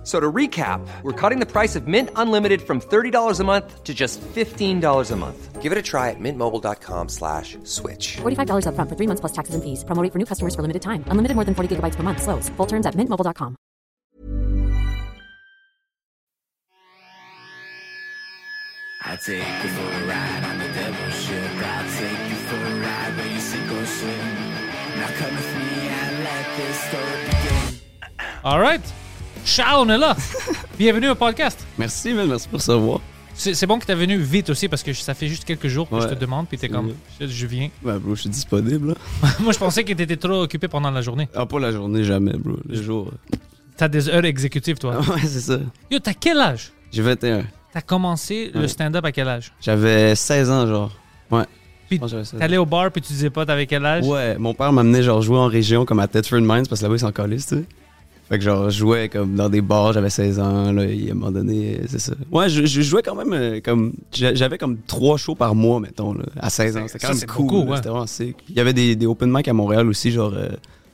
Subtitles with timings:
[0.00, 3.84] F- So to recap, we're cutting the price of Mint Unlimited from $30 a month
[3.84, 5.60] to just $15 a month.
[5.60, 8.16] Give it a try at mintmobile.com slash switch.
[8.22, 9.84] $45 upfront for three months plus taxes and fees.
[9.84, 11.04] Promo rate for new customers for limited time.
[11.08, 12.22] Unlimited more than 40 gigabytes per month.
[12.22, 12.48] Slows.
[12.56, 13.56] Full terms at mintmobile.com.
[19.02, 21.50] I take you for a ride on the devil's ship.
[21.56, 24.28] I'll take you for a ride where you sink or swim.
[24.96, 28.28] Now come with me and let this story begin.
[28.44, 28.80] All right.
[29.50, 30.16] Charles, on est là.
[30.78, 31.66] Bienvenue au podcast.
[31.76, 33.00] Merci, man, merci pour recevoir.
[33.34, 35.66] C'est c'est bon que tu es venu vite aussi parce que ça fait juste quelques
[35.66, 37.68] jours que je te demande, puis t'es comme, je, je viens.
[37.82, 38.90] Ben, bro, je suis disponible.
[38.90, 38.94] Là.
[39.40, 41.28] Moi, je pensais que tu étais trop occupé pendant la journée.
[41.34, 42.58] Ah, pas la journée, jamais, bro.
[42.68, 43.10] Les jours.
[43.76, 45.00] T'as des heures exécutives, toi.
[45.08, 45.58] ouais, c'est ça.
[45.90, 46.70] Yo, t'as quel âge?
[46.92, 47.42] J'ai 21.
[47.72, 49.52] T'as commencé le stand-up à quel âge?
[49.60, 50.92] J'avais 16 ans, genre.
[51.32, 51.44] Ouais.
[51.88, 52.38] Puis Je pense que j'avais 16 ans.
[52.38, 54.06] T'allais au bar, puis tu disais pas t'avais quel âge?
[54.06, 56.94] Ouais, mon père m'amenait genre jouer en région comme à Thetford Mines parce que là-bas
[56.94, 57.64] ils s'en calissent, tu sais.
[58.30, 61.10] Fait que genre je jouais comme dans des bars, j'avais 16 ans, là, et à
[61.10, 62.12] un moment donné, c'est ça.
[62.30, 63.92] Ouais, je, je jouais quand même euh, comme.
[64.12, 66.84] j'a- J'avais comme trois shows par mois, mettons, là, à 16 ans.
[66.86, 67.46] C'était quand même cool.
[67.46, 67.76] beaucoup, ouais.
[67.76, 68.36] C'était vraiment sick.
[68.48, 70.48] Il y avait des, des open mic à Montréal aussi, genre euh,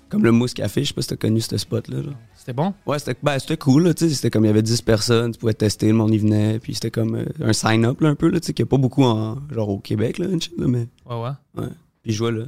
[0.09, 1.99] comme le Mousse Café, je sais pas si t'as connu ce spot-là.
[1.99, 2.13] là.
[2.37, 2.73] C'était bon?
[2.87, 4.15] Ouais, c'était ben, c'était cool, là, tu sais.
[4.15, 6.73] C'était comme il y avait 10 personnes, tu pouvais tester, le monde y venait, puis
[6.75, 8.79] c'était comme euh, un sign-up, là, un peu, là, tu sais, qu'il n'y a pas
[8.79, 10.87] beaucoup en, genre au Québec, là, une shit, là, mais.
[11.05, 11.31] Ouais, ouais.
[11.63, 11.69] Ouais.
[12.03, 12.45] Puis je jouais là.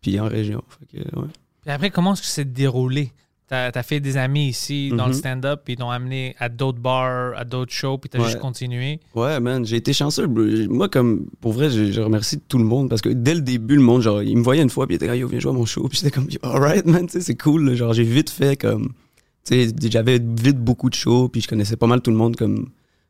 [0.00, 0.62] Puis en région.
[0.92, 1.26] Fait que, ouais.
[1.62, 3.10] Puis après, comment est-ce que c'est déroulé?
[3.48, 5.18] T'as as fait des amis ici dans le Mhm.
[5.18, 8.26] stand-up, puis ils t'ont amené à d'autres bars, à d'autres shows, puis t'as Ouais.
[8.26, 9.00] juste continué.
[9.14, 10.26] Ouais, man, j'ai été chanceux.
[10.26, 13.76] Moi, comme, pour vrai, je, je remercie tout le monde parce que dès le début,
[13.76, 15.52] le monde, genre, il me voyait une fois, puis il était comme, yo, viens jouer
[15.52, 15.82] à mon show.
[15.88, 17.74] Puis j'étais comme, alright, man, tu sais, c'est cool.
[17.74, 18.88] Genre, j'ai vite fait comme,
[19.46, 22.36] tu sais, j'avais vite beaucoup de shows, puis je connaissais pas mal tout le monde
[22.36, 22.68] comme,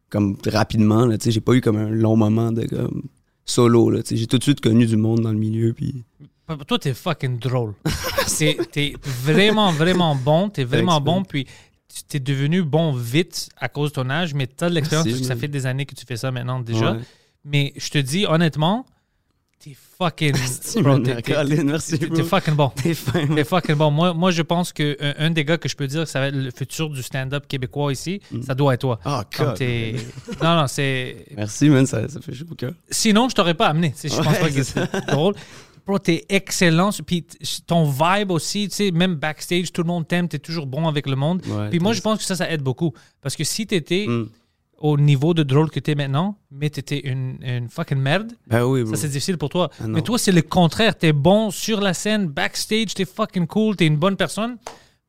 [0.08, 3.02] comme rapidement, là, tu sais, j'ai pas eu comme un long moment de, comme,
[3.44, 6.04] solo, là, tu sais, j'ai tout de suite connu du monde dans le milieu, puis.
[6.66, 7.74] Toi, t'es fucking drôle.
[8.38, 8.94] T'es t'es
[9.24, 10.48] vraiment, vraiment bon.
[10.48, 11.14] T'es vraiment Thanks, bon.
[11.16, 11.26] man.
[11.26, 11.46] Puis
[11.92, 15.24] tu t'es devenu bon vite à cause de ton âge, mais t'as de l'expérience Merci,
[15.24, 16.92] ça fait des années que tu fais ça maintenant déjà.
[16.92, 16.98] Ouais.
[17.44, 18.84] Mais je te dis honnêtement,
[19.58, 20.34] t'es fucking.
[20.82, 22.16] Bro, t'es- t'es- merci, bro.
[22.16, 22.68] T'es fucking bon.
[22.76, 23.90] T'es fin, fucking bon.
[23.90, 26.20] Moi, moi je pense que un, un des gars que je peux dire que ça
[26.20, 29.00] va être le futur du stand-up québécois ici, ça doit être toi.
[29.04, 29.24] Ah,
[29.56, 29.96] t'es-
[30.42, 31.24] Non, non, c'est.
[31.36, 32.72] Merci, man, ça, ça fait chaud au cœur.
[32.90, 33.94] Sinon, je t'aurais pas amené.
[34.00, 35.34] Je pense Ouais, pas que c'est drôle.
[35.88, 36.90] Bro, t'es excellent.
[37.06, 37.24] Puis
[37.66, 41.06] ton vibe aussi, tu sais, même backstage, tout le monde t'aime, t'es toujours bon avec
[41.08, 41.42] le monde.
[41.46, 42.92] Ouais, Puis moi, je pense que ça, ça aide beaucoup.
[43.22, 44.28] Parce que si t'étais Mm.
[44.80, 48.86] au niveau de drôle que t'es maintenant, mais t'étais une, une fucking merde, Ben oui,
[48.86, 49.70] ça c'est difficile pour toi.
[49.80, 50.94] Ah mais toi, c'est le contraire.
[50.96, 54.58] T'es bon sur la scène, backstage, t'es fucking cool, t'es une bonne personne.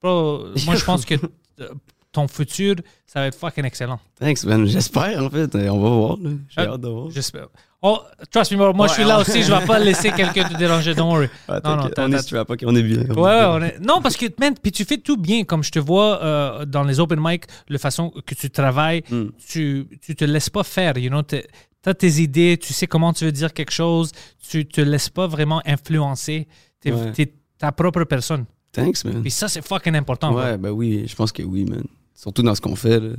[0.02, 1.16] Bro, moi, je pense que
[2.12, 2.76] ton futur,
[3.06, 4.00] ça va être fucking excellent.
[4.20, 4.66] Thanks, man.
[4.66, 5.54] J'espère, en fait.
[5.56, 6.18] On va voir.
[6.50, 7.12] J'ai Euh, hâte de voir.
[7.12, 7.48] J'espère.
[7.82, 8.00] Oh,
[8.32, 9.42] trust me, moi, je suis là aussi.
[9.44, 10.94] Je vais pas laisser quelqu'un te déranger.
[10.96, 11.28] Don't worry.
[11.48, 13.04] Ah, non, non, on est ok, on est bien.
[13.10, 15.44] Ouais, ouais, on est- Non, parce que, man, puis tu fais tout bien.
[15.46, 19.26] Comme je te vois euh, dans les open mic, la façon que tu travailles, Mm.
[19.48, 20.98] tu, tu te laisses pas faire.
[20.98, 21.38] You know, tu
[21.86, 24.12] as tes idées, tu sais comment tu veux dire quelque chose,
[24.50, 26.48] tu te laisses pas vraiment influencer.
[26.84, 27.12] Tu Ouais.
[27.18, 28.46] es, ta propre personne.
[28.74, 29.22] Thanks, man.
[29.22, 30.34] Puis ça, c'est fucking important.
[30.34, 31.84] Ouais, ben oui, je pense que oui, man.
[32.22, 33.10] Surtout dans ce qu'on fait, là.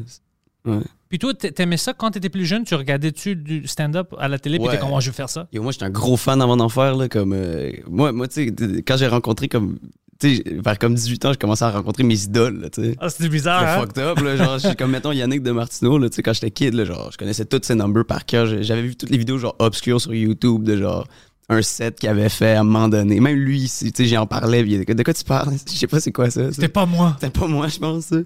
[0.67, 0.81] Ouais.
[1.09, 1.95] Puis toi, t'a- t'aimais ça?
[1.95, 2.65] Quand t'étais plus jeune?
[2.65, 4.75] Tu regardais-tu du stand-up à la télé, puis Ouais.
[4.75, 5.49] t'es comme, oh, je veux faire ça?
[5.53, 7.09] Yo, moi, j'étais un gros fan avant d'en faire, là.
[7.09, 9.79] Comme, euh, moi, moi tu sais, quand j'ai rencontré, comme.
[10.21, 12.95] Tu sais, vers comme 18 ans, j'ai commencé à rencontrer mes idoles, tu sais.
[13.01, 14.13] Ah, c'était bizarre, C'était hein?
[14.13, 14.37] fucked up, là.
[14.37, 16.85] Genre, je suis comme, mettons, Yannick de Martineau, là, tu sais, quand j'étais kid, là,
[16.85, 18.45] genre, je connaissais tous ses numbers par cœur.
[18.63, 21.09] J'avais vu toutes les vidéos, genre, obscures sur YouTube, de genre,
[21.51, 23.21] un set qu'il avait fait à un moment donné.
[23.21, 25.55] Même lui, ici, tu sais, j'en parlais, puis il était, de quoi tu parles?
[25.67, 26.53] Je sais pas c'est quoi ça.
[26.53, 27.17] C'était pas moi.
[27.21, 28.07] C'était pas moi, je pense.
[28.07, 28.17] ça.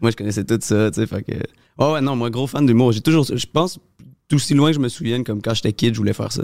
[0.00, 1.32] Moi, je connaissais tout ça, tu sais, fait que...
[1.78, 2.92] Oh ouais, non, moi, gros fan d'humour.
[2.92, 3.24] J'ai toujours...
[3.24, 3.78] Je pense,
[4.28, 6.42] tout si loin que je me souvienne, comme quand j'étais kid, je voulais faire ça.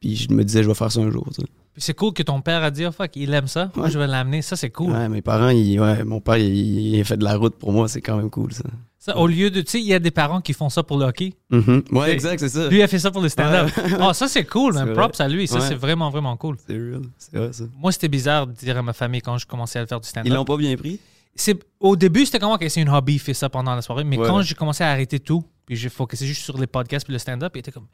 [0.00, 1.46] Puis je me disais, je vais faire ça un jour, tu sais.
[1.72, 3.70] Puis c'est cool que ton père a dit, oh, fuck, il aime ça.
[3.76, 4.42] Moi, je vais l'amener.
[4.42, 4.90] Ça, c'est cool.
[4.92, 7.72] Ouais, mes parents, ils, ouais, mon père, il, il a fait de la route pour
[7.72, 8.64] moi, c'est quand même cool, ça.
[9.02, 10.98] Ça, au lieu de, tu sais, il y a des parents qui font ça pour
[10.98, 11.32] le hockey.
[11.48, 11.84] Mhm.
[11.90, 12.68] Ouais, C'est- exact, c'est ça.
[12.68, 13.70] Lui a fait ça pour le stand-up.
[13.78, 13.96] Ouais.
[13.98, 14.92] Oh, ça, c'est cool, man.
[14.92, 15.48] Props à lui.
[15.48, 15.60] Ça, Ouais.
[15.66, 16.56] c'est vraiment, vraiment cool.
[16.66, 17.64] C'est real, c'est vrai, ça.
[17.78, 20.10] Moi, c'était bizarre de dire à ma famille quand je commençais à faire du Ils
[20.10, 20.32] stand-up.
[20.34, 21.00] l'ont pas bien pris?
[21.80, 24.04] Au début, c'était comme, OK, c'est une hobby, fais ça pendant la soirée.
[24.04, 24.26] Mais Ouais.
[24.28, 27.18] quand j'ai commencé à arrêter tout, puis j'ai focusé juste sur les podcasts puis le
[27.18, 27.86] stand-up, il était comme,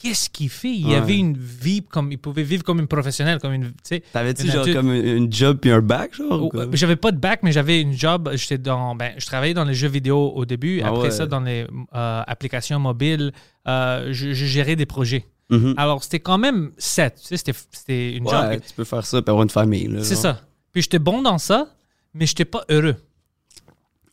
[0.00, 0.72] qu'est-ce qu'il fait?
[0.72, 0.94] Il Ouais.
[0.96, 3.72] avait une vie comme, il pouvait vivre comme une professionnelle, comme une.
[4.12, 6.50] T'avais-tu genre comme une, job puis un bac, genre?
[6.52, 8.30] Oh, J'avais pas de bac, mais j'avais une job.
[8.34, 10.80] J'étais dans, ben, je travaillais dans les jeux vidéo au début.
[10.82, 11.10] Ah Après ouais.
[11.10, 13.32] ça, dans les euh, applications mobiles,
[13.68, 15.26] euh, je, je gérais des projets.
[15.50, 15.74] Mhm.
[15.76, 17.16] Alors, c'était quand même set.
[17.20, 18.48] Tu sais, c'était, c'était une job.
[18.48, 19.90] Ouais, tu peux faire ça avoir une famille.
[20.02, 20.40] C'est ça.
[20.72, 21.68] Puis j'étais bon dans ça,
[22.14, 22.96] mais j'étais pas heureux.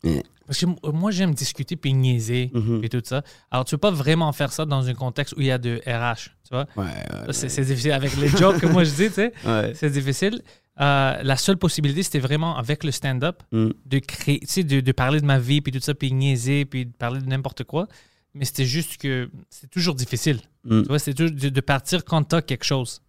[0.03, 0.23] Yeah.
[0.47, 2.81] Parce que m- moi, j'aime discuter puis niaiser Mhm.
[2.83, 3.21] et tout ça.
[3.51, 5.81] Alors, tu peux pas vraiment faire ça dans un contexte où il y a de
[5.85, 6.65] RH, tu vois?
[6.77, 7.91] Ouais, ouais, Ça, C'est difficile.
[7.91, 9.33] Avec les jokes que moi je dis, tu sais,
[9.75, 10.41] c'est difficile.
[10.79, 13.69] Euh, la seule possibilité, c'était vraiment avec le stand-up Mm.
[13.85, 16.65] de créer, tu sais, de, de parler de ma vie puis tout ça, puis niaiser,
[16.65, 17.87] puis de parler de n'importe quoi.
[18.35, 20.39] Mais c'était juste que c'est toujours difficile.
[20.65, 20.83] Mm.
[20.83, 23.01] Tu vois, c'est toujours de, de partir quand t'as quelque chose.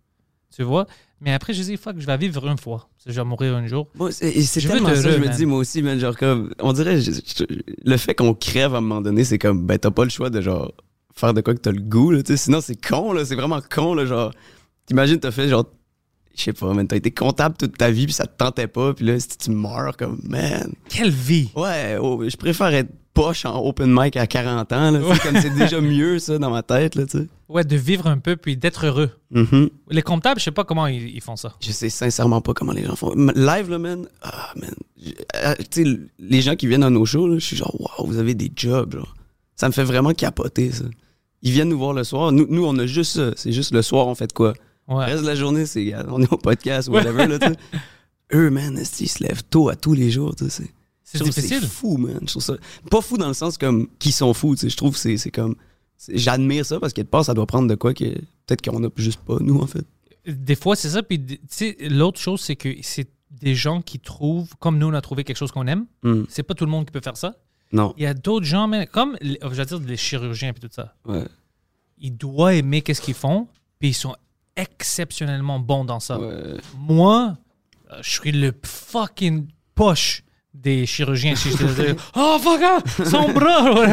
[0.56, 0.86] Tu vois?
[1.20, 2.88] Mais après, je dis, fuck, je vais vivre une fois.
[3.04, 3.88] Je vais mourir un jour.
[3.96, 5.36] Moi, c'est et c'est tellement ça, heureux, je me man.
[5.36, 7.44] dis, moi aussi, man, genre comme, on dirait, je- je-
[7.84, 10.30] le fait qu'on crève à un moment donné, c'est comme, ben, t'as pas le choix
[10.30, 10.72] de, genre,
[11.14, 13.34] faire de quoi que t'as le goût, là, tu sais, sinon c'est con, là, c'est
[13.34, 14.32] vraiment con, là, genre,
[14.86, 15.64] t'imagines, t'as fait, genre,
[16.36, 18.94] je sais pas, man, t'as été comptable toute ta vie, puis ça te tentait pas,
[18.94, 21.50] puis là, si tu meurs, comme, man, Quelle vie!
[21.56, 22.90] ouais, oh, je préfère être
[23.22, 26.62] poche en open mic à 40 ans, là, comme c'est déjà mieux, ça, dans ma
[26.62, 27.04] tête, là.
[27.48, 29.10] Ouais, de vivre un peu puis d'être heureux.
[29.30, 29.70] Mhm.
[29.90, 31.54] Les comptables, je sais pas comment ils, ils font ça.
[31.60, 33.12] Je sais sincèrement pas comment les gens font.
[33.14, 34.06] Live, là, man.
[34.22, 34.70] Ah, man.
[35.36, 35.54] Euh,
[36.18, 38.50] les gens qui viennent à nos shows, là, je suis genre, waouh, vous avez des
[38.54, 39.14] jobs, genre.
[39.56, 40.84] Ça me fait vraiment capoter, ça.
[41.42, 42.32] Ils viennent nous voir le soir.
[42.32, 43.30] Nous, nous on a juste ça.
[43.36, 44.54] C'est juste le soir, on fait de quoi?
[44.88, 45.04] Le Ouais.
[45.04, 47.56] reste de la journée, c'est, on est au podcast ou whatever, là, tu sais.
[48.34, 50.70] Eux, man, ils se lèvent tôt à tous les jours, tu sais?
[51.12, 51.60] C'est difficile.
[51.62, 52.18] C'est fou, man.
[52.22, 52.54] Je trouve ça.
[52.90, 54.68] Pas fou dans le sens comme qu'ils sont fous, tu sais.
[54.70, 55.54] Je trouve que c'est, comme.
[56.08, 58.04] J'admire ça parce quelque part, ça doit prendre de quoi que.
[58.46, 59.84] Peut-être qu'on a juste pas, nous, en fait.
[60.26, 61.02] Des fois, c'est ça.
[61.02, 64.94] Puis, tu sais, l'autre chose, c'est que c'est des gens qui trouvent, comme nous, on
[64.94, 65.86] a trouvé quelque chose qu'on aime.
[66.02, 66.24] Hmm.
[66.28, 67.36] C'est pas tout le monde qui peut faire ça.
[67.72, 67.92] Non.
[67.98, 70.68] Il y a d'autres gens, mais comme, les- je veux dire, les chirurgiens et tout
[70.70, 70.94] ça.
[71.06, 71.24] Ouais.
[71.98, 74.14] Ils doivent aimer qu'est-ce qu'ils font, puis ils sont
[74.56, 76.18] exceptionnellement bons dans ça.
[76.18, 76.54] Ouais.
[76.78, 77.36] Moi,
[77.92, 80.22] euh, je suis le fucking poche
[80.60, 81.34] des chirurgiens.
[81.36, 81.62] Si je te
[81.92, 83.86] dis, oh fuck, son bras,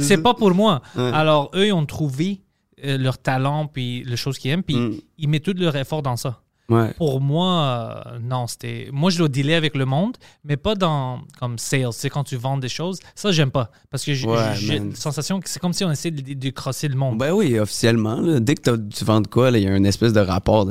[0.00, 0.80] c'est pas pour moi.
[0.96, 1.10] Ouais.
[1.12, 2.40] Alors, eux, ils ont trouvé
[2.84, 4.94] euh, leur talent, puis les choses qu'ils aiment, puis Mm.
[5.18, 6.40] ils mettent tout leur effort dans ça.
[6.70, 6.92] Ouais.
[6.96, 8.88] Pour moi, euh, non, c'était.
[8.90, 11.92] Moi, je dois dealer avec le monde, mais pas dans comme sales.
[11.92, 13.70] Sais, quand tu vends des choses, ça, j'aime pas.
[13.90, 16.88] Parce que j'ai Ouais, la sensation que c'est comme si on essayait de, de crosser
[16.88, 17.18] le monde.
[17.18, 18.20] Ben oui, officiellement.
[18.20, 20.66] là, dès que tu vends de quoi, il y a une espèce de rapport.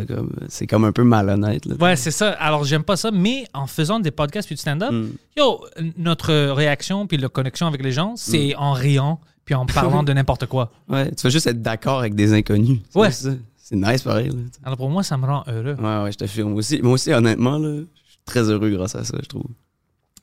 [0.50, 1.66] C'est comme un peu malhonnête.
[1.68, 2.32] Là, Ouais, c'est ça.
[2.32, 5.10] Alors, j'aime pas ça, mais en faisant des podcasts puis du stand-up, Mm.
[5.38, 5.64] yo,
[5.98, 10.14] notre réaction puis la connexion avec les gens, c'est en riant puis en parlant de
[10.14, 10.72] n'importe quoi.
[10.90, 12.80] Ouais, tu vas juste être d'accord avec des inconnus.
[12.90, 13.12] C'est Ouais.
[13.12, 13.30] ça.
[13.66, 14.28] C'est nice pareil.
[14.28, 14.36] là.
[14.66, 15.76] Alors, pour moi, ça me rend heureux.
[15.80, 16.50] Ouais, ouais, je t'affirme.
[16.50, 19.46] Moi aussi, moi aussi, honnêtement, là, je suis très heureux grâce à ça, je trouve.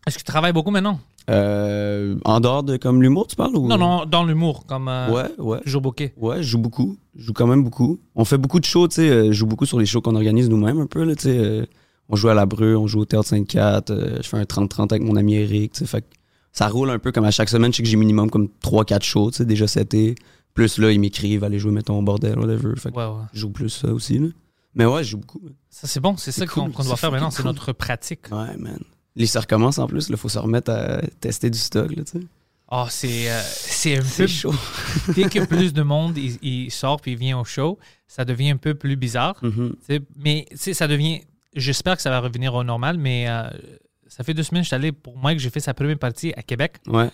[0.06, 1.00] Est-ce que tu travailles beaucoup maintenant?
[1.30, 3.66] Euh, en dehors de comme l'humour, tu parles ou...
[3.66, 5.60] Non, non, dans l'humour, comme euh, Ouais, ouais.
[5.60, 6.12] toujours booké.
[6.18, 6.98] Ouais, je joue beaucoup.
[7.16, 7.98] Je joue quand même beaucoup.
[8.14, 9.08] On fait beaucoup de shows, tu sais.
[9.10, 11.68] euh, je joue beaucoup sur les shows qu'on organise nous-mêmes un peu, là, tu sais.
[12.10, 13.90] on joue à la Breu, on joue au Théâtre 54.
[13.90, 15.86] euh, je fais un 30-30 avec mon ami Eric, tu sais.
[15.86, 16.04] Fait
[16.52, 17.72] ça roule un peu comme à chaque semaine.
[17.72, 20.14] Je sais que j'ai minimum comme 3-4 shows, tu sais, déjà c'était.
[20.54, 22.74] Plus là, ils m'écrivent, allez jouer, mettons, au bordel, whatever.
[22.76, 23.24] Fait que Ouais, ouais.
[23.32, 24.28] je joue plus ça aussi, là.
[24.74, 25.40] Mais ouais, je joue beaucoup.
[25.68, 26.16] Ça, c'est bon.
[26.16, 27.30] C'est ça qu'on cool, qu'on doit faire maintenant.
[27.30, 27.50] C'est cool.
[27.52, 28.26] notre pratique.
[28.30, 28.78] Ouais, man.
[29.16, 32.20] Les ça recommence en plus, il faut se remettre à tester du stock, là, tu
[32.20, 32.26] sais.
[32.72, 34.54] Oh, c'est euh, c'est un peu chaud.
[35.16, 38.50] dès que plus de monde il, il sort puis il vient au show, ça devient
[38.50, 39.34] un peu plus bizarre.
[39.42, 39.74] Mhm.
[39.84, 41.20] Sais, Mais ça devient.
[41.56, 43.50] J'espère que ça va revenir au normal, mais euh,
[44.06, 46.32] ça fait deux semaines que je suis allé pour Mike, j'ai fait sa première partie
[46.36, 47.10] à Québec, Ouais.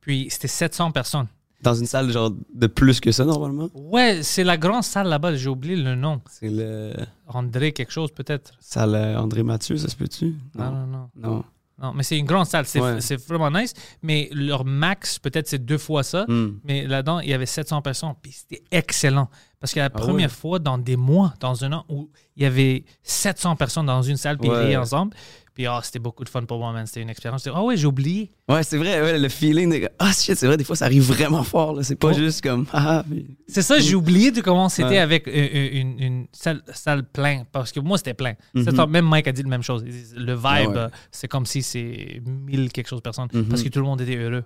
[0.00, 1.28] puis c'était 700 personnes.
[1.62, 3.68] Dans une salle, genre, de plus que ça, normalement?
[3.74, 6.20] Ouais, c'est la grande salle là-bas, j'ai oublié le nom.
[6.30, 6.92] C'est le.
[7.26, 8.52] André quelque chose peut-être.
[8.60, 10.36] Salle euh, André Mathieu, ça se peut-tu?
[10.54, 11.10] Non, non, non.
[11.16, 11.44] Non.
[11.82, 12.98] Non, mais c'est une grande salle, c'est Ouais.
[13.28, 16.24] vraiment nice, mais leur max peut-être c'est deux fois ça.
[16.26, 16.58] Hmm.
[16.64, 19.28] Mais là-dedans, il y avait 700 personnes, puis c'était excellent.
[19.60, 20.34] Parce que la Ah première ouais?
[20.34, 24.16] fois dans des mois, dans un an, où il y avait 700 personnes dans une
[24.16, 24.64] salle, puis ils Ouais.
[24.66, 25.14] riaient ensemble.
[25.54, 26.86] Puis ah, c'était beaucoup de fun pour moi, man.
[26.86, 27.48] C'était une expérience.
[27.50, 28.30] Ah ouais, j'ai oublié.
[28.46, 29.88] Ouais, c'est vrai, ouais, le feeling de.
[29.98, 31.82] Ah, shit, c'est vrai, des fois, ça arrive vraiment fort, là.
[31.82, 32.12] C'est pas Oh.
[32.12, 32.66] juste comme.
[32.74, 36.62] Ah, puis- C'est ça, j'ai oublié de comment c'était avec euh, euh, une, une salle,
[36.74, 37.46] salle pleine.
[37.50, 38.34] Parce que moi, c'était plein.
[38.52, 38.84] Mhm.
[38.90, 39.82] Même Mike a dit la même chose.
[40.14, 43.28] Le vibe, Ah euh, c'est comme si c'est mille quelque chose de personnes.
[43.32, 43.46] Mhm.
[43.46, 44.44] Parce que tout le monde était heureux.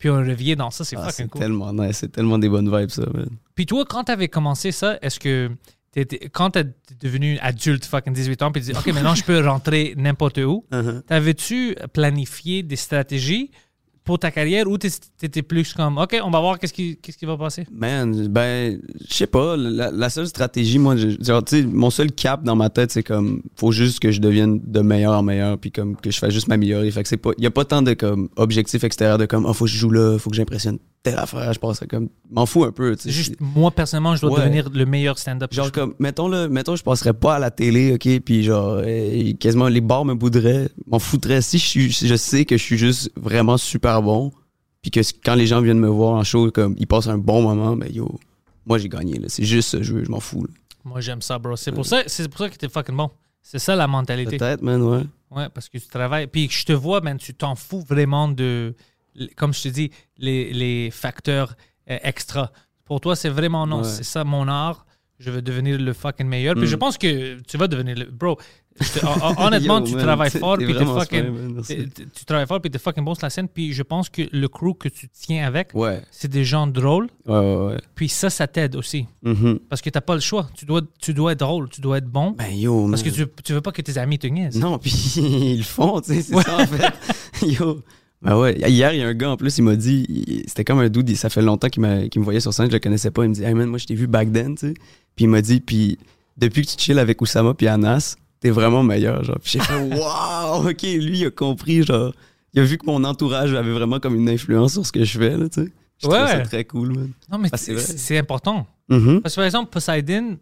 [0.00, 1.40] Puis on revient dans ça, c'est Ah, fucking cool.
[1.42, 3.28] tellement nice, c'est tellement des bonnes vibes, ça, man.
[3.54, 5.50] Puis toi, quand t'avais commencé ça, est-ce que
[5.92, 6.64] t'étais- quand t'es
[7.00, 10.64] devenu adulte, fucking 18 ans, puis tu dis, OK, maintenant je peux rentrer n'importe où,
[10.72, 11.02] Uh-huh.
[11.02, 13.50] t'avais-tu planifié des stratégies
[14.04, 17.26] pour ta carrière ou t'étais plus comme, OK, on va voir qu'est-ce qui, qu'est-ce qui
[17.26, 17.66] va passer?
[17.72, 19.56] Man, ben, je sais pas.
[19.56, 23.02] La, la seule stratégie, moi, genre, tu sais, mon seul cap dans ma tête, c'est
[23.02, 26.32] comme, faut juste que je devienne de meilleur en meilleur, puis comme que je fasse
[26.32, 26.90] juste m'améliorer.
[26.90, 29.52] Fait que c'est pas, y a pas tant de comme objectifs extérieurs de comme, oh,
[29.52, 31.50] faut que je joue là, faut que j'impressionne telle affaire.
[31.52, 32.94] Je pense comme, m'en fous un peu.
[32.94, 33.08] tu sais.
[33.08, 34.40] C'est juste, moi, personnellement, je dois Ouais.
[34.44, 35.52] devenir le meilleur stand-up.
[35.52, 39.32] Genre comme, mettons là, mettons je passerais pas à la télé, ok, puis genre euh,
[39.40, 41.40] quasiment les bars me boudraient, m'en foutraient.
[41.42, 44.32] Si je suis, je sais que je suis juste vraiment super bon,
[44.82, 47.42] puis que quand les gens viennent me voir en show, comme ils passent un bon
[47.42, 48.18] moment, ben yo,
[48.66, 49.28] moi j'ai gagné là.
[49.28, 50.44] C'est juste ça, je, veux, je m'en fous.
[50.44, 50.50] là.
[50.84, 51.56] Moi, j'aime ça, bro.
[51.56, 53.10] C'est pour ça, pour ça que t'es fucking bon.
[53.42, 54.38] C'est ça la mentalité.
[54.38, 55.02] Peut-être, man, ouais.
[55.30, 56.26] Ouais, parce que tu travailles.
[56.26, 58.74] Puis je te vois, man, tu t'en fous vraiment de,
[59.36, 61.54] comme je te dis, les, les facteurs
[61.90, 62.50] euh, extra.
[62.84, 63.78] Pour toi, c'est vraiment non.
[63.82, 63.88] Ouais.
[63.88, 64.86] C'est ça mon art.
[65.22, 66.54] Je veux devenir le fucking meilleur.
[66.54, 66.66] Puis Mm.
[66.70, 68.06] je pense que tu vas devenir le.
[68.06, 68.38] Bro,
[68.78, 70.56] te- hon- hon- honnêtement, Yo, tu man, travailles fort.
[70.56, 71.28] Puis vraiment fucking.
[71.30, 72.60] man, tu travailles fort.
[72.60, 73.46] Puis t'es fucking bon sur la scène.
[73.46, 77.08] Puis je pense que le crew que tu tiens avec, Ouais, c'est des gens drôles.
[77.26, 77.56] ouais, ouais.
[77.66, 77.76] ouais.
[77.94, 79.06] Puis ça, ça t'aide aussi.
[79.22, 79.58] Mhm.
[79.68, 80.48] Parce que t'as pas le choix.
[80.54, 81.68] Tu dois, tu dois être drôle.
[81.68, 82.30] Tu dois être bon.
[82.30, 84.58] Ben yo, parce que tu, tu veux pas que tes amis te niaisent.
[84.58, 87.46] Non, puis ils le font, tu sais, c'est ça en fait.
[87.46, 87.82] Yo.
[88.22, 90.78] Ben ouais, hier, il y a un gars en plus, il m'a dit, c'était comme
[90.80, 92.78] un dude, il- ça fait longtemps qu'il, m'a- qu'il me voyait sur scène, je le
[92.78, 93.24] connaissais pas.
[93.24, 94.74] Il me dit, hey man, moi je t'ai vu back then, tu sais.
[95.16, 95.98] Puis il m'a dit, puis
[96.36, 99.38] depuis que tu chill avec Oussama puis Anas, t'es vraiment meilleur, genre.
[99.42, 102.12] Puis j'ai fait, waouh, ok, lui il a compris, genre.
[102.52, 105.18] Il a vu que mon entourage avait vraiment comme une influence sur ce que je
[105.18, 105.72] fais, là, tu sais.
[106.02, 106.26] Je Ouais.
[106.28, 107.10] ça très cool, man.
[107.30, 107.82] Non, mais Ah, c'est c'est vrai.
[107.82, 108.66] c'est important.
[108.88, 109.20] Mhm.
[109.22, 110.36] Parce que par exemple, Poseidon,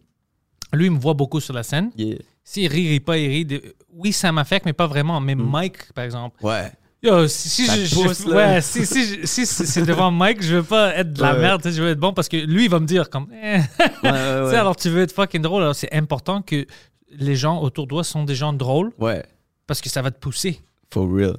[0.73, 1.91] lui, il me voit beaucoup sur la scène.
[1.97, 2.17] Yeah.
[2.43, 3.45] S'il rit, il rit pas, il rit.
[3.45, 3.61] de-
[3.93, 5.19] Oui, ça m'affecte, mais pas vraiment.
[5.19, 6.37] Mais Mike, par exemple.
[6.43, 6.71] Ouais.
[7.01, 11.13] Yo, si, je, pousse, ouais, si, si, si c'est devant Mike, je veux pas être
[11.13, 11.39] de la Ouais.
[11.39, 13.27] merde, je veux être bon parce que lui, il va me dire comme.
[13.41, 13.59] eh.
[14.03, 15.61] Ouais, alors tu veux être fucking drôle.
[15.63, 16.65] Alors c'est important que
[17.11, 19.25] les gens autour de toi sont des gens drôles Ouais.
[19.65, 20.59] parce que ça va te pousser.
[20.93, 21.37] For real.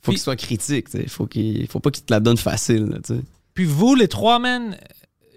[0.00, 1.06] Faut Puis- qu'il soit critique, tu sais.
[1.08, 3.20] Faut qu'il faut pas qu'il te la donne facile, là, tu sais.
[3.54, 4.76] Puis vous, les trois, man,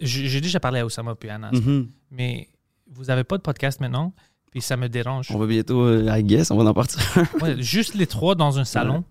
[0.02, 1.88] j'ai déjà parlé à Osama puis à Anas, Mhm.
[2.10, 2.48] mais
[2.92, 4.14] vous avez pas de podcast maintenant,
[4.52, 5.28] puis ça me dérange.
[5.32, 7.00] On va bientôt, euh, I guess, on va en partir.
[7.42, 9.04] Ouais, juste les trois dans un salon,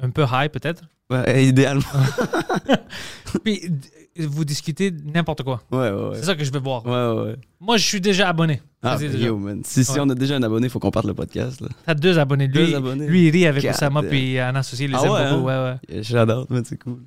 [0.00, 0.82] un peu high peut-être?
[1.10, 1.82] ouais, idéalement.
[3.44, 3.62] Puis
[4.18, 5.60] vous discutez n'importe quoi.
[5.70, 6.16] Ouais, ouais, ouais.
[6.16, 6.84] C'est ça que je veux voir.
[6.86, 7.36] Ouais, ouais.
[7.60, 8.62] Moi, je suis déjà abonné.
[8.82, 9.26] Ah, Vas-y, ben, déjà.
[9.26, 9.62] yo, man.
[9.64, 9.98] Si, si Ouais.
[10.00, 11.68] on a déjà un abonné, faut qu'on parte le podcast, là.
[11.84, 12.46] T'as deux abonnés.
[12.46, 13.06] Lui, Deux abonnés.
[13.06, 14.10] lui il rit avec God Osama damn.
[14.10, 14.84] puis Anas aussi.
[14.84, 15.48] Il les Ah aime ouais, beaucoup.
[15.50, 15.74] hein?
[15.88, 16.02] Ouais, ouais.
[16.02, 17.00] J'adore, man, c'est cool.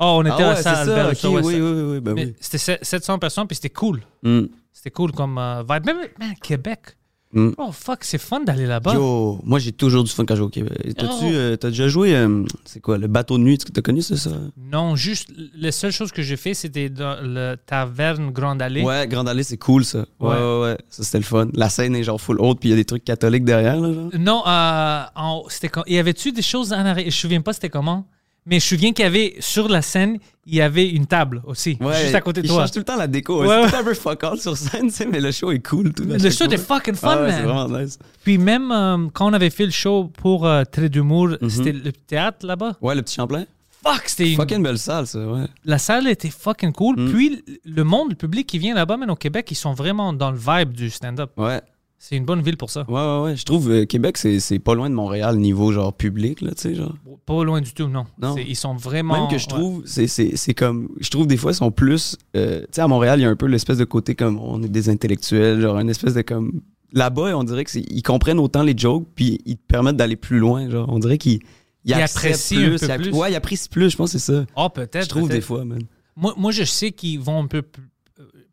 [0.00, 2.34] Oh, on était ah à ça, Albert ça, Rousseau, oui, oui, oui, ben oui.
[2.38, 4.00] C'était se- 700 personnes, puis c'était cool.
[4.22, 5.86] Mm, C'était cool comme euh, vibe.
[5.86, 6.96] Même, man, Québec.
[7.32, 7.50] Mm.
[7.58, 8.94] Oh, fuck, c'est fun d'aller là-bas.
[8.94, 10.72] Yo, moi j'ai toujours du fun quand je vais au Québec.
[10.96, 11.32] T'as-tu Oh.
[11.32, 14.30] euh, t'as déjà joué, euh, c'est quoi, le bateau de nuit, t'as connu ça, ça?
[14.56, 18.82] Non, juste, la seule chose que j'ai fait, c'était dans le taverne Grande Allée.
[18.82, 20.00] Ouais, Grande Allée, c'est cool, ça.
[20.20, 20.34] Ouais, Ouais.
[20.36, 20.78] ouais, ouais.
[20.90, 21.48] Ça, c'était le fun.
[21.54, 23.92] La scène est genre full haute, puis il y a des trucs catholiques derrière, là,
[23.92, 24.10] genre.
[24.18, 26.98] Non, euh, en- c'était il y avait-tu des choses en arrière?
[26.98, 28.06] Je me souviens pas c'était comment.
[28.48, 31.42] Mais je me souviens qu'il y avait, sur la scène, il y avait une table
[31.46, 32.60] aussi, Ouais, juste à côté de il toi.
[32.62, 33.44] change tout le temps la déco.
[33.44, 35.58] Ouais, c'est tout un peu fuck all sur scène, tu sais, mais le show est
[35.66, 35.92] cool.
[35.92, 37.56] Tout, Le show était fucking fun, Ah ouais, C'est man.
[37.66, 37.98] vraiment nice.
[38.24, 41.50] Puis même euh, quand on avait fait le show pour euh, Trait d'humour, Mhm.
[41.50, 42.76] c'était le théâtre là-bas.
[42.80, 43.44] Ouais, le petit Champlain.
[43.84, 44.36] Fuck, c'était une...
[44.36, 45.44] Fucking belle salle, ça, ouais.
[45.64, 46.98] La salle était fucking cool.
[46.98, 47.12] Mm.
[47.12, 50.30] Puis le monde, le public qui vient là-bas, même au Québec, ils sont vraiment dans
[50.32, 51.30] le vibe du stand-up.
[51.36, 51.60] Ouais,
[52.00, 52.84] C'est une bonne ville pour ça.
[52.88, 53.22] ouais, ouais.
[53.24, 53.36] ouais.
[53.36, 56.74] Je trouve euh, Québec, c'est pas loin de Montréal, niveau genre public, là, tu sais,
[56.74, 56.94] genre.
[57.26, 58.04] Pas loin du tout, non.
[58.22, 58.36] Non.
[58.36, 59.20] Ils sont vraiment...
[59.22, 60.88] Même que je trouve, c'est- comme.
[61.00, 62.16] Je trouve des fois, ils sont plus.
[62.36, 64.62] euh, tu sais, à Montréal, il y a un peu l'espèce de côté comme on
[64.62, 66.60] est des intellectuels, genre une espèce de comme.
[66.92, 70.70] Là-bas, on dirait qu'ils comprennent autant les jokes, puis ils te permettent d'aller plus loin.
[70.70, 71.40] Genre, on dirait qu'ils
[71.84, 73.12] ils apprécient un peu ils app- plus.
[73.12, 74.46] Ouais, ils apprécient plus, je pense c'est ça.
[74.56, 75.02] Ah, peut-être.
[75.04, 75.82] Je trouve des fois, man.
[76.16, 77.82] Moi, moi, je sais qu'ils vont un peu plus.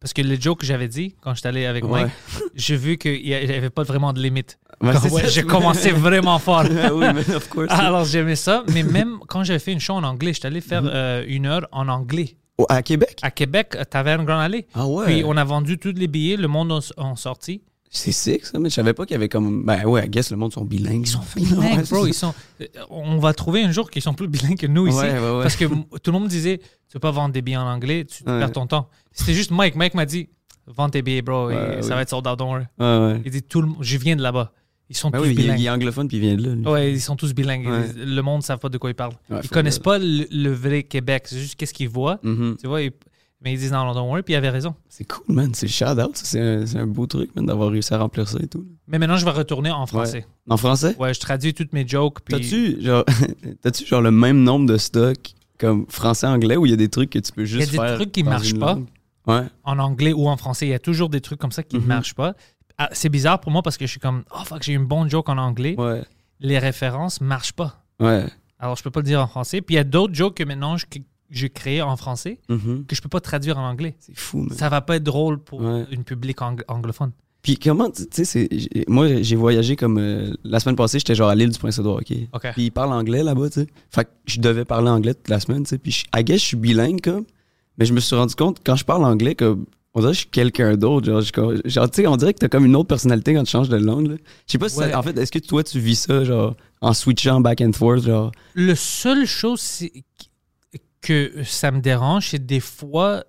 [0.06, 2.02] Parce que le joke que j'avais dit quand j'étais allé avec Ouais.
[2.02, 2.12] Mike,
[2.54, 4.60] j'ai vu qu'il n'y avait pas vraiment de limite.
[4.80, 6.64] Ouais, ouais, j'ai commencé vraiment fort.
[6.94, 7.72] Oui, mais of course.
[7.72, 10.84] Alors j'aimais ça, mais même quand j'avais fait une show en anglais, j'étais allé faire
[10.86, 13.18] euh, une heure en anglais Oh, à Québec?
[13.24, 14.68] à Québec, à Taverne Grand Allée.
[14.76, 15.06] Ah ouais.
[15.08, 17.64] Puis on a vendu tous les billets, le monde en, en sorti.
[17.98, 19.64] C'est sick, ça, mais je savais pas qu'il y avait comme.
[19.66, 21.08] Ben ouais, I guess le monde sont bilingues.
[21.08, 22.34] Ils sont Bilingues, bro, ils sont.
[22.62, 24.98] euh, On va trouver un jour qu'ils sont plus bilingues que nous ici.
[24.98, 25.42] Ouais, ouais, ouais.
[25.44, 28.24] Parce que tout le monde disait, tu peux pas vendre des billets en anglais, tu
[28.24, 28.40] Ouais.
[28.40, 28.90] perds ton temps.
[29.14, 29.76] C'était juste Mike.
[29.76, 30.28] Mike m'a dit,
[30.68, 31.94] vends tes billets, bro, et Ouais, ça oui.
[31.96, 32.66] va être sold out, don't worry.
[32.80, 33.22] Ouais, ouais.
[33.24, 34.52] Il dit, tout le je viens de là-bas.
[34.90, 35.60] Ils sont Ben tous oui, il, bilingues.
[35.62, 36.54] il est anglophone puis il vient de là.
[36.54, 36.68] lui.
[36.68, 37.66] Ouais, ils sont tous bilingues.
[37.66, 37.86] Ouais.
[37.96, 39.16] Le monde ne savent pas de quoi ils parlent.
[39.32, 41.24] Ouais, ils connaissent pas le, le vrai Québec.
[41.28, 42.20] C'est juste qu'est-ce qu'ils voient.
[42.22, 42.58] Mhm.
[42.62, 42.92] Tu vois, ils-
[43.46, 44.76] mais ils disent non, non, don't worry, puis il avait raison.
[44.90, 45.54] C'est cool, man.
[45.54, 46.18] C'est shout out.
[46.18, 46.26] ça.
[46.26, 48.66] C'est un, c'est un beau truc, man, d'avoir réussi à remplir ça et tout.
[48.88, 50.26] Mais maintenant, je vais retourner en français.
[50.50, 50.96] En français?
[51.00, 52.20] Ouais, je traduis toutes mes jokes.
[52.26, 52.34] Puis...
[52.36, 53.06] T'as-tu genre,
[53.62, 57.12] t'as-tu genre le même nombre de stocks comme français-anglais ou il y a des trucs
[57.12, 58.78] que tu peux Il y a juste des faire trucs qui dans marchent pas.
[59.28, 59.44] Ouais.
[59.64, 60.68] en anglais ou en français.
[60.68, 61.88] Il y a toujours des trucs comme ça qui ne Mhm.
[61.88, 62.34] marchent pas.
[62.78, 65.10] Ah, c'est bizarre pour moi parce que je suis comme, oh fuck, j'ai une bonne
[65.10, 65.76] joke en anglais.
[65.78, 66.04] Ouais.
[66.42, 67.84] Les références marchent pas.
[68.02, 68.26] Ouais.
[68.60, 69.62] Alors, je peux pas le dire en français.
[69.62, 70.86] Puis il y a d'autres jokes que maintenant je-
[71.32, 72.86] j'ai créés en français Mhm.
[72.88, 73.96] que je peux pas traduire en anglais.
[74.00, 74.58] C'est fou, man.
[74.58, 75.86] Ça va pas être drôle pour Ouais.
[75.92, 77.12] une public ang- anglophone.
[77.42, 78.50] Puis comment, tu sais,
[78.88, 82.12] moi j'ai voyagé comme euh, la semaine passée, j'étais genre à l'île du Prince-Édouard, ok?
[82.34, 82.48] OK.
[82.54, 83.68] Puis ils parlent anglais là-bas, tu sais.
[83.92, 85.78] Fait que je devais parler anglais toute la semaine, tu sais.
[85.78, 87.26] Puis je, I guess je suis bilingue, comme.
[87.78, 89.66] Mais je me suis rendu compte, quand je parle anglais, comme.
[89.94, 91.06] On dirait que je suis quelqu'un d'autre.
[91.06, 93.44] Genre, je- comme- genre, tu sais, on dirait que t'as comme une autre personnalité quand
[93.44, 94.16] tu changes de langue, là.
[94.48, 96.94] Je sais pas si ça- en fait, est-ce que toi tu vis ça, genre, en
[96.94, 98.32] switchant back and forth, genre?
[98.56, 99.92] Le seule chose c'est
[101.06, 103.24] que ça me dérange, c'est des fois,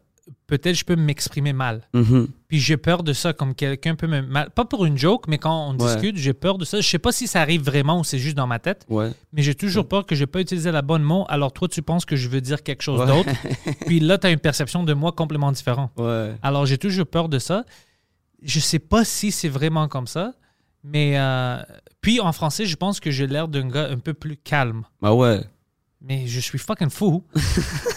[0.46, 1.82] peut-être je peux m'exprimer mal.
[1.94, 2.28] Mhm.
[2.48, 4.50] Puis j'ai peur de ça, comme quelqu'un peut me mal.
[4.50, 5.92] Pas pour une joke, mais quand on Ouais.
[5.94, 6.80] discute, j'ai peur de ça.
[6.80, 9.12] Je sais pas si ça arrive vraiment ou c'est juste dans ma tête, Ouais.
[9.32, 11.24] mais j'ai toujours peur que je n'ai pas utilisé la bonne mot.
[11.28, 13.28] Alors toi, tu penses que je veux dire quelque chose d'autre.
[13.86, 15.90] Puis là, tu as une perception de moi complètement différente.
[16.42, 17.64] Alors j'ai toujours peur de ça.
[18.42, 20.32] Je sais pas si c'est vraiment comme ça,
[20.84, 21.56] mais euh,
[22.00, 24.84] puis en français, je pense que j'ai l'air d'un gars un peu plus calme.
[25.00, 25.40] Bah ouais.
[26.08, 27.24] Mais je suis fucking fou.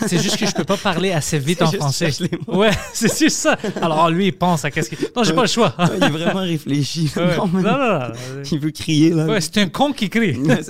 [0.07, 2.09] c'est juste que je peux pas parler assez vite en français.
[2.47, 3.55] Ouais, c'est juste ça.
[3.79, 4.97] Alors lui, il pense à qu'est-ce qu'il.
[5.15, 5.75] Non, j'ai pas le choix.
[5.95, 7.11] Il est vraiment réfléchi.
[7.15, 7.37] Ouais.
[7.37, 8.13] Non, Non, non, non.
[8.51, 9.27] Il veut crier, là.
[9.27, 10.35] Ouais, c'est un con qui crie.
[10.37, 10.61] Ouais,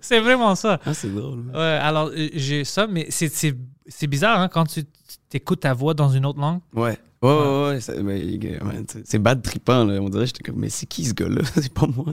[0.00, 0.80] c'est vraiment ça.
[0.84, 1.44] Ah, c'est drôle.
[1.54, 3.54] Ouais, alors euh, j'ai ça, mais c'est-
[4.08, 4.82] bizarre hein, quand tu
[5.32, 6.60] écoutes ta voix dans une autre langue.
[6.74, 6.98] Ouais.
[7.22, 8.84] Ouais, ouais, ouais.
[9.04, 10.00] c'est- bad trippant, là.
[10.00, 11.42] On dirait, j'étais comme, mais c'est qui ce gars-là?
[11.54, 12.06] C'est pas moi.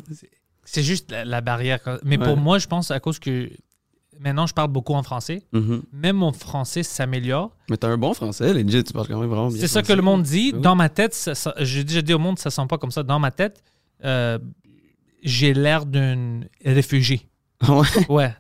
[0.66, 1.80] C'est juste la, la barrière.
[2.04, 3.50] Mais pour moi, je pense à cause que
[4.20, 5.44] maintenant je parle beaucoup en français.
[5.94, 7.52] Même mon français s'améliore.
[7.70, 8.84] Mais t'as un bon français, legit.
[8.84, 9.60] Tu parles quand même vraiment bien.
[9.60, 10.52] C'est ça que le monde dit.
[10.54, 10.62] Oui.
[10.62, 13.04] Dans ma tête, ça- ça- j'ai déjà dit au monde, ça sent pas comme ça.
[13.04, 13.64] Dans ma tête,
[14.04, 14.38] euh,
[15.24, 17.28] j'ai l'air d'un réfugié.
[17.62, 17.88] Ah ouais?
[18.10, 18.36] Ouais.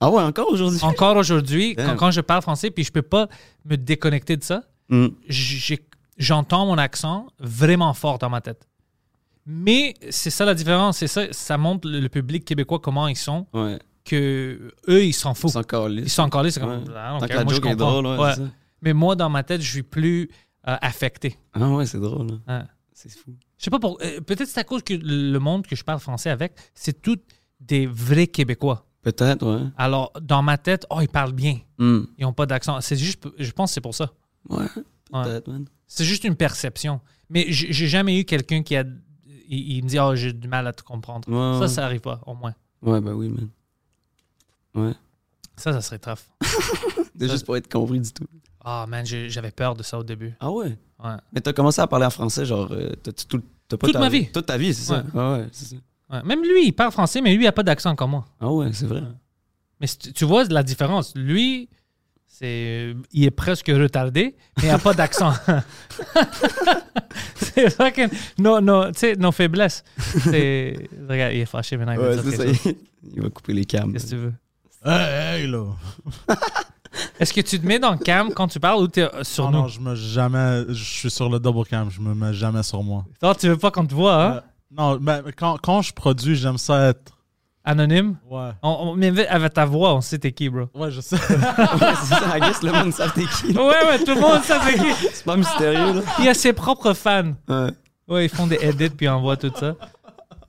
[0.00, 0.80] Ah ouais, encore aujourd'hui?
[0.82, 3.28] Encore aujourd'hui, quand, je parle français, puis je peux pas
[3.64, 5.08] me déconnecter de ça, Mm.
[6.18, 8.66] j'entends mon accent vraiment fort dans ma tête.
[9.46, 10.98] Mais c'est ça la différence.
[10.98, 13.78] C'est ça, ça montre le, le public québécois comment ils sont, Ouais.
[14.06, 15.50] Que eux, ils s'en Ils foutent.
[15.52, 16.70] sont encore Ils sont encore là, c'est comme.
[16.70, 16.84] Ouais.
[16.96, 17.74] Ah, ok, Tant que la moi, je comprends.
[17.76, 18.34] drôle, ouais, Ouais.
[18.82, 20.30] Mais moi, dans ma tête, je suis plus
[20.68, 21.36] euh, affecté.
[21.54, 22.38] Ah ouais, c'est drôle.
[22.46, 22.60] hein.
[22.60, 22.66] Ouais.
[22.92, 23.34] C'est fou.
[23.58, 23.98] Je sais pas pour.
[24.02, 27.18] euh, Peut-être c'est à cause que le monde que je parle français avec, c'est tous
[27.60, 28.86] des vrais Québécois.
[29.02, 29.62] Peut-être, ouais.
[29.76, 31.58] Alors, dans ma tête, oh, ils parlent bien.
[31.78, 32.00] Mm.
[32.18, 32.80] Ils n'ont pas d'accent.
[32.80, 34.10] C'est juste, je pense que c'est pour ça.
[34.48, 34.64] Ouais.
[35.12, 35.22] Ouais.
[35.24, 35.64] Peut-être, man.
[35.86, 37.00] C'est juste une perception.
[37.30, 38.84] Mais j'ai jamais eu quelqu'un qui a.
[39.48, 41.28] Il, il me dit, oh, j'ai du mal à te comprendre.
[41.28, 41.68] Ouais, Ça, ouais.
[41.68, 42.54] ça arrive pas, au moins.
[42.82, 43.48] Ouais, bah oui, man.
[44.76, 44.92] Ouais.
[45.56, 46.18] Ça, ça serait tough.
[46.42, 46.52] Ça-
[47.20, 48.26] juste pour être compris du tout.
[48.64, 50.34] Ah, man, j'avais peur de ça au début.
[50.40, 50.76] Ah ouais?
[51.02, 51.10] Ouais.
[51.32, 53.42] Mais t'as commencé à parler en français, genre, euh, t'as tout.
[53.68, 54.30] T'as pas Toute ta- ma vie.
[54.30, 55.04] Toute ta vie, c'est ça?
[55.14, 55.20] Ouais.
[55.20, 55.76] Ouais, ouais, c'est ça.
[56.10, 56.22] Ouais.
[56.24, 58.24] Même lui, il parle français, mais lui, il a pas d'accent comme moi.
[58.40, 59.02] Ah ouais, c'est vrai.
[59.80, 61.14] Mais si tu- vois la différence.
[61.16, 61.68] Lui,
[62.26, 65.32] c'est, il est presque retardé, mais il n'a pas d'accent.
[67.36, 68.08] c'est fucking
[68.38, 69.84] nos, nos, tu sais, nos faiblesses.
[69.98, 71.92] C'est, regarde, il est fâché maintenant.
[71.92, 72.70] il va Ouais, ça.
[73.14, 73.92] Il va couper les cams.
[73.92, 74.32] Qu'est-ce que tu veux?
[74.86, 75.64] Hey, hey, là.
[77.20, 79.44] Est-ce que tu te mets dans le cam quand tu parles ou tu es sur
[79.46, 79.58] Oh nous?
[79.62, 80.64] non, je me jamais.
[80.68, 83.04] Je suis sur le double cam, je me mets jamais sur moi.
[83.20, 84.32] Toi, tu veux pas qu'on te voit, hein?
[84.36, 87.12] Euh, non, mais quand, quand je produis, j'aime ça être.
[87.64, 88.16] Anonyme?
[88.30, 88.50] Ouais.
[88.62, 90.66] On, on- mais avec ta voix, on sait t'es qui, bro.
[90.72, 91.16] Ouais, je sais.
[91.28, 92.36] Ouais, c'est ça.
[92.38, 93.52] I guess le monde savent t'es qui.
[93.52, 93.60] là.
[93.62, 95.06] Ouais, ouais, tout le monde sait t'es qui.
[95.12, 96.00] C'est pas mystérieux, là.
[96.20, 97.32] Il a ses propres fans.
[97.48, 97.70] Ouais.
[98.08, 99.74] Ouais, ils font des edits puis envoient tout ça.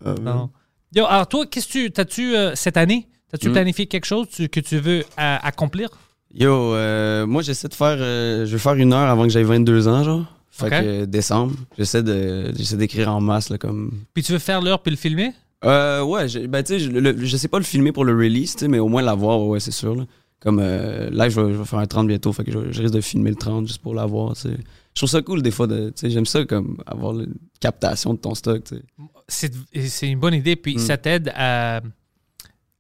[0.06, 0.20] Ah, ouais.
[0.22, 0.52] Non.
[0.94, 1.92] Yo, alors toi, qu'est-ce que tu.
[1.92, 3.54] T'as-tu, euh, cette année, t'as-tu Mm.
[3.54, 5.90] planifié quelque chose tu- que tu veux accomplir?
[6.34, 7.98] Yo, euh, moi, j'essaie de faire.
[8.00, 10.26] euh, je vais faire une heure avant que j'aie 22 ans, genre.
[10.52, 13.92] Fait que euh, décembre, j'essaie de j'essaie d'écrire en masse, là, comme.
[14.14, 15.32] Puis tu veux faire l'heure puis le filmer?
[15.64, 16.92] Euh, ouais, je- ben, tu sais,
[17.26, 19.60] je, sais pas le filmer pour le release, tu sais, mais au moins l'avoir, ouais,
[19.60, 20.06] c'est sûr, là.
[20.40, 22.82] Comme euh, là, je vais, je vais faire un 30 bientôt, fait que je, je
[22.82, 24.58] risque de filmer le 30 juste pour l'avoir, tu sais.
[24.94, 28.14] Je trouve ça cool, des fois, de, tu sais, j'aime ça, comme, avoir une captation
[28.14, 28.82] de ton stock, tu sais.
[29.28, 29.52] C'est,
[29.88, 30.80] c'est une bonne idée, puis Mm.
[30.80, 31.82] ça t'aide à,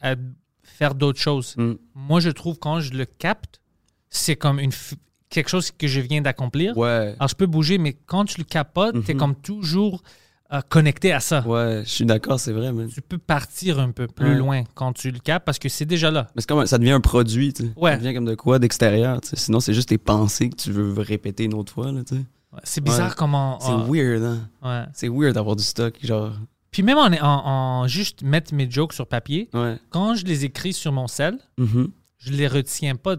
[0.01, 0.15] à
[0.63, 1.55] faire d'autres choses.
[1.57, 1.73] Mm.
[1.95, 3.59] Moi, je trouve quand je le capte,
[4.09, 4.93] c'est comme une, f-
[5.29, 6.77] quelque chose que je viens d'accomplir.
[6.77, 7.15] Ouais.
[7.19, 9.19] Alors, je peux bouger, mais quand tu le captes pas, t'es Mhm.
[9.19, 10.01] comme toujours
[10.53, 11.45] euh, connecté à ça.
[11.45, 12.87] Ouais, je suis d'accord, c'est vrai, man.
[12.87, 14.35] Tu peux partir un peu plus Ouais.
[14.37, 16.27] loin quand tu le captes parce que c'est déjà là.
[16.35, 17.73] Mais c'est comme, ça devient un produit, tu sais.
[17.75, 17.91] Ouais.
[17.91, 19.35] Ça devient comme de quoi d'extérieur, tu sais.
[19.35, 22.21] Sinon, c'est juste tes pensées que tu veux répéter une autre fois, là, tu sais.
[22.53, 23.59] Ouais, C'est bizarre comment.
[23.59, 24.39] C'est ah, weird, hein.
[24.63, 24.85] ouais.
[24.93, 26.31] C'est weird d'avoir du stock, genre.
[26.71, 27.47] Puis même en, en-
[27.83, 29.77] en juste mettre mes jokes sur papier, Ouais.
[29.89, 31.89] quand je les écris sur mon sel, Mhm.
[32.17, 33.15] je les retiens pas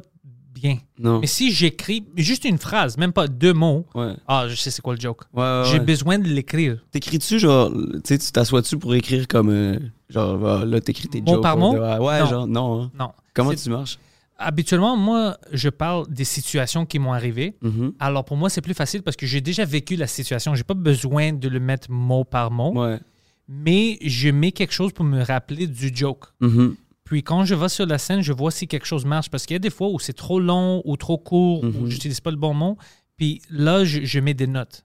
[0.55, 0.79] bien.
[0.99, 1.21] Non.
[1.21, 4.15] Mais si j'écris juste une phrase, même pas deux mots, Ouais.
[4.27, 5.23] ah, je sais c'est quoi le joke.
[5.33, 6.85] Ouais, J'ai besoin de l'écrire.
[6.91, 7.73] T'écris-tu, genre,
[8.05, 9.79] tu t'assois-tu pour écrire comme, euh,
[10.11, 11.43] genre, ah, là, t'écris tes Mot jokes.
[11.43, 11.75] par là, mot?
[11.75, 12.27] de- Ouais, Non.
[12.27, 12.83] genre, non.
[12.83, 12.91] hein.
[12.99, 13.11] Non.
[13.35, 13.99] Comment tu marches?
[14.41, 17.57] Habituellement, moi, je parle des situations qui m'ont arrivé.
[17.63, 17.93] Mhm.
[17.99, 20.55] Alors pour moi, c'est plus facile parce que j'ai déjà vécu la situation.
[20.55, 23.01] J'ai pas besoin de le mettre mot par mot, Ouais.
[23.49, 26.27] Mais je mets quelque chose pour me rappeler du joke.
[26.41, 26.77] Mhm.
[27.05, 29.31] Puis quand je vais sur la scène, je vois si quelque chose marche.
[29.31, 31.91] Parce qu'il y a des fois où c'est trop long ou trop court ou Mhm.
[31.91, 32.77] j'utilise pas le bon mot.
[33.17, 34.85] Puis là, je, je mets des notes.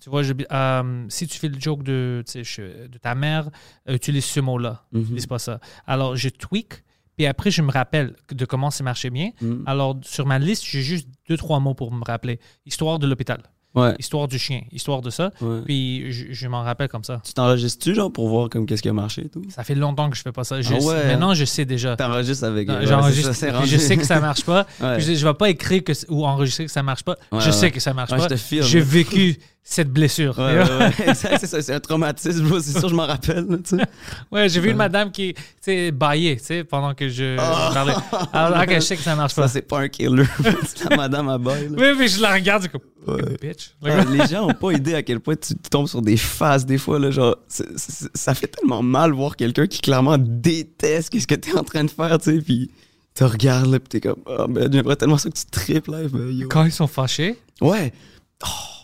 [0.00, 3.50] Tu vois, je- euh, si tu fais le joke de, je- ta mère,
[3.88, 4.86] euh, utilise ce mot-là.
[4.92, 5.02] Mhm.
[5.02, 5.60] Utilise pas ça.
[5.86, 6.84] Alors, je tweak.
[7.16, 9.30] Puis après, je me rappelle de comment ça marchait bien.
[9.40, 9.64] Mhm.
[9.66, 12.38] Alors, sur ma liste, j'ai juste deux, trois mots pour me rappeler.
[12.64, 13.42] Histoire de l'hôpital.
[13.76, 13.94] Ouais.
[13.98, 15.30] histoire du chien, histoire de ça.
[15.40, 15.60] Ouais.
[15.64, 17.20] Puis je, je m'en rappelle comme ça.
[17.24, 19.42] Tu t'enregistres-tu, genre, pour voir comme qu'est-ce qui a marché et tout?
[19.50, 20.60] Ça fait longtemps que je fais pas ça.
[20.60, 21.94] Je Ah ouais, maintenant, je sais déjà.
[21.96, 22.66] T'enregistres avec.
[22.68, 24.66] Non, j'enregistre, ça, je sais que ça marche pas.
[24.98, 27.16] Je, je vais pas écrire que, ou enregistrer que ça marche pas.
[27.38, 28.28] Je sais que ça marche pas.
[28.60, 30.38] J'ai vécu cette blessure.
[30.38, 30.92] Ouais, ouais, ouais.
[31.08, 33.74] Exact, c'est ça, un traumatisme, c'est sûr, je m'en rappelle, là, tu.
[34.30, 37.94] Ouais, j'ai vu une madame qui, tu tu sais, pendant que je parlais.
[38.32, 39.48] Alors, ok, je sais que ça marche Ça, pas.
[39.48, 40.22] c'est pas un killer.
[40.88, 41.76] la madame à bail, là.
[41.78, 43.22] Oui, mais je la regarde, comme, Ouais.
[43.40, 43.72] bitch.
[43.82, 46.66] Ouais, les gens ont pas idée à quel point tu, tu tombes sur des faces
[46.66, 51.36] des fois là genre ça fait tellement mal voir quelqu'un qui clairement déteste ce que
[51.36, 52.68] t'es en train de faire tu sais puis
[53.14, 55.98] tu regardes là puis t'es comme oh ben j'aimerais tellement ça que tu triples là
[56.12, 56.48] ben.
[56.48, 57.92] Quand ils sont fâchés, ouais
[58.44, 58.75] oh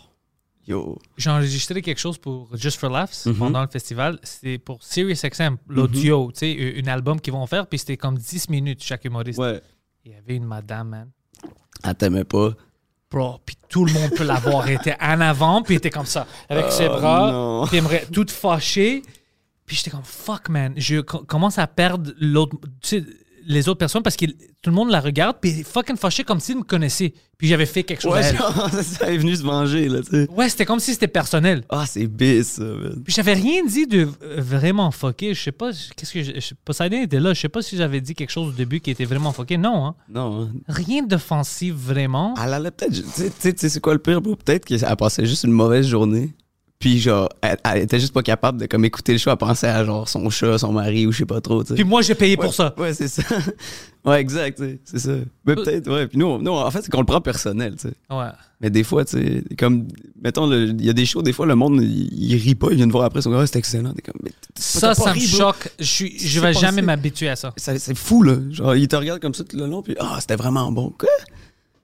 [0.72, 3.34] yo j'ai enregistré quelque chose pour Just for Laughs Mhm.
[3.36, 4.18] pendant le festival.
[4.22, 8.48] C'était pour SiriusXM, l'audio, tu sais, un album qu'ils vont faire, puis c'était comme 10
[8.48, 9.38] minutes chaque humoriste.
[9.38, 9.60] ouais
[10.04, 11.10] Il y avait une madame, man.
[11.84, 12.50] elle t'aimait pas
[13.10, 14.66] Bro, puis tout le monde peut l'avoir.
[14.66, 17.84] Elle était en avant, puis elle était comme ça, avec ses Oh, bras, puis elle
[17.84, 19.02] aimerait toute fâchée.
[19.66, 20.72] Puis j'étais comme, fuck, man.
[20.76, 23.04] Je co- commence à perdre l'autre, tu sais,
[23.46, 26.56] les autres personnes parce que tout le monde la regarde, puis fucking fâchée comme s'ils
[26.58, 27.12] me connaissaient.
[27.38, 28.36] Puis j'avais fait quelque chose à ouais elle.
[28.36, 31.64] genre, ça est venu se venger là tu sais Ouais, c'était comme si c'était personnel.
[31.70, 33.02] ah c'est bis ça man.
[33.04, 35.34] Puis j'avais rien dit de vraiment fucké.
[35.34, 36.22] Je sais pas, qu'est-ce que.
[36.22, 37.34] je- je- Poseidon était là.
[37.34, 39.58] Je sais pas si j'avais dit quelque chose au début qui était vraiment fucké.
[39.58, 39.94] Non, hein.
[40.08, 40.50] non hein.
[40.68, 42.34] Rien d'offensif vraiment.
[42.42, 42.92] Elle allait peut-être.
[42.94, 43.02] Tu
[43.58, 44.22] sais- c'est quoi le pire?
[44.22, 46.32] Peut-être qu'elle passait juste une mauvaise journée.
[46.82, 49.30] Puis, genre, elle, elle était juste pas capable de comme écouter le show.
[49.30, 51.74] Elle pensait à, genre, son chat, son mari ou je sais pas trop, tu sais.
[51.76, 52.74] Puis moi, j'ai payé pour ça.
[52.76, 53.22] Ouais, c'est ça.
[54.04, 54.60] ouais, exact.
[54.82, 55.12] C'est ça.
[55.44, 56.08] Mais peut-être, ouais.
[56.08, 57.94] Puis nous, nous, en fait, c'est qu'on le prend personnel, tu sais.
[58.10, 58.30] Ouais.
[58.60, 59.86] Mais des fois, tu sais, comme,
[60.20, 62.78] mettons, il y a des shows, des fois, le monde, il, il rit pas, il
[62.78, 63.92] vient de voir après, ils sont Ah, c'est excellent.
[63.92, 65.68] T'es comme, mais t'as Ça, ça me choque.
[65.78, 67.54] Je, je vais jamais m'habituer à ça.
[67.56, 68.38] C'est fou, là.
[68.50, 70.92] Genre, il te regarde comme ça tout le long, puis, ah, c'était vraiment bon.
[70.98, 71.08] Quoi?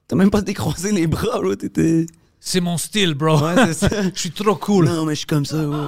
[0.09, 1.55] T'as même pas décroisé les bras, là.
[1.55, 2.05] T'étais.
[2.41, 3.37] C'est mon style, bro.
[3.41, 3.89] Ouais, ça.
[4.15, 4.85] Je suis trop cool.
[4.85, 5.87] Non, mais je suis comme ça, ouais.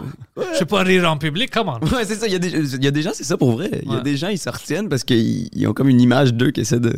[0.54, 1.50] Je sais pas rire en public.
[1.52, 1.80] Comment?
[1.82, 2.28] Ouais, c'est ça.
[2.28, 3.70] Il y, a des, il y a des gens, c'est ça pour vrai.
[3.84, 4.04] Il y a Ouais.
[4.04, 6.80] des gens, ils se retiennent parce qu'ils ils ont comme une image d'eux qu'ils essaient
[6.82, 6.92] de,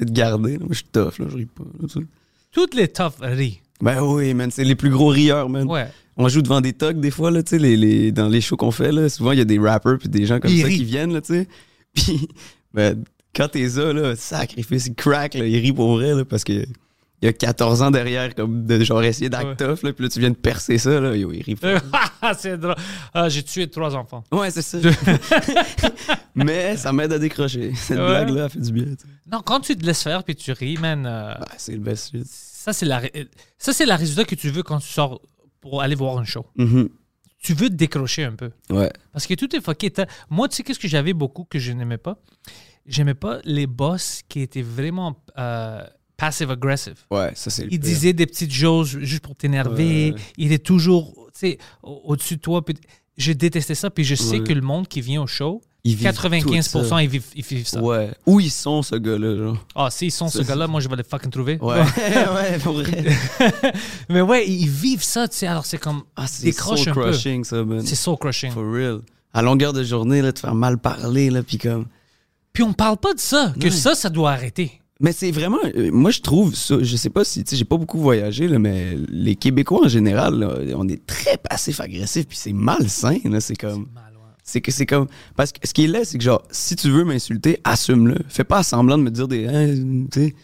[0.00, 0.56] de garder.
[0.58, 1.64] Moi, je suis tough, là, je ris pas.
[2.50, 3.60] Toutes les tough rient.
[3.82, 5.68] Ben oui, man, c'est les plus gros rieurs, man.
[5.68, 5.86] Ouais.
[6.16, 8.56] On joue devant des tocs des fois, là, tu sais, les, les- dans les shows
[8.56, 9.08] qu'on fait, là.
[9.08, 10.78] Souvent, il y a des rappers puis des gens comme Ils ça rient.
[10.78, 11.48] qui viennent, là, tu sais.
[11.94, 12.28] Puis,
[12.74, 13.04] ben,
[13.36, 16.64] quand t'es ça, là, sacrifice, crack, là, il rit pour vrai, là, parce que.
[17.20, 19.66] Il y a 14 ans derrière, comme de genre essayer d'act Ouais.
[19.66, 21.56] là, puis là, tu viens de percer ça, là, yo, il rit
[22.38, 22.76] c'est drôle.
[23.12, 24.22] Ah, j'ai tué trois enfants.
[24.30, 24.78] Ouais, c'est ça.
[26.34, 27.72] Mais ça m'aide à décrocher.
[27.74, 28.06] Cette Ouais.
[28.06, 28.84] blague-là, fait du bien.
[29.30, 32.24] Non, quand tu te laisses faire puis tu ris, man, euh, c'est le best shit.
[32.26, 33.28] ça, c'est la, ré-
[33.58, 35.20] ça, c'est la résultat que tu veux quand tu sors
[35.60, 36.46] pour aller voir un show.
[36.56, 36.88] Mhm.
[37.42, 38.50] Tu veux te décrocher un peu.
[38.70, 38.90] Ouais.
[39.12, 39.92] Parce que tout est fucké.
[40.30, 42.18] Moi, tu sais, qu'est-ce que j'avais beaucoup que je n'aimais pas?
[42.86, 45.82] J'aimais pas les boss qui étaient vraiment euh,
[46.18, 46.96] passive-aggressive.
[47.10, 50.12] Ouais, ça, c'est Il disait des petites choses juste pour t'énerver.
[50.12, 50.20] Ouais.
[50.36, 52.62] Il est toujours, tu sais, au- au-dessus de toi.
[52.62, 52.74] Puis
[53.16, 53.88] je détestais ça.
[53.88, 54.44] Puis je sais Ouais.
[54.44, 57.02] que le monde qui vient au show, Ils vivent 95% tout ça.
[57.02, 57.80] ils vivent, ils vivent ça.
[57.80, 58.10] Ouais.
[58.26, 59.66] Où ils sont, ce gars-là, genre?
[59.74, 61.56] Ah, s'ils sont ce gars-là, moi, je vais les fucking trouver.
[61.62, 61.80] Ouais.
[61.80, 63.04] ouais, pour vrai.
[64.08, 65.46] Mais ouais, ils vivent ça, tu sais.
[65.46, 66.02] Alors, c'est comme.
[66.16, 67.00] Ah, c'est soul un peu.
[67.10, 67.86] crushing, ça, man.
[67.86, 68.50] C'est soul crushing.
[68.50, 69.00] For real.
[69.32, 71.86] À longueur de journée, là, te faire mal parler, là, puis comme...
[72.52, 74.80] Puis on parle pas de ça, que ça, ça doit arrêter.
[75.00, 75.58] Mais c'est vraiment...
[75.76, 76.76] euh, moi, je trouve ça...
[76.82, 77.44] Je sais pas si...
[77.44, 81.06] Tu sais, j'ai pas beaucoup voyagé, là, mais les Québécois, en général, là, on est
[81.06, 83.40] très passif-agressif, puis c'est malsain, là.
[83.40, 83.86] C'est comme...
[84.42, 85.08] C'est que c'est comme.
[85.36, 88.14] Parce que ce qui est là, c'est que genre, si tu veux m'insulter, assume-le.
[88.30, 89.46] Fais pas semblant de me dire des.
[89.46, 89.74] hein,
[90.10, 90.34] tu sais.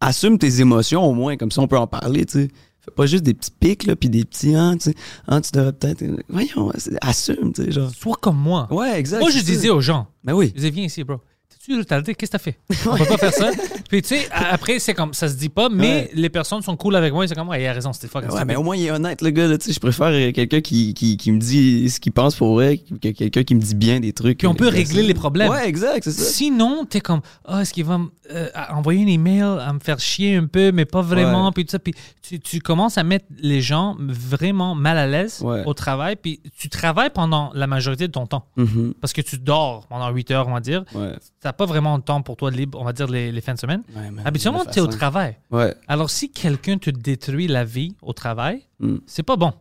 [0.00, 2.48] Assume tes émotions au moins, comme ça on peut en parler, tu sais.
[2.80, 4.56] Fais pas juste des petits pics, là, puis des petits.
[4.56, 4.94] Hein, tu sais.
[5.28, 6.04] Hein, tu devrais peut-être.
[6.28, 7.88] Voyons, c'est- assume, tu sais, genre.
[7.94, 8.66] Sois comme moi.
[8.72, 9.20] Ouais, exact.
[9.20, 10.48] moi, je disais aux gens, Ben oui.
[10.48, 11.18] je disais, viens ici, bro.
[11.64, 12.14] T'es-tu retardé?
[12.14, 12.58] Qu'est-ce que t'as fait?
[12.90, 13.50] On peut pas faire ça.
[13.88, 16.10] Puis, tu sais, après, c'est comme, ça se dit pas, mais Ouais.
[16.14, 17.26] les personnes sont cool avec moi.
[17.28, 19.22] C'est comme, ouais, il a raison, c'était fucking Ouais, mais au moins, il est honnête,
[19.22, 19.72] le gars, là, tu sais.
[19.72, 23.08] Je préfère euh, quelqu'un qui, qui, qui me dit ce qu'il pense pour vrai que
[23.10, 24.38] quelqu'un qui me dit bien des trucs.
[24.38, 25.06] Puis on peut euh, régler ça.
[25.08, 25.50] les problèmes.
[25.50, 26.24] Ouais, exact, c'est ça.
[26.24, 28.00] Sinon, t'es comme, ah, est-ce qu'il va
[28.32, 31.52] euh, envoyer une email à me faire chier un peu, mais pas vraiment, Ouais.
[31.54, 31.78] puis tout ça.
[31.78, 35.62] Puis tu, tu commences à mettre les gens vraiment mal à l'aise Ouais.
[35.66, 38.46] au travail, puis tu travailles pendant la majorité de ton temps.
[38.56, 38.94] Mhm.
[39.00, 40.84] Parce que tu dors pendant 8 heures, on va dire.
[40.94, 41.12] Ouais.
[41.52, 43.52] T'as pas vraiment de temps pour toi de libre, on va dire, les, les fins
[43.52, 43.82] de semaine.
[43.94, 45.36] Ouais, Habituellement, tu es au travail.
[45.50, 45.74] Ouais.
[45.86, 48.96] Alors, si quelqu'un te détruit la vie au travail, Mm.
[49.06, 49.52] c'est pas bon.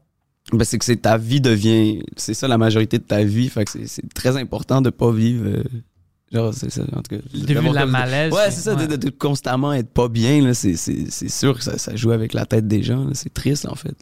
[0.54, 2.02] Ben, c'est que ta vie devient.
[2.16, 3.50] C'est ça la majorité de ta vie.
[3.50, 5.46] Fait que c'est- très important de pas vivre.
[5.48, 5.64] euh,
[6.32, 6.84] genre, c'est ça.
[6.96, 7.22] En tout cas.
[7.34, 8.32] De vivre la malaise.
[8.34, 8.74] Ouais, c'est ça.
[8.76, 8.88] de- Ouais.
[8.88, 10.76] De, de constamment être pas bien, c'est,
[11.30, 13.10] sûr que ça, ça joue avec la tête des gens.
[13.14, 13.96] C'est triste, en fait.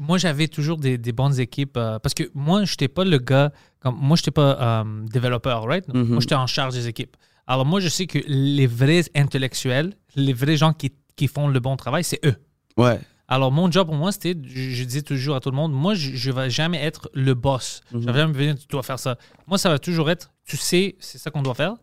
[0.00, 3.18] moi, j'avais toujours des, des bonnes équipes euh, parce que moi, je n'étais pas le
[3.18, 3.52] gars.
[3.80, 5.86] Comme, moi, je n'étais pas euh, développeur, right?
[5.94, 6.08] Mhm.
[6.08, 7.16] Moi, j'étais en charge des équipes.
[7.48, 11.58] Alors, moi, je sais que les vrais intellectuels, les vrais gens qui, qui font le
[11.60, 12.36] bon travail, c'est eux.
[12.76, 13.00] Ouais.
[13.26, 15.94] Alors, mon job pour moi, c'était, je, je disais toujours à tout le monde, moi,
[15.94, 17.80] je, je vais jamais être le boss.
[17.92, 19.16] Je vais jamais venir, tu dois faire ça.
[19.46, 21.74] Moi, ça va toujours être, tu sais, c'est ça qu'on doit faire.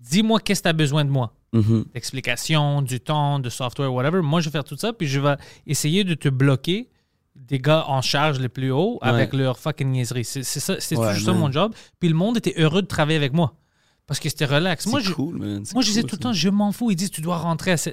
[0.00, 1.34] Dis-moi qu'est-ce que tu as besoin de moi.
[1.54, 1.86] Mhm.
[1.94, 4.20] D'explications, du temps, de software, whatever.
[4.20, 6.90] Moi, je vais faire tout ça, puis je vais essayer de te bloquer
[7.36, 10.24] des gars en charge les plus hauts avec leur fucking niaiserie.
[10.24, 11.74] C'est ça, c'est Ouais, toujours ça mon job.
[12.00, 13.54] Puis le monde était heureux de travailler avec moi.
[14.06, 14.86] Parce que c'était relax.
[14.86, 15.62] Moi, C'est je, cool, man.
[15.72, 16.90] Moi, je disais cool, tout le temps, je m'en fous.
[16.90, 17.76] Ils disent, tu dois rentrer à.
[17.76, 17.90] ce-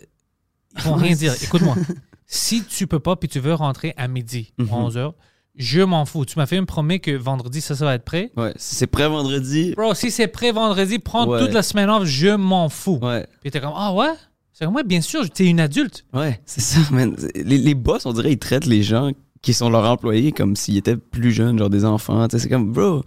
[0.77, 1.33] Ils vont rien dire.
[1.43, 1.75] Écoute-moi.
[2.33, 4.69] Si tu peux pas puis tu veux rentrer à midi Mhm.
[4.69, 5.11] ou à 11 h,
[5.57, 6.23] je m'en fous.
[6.23, 8.31] Tu m'as fait une promesse que vendredi, ça, ça va être prêt.
[8.37, 9.73] Ouais, si c'est prêt vendredi.
[9.75, 11.39] Bro, si c'est prêt vendredi, prends Ouais.
[11.39, 12.99] toute la semaine off, je m'en fous.
[13.01, 13.27] Ouais.
[13.41, 14.13] Puis t'es comme, ah ouais?
[14.53, 16.05] C'est comme, ouais, bien sûr, t'es une adulte.
[16.13, 17.17] Ouais, c'est ça, man.
[17.35, 20.77] Les, les boss, on dirait, ils traitent les gens qui sont leurs employés comme s'ils
[20.77, 22.27] étaient plus jeunes, genre des enfants.
[22.31, 23.03] C'est comme, bro,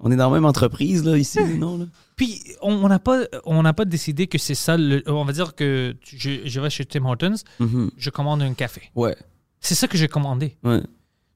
[0.00, 1.84] on est dans la même entreprise, là, ici, non, là?
[2.16, 4.76] Puis on n'a pas, on pas décidé que c'est ça.
[4.76, 7.90] le- on va dire que je, je vais chez Tim Hortons, Mhm.
[7.96, 8.90] je commande un café.
[8.94, 9.16] Ouais,
[9.60, 10.56] C'est ça que j'ai commandé.
[10.64, 10.80] ouais.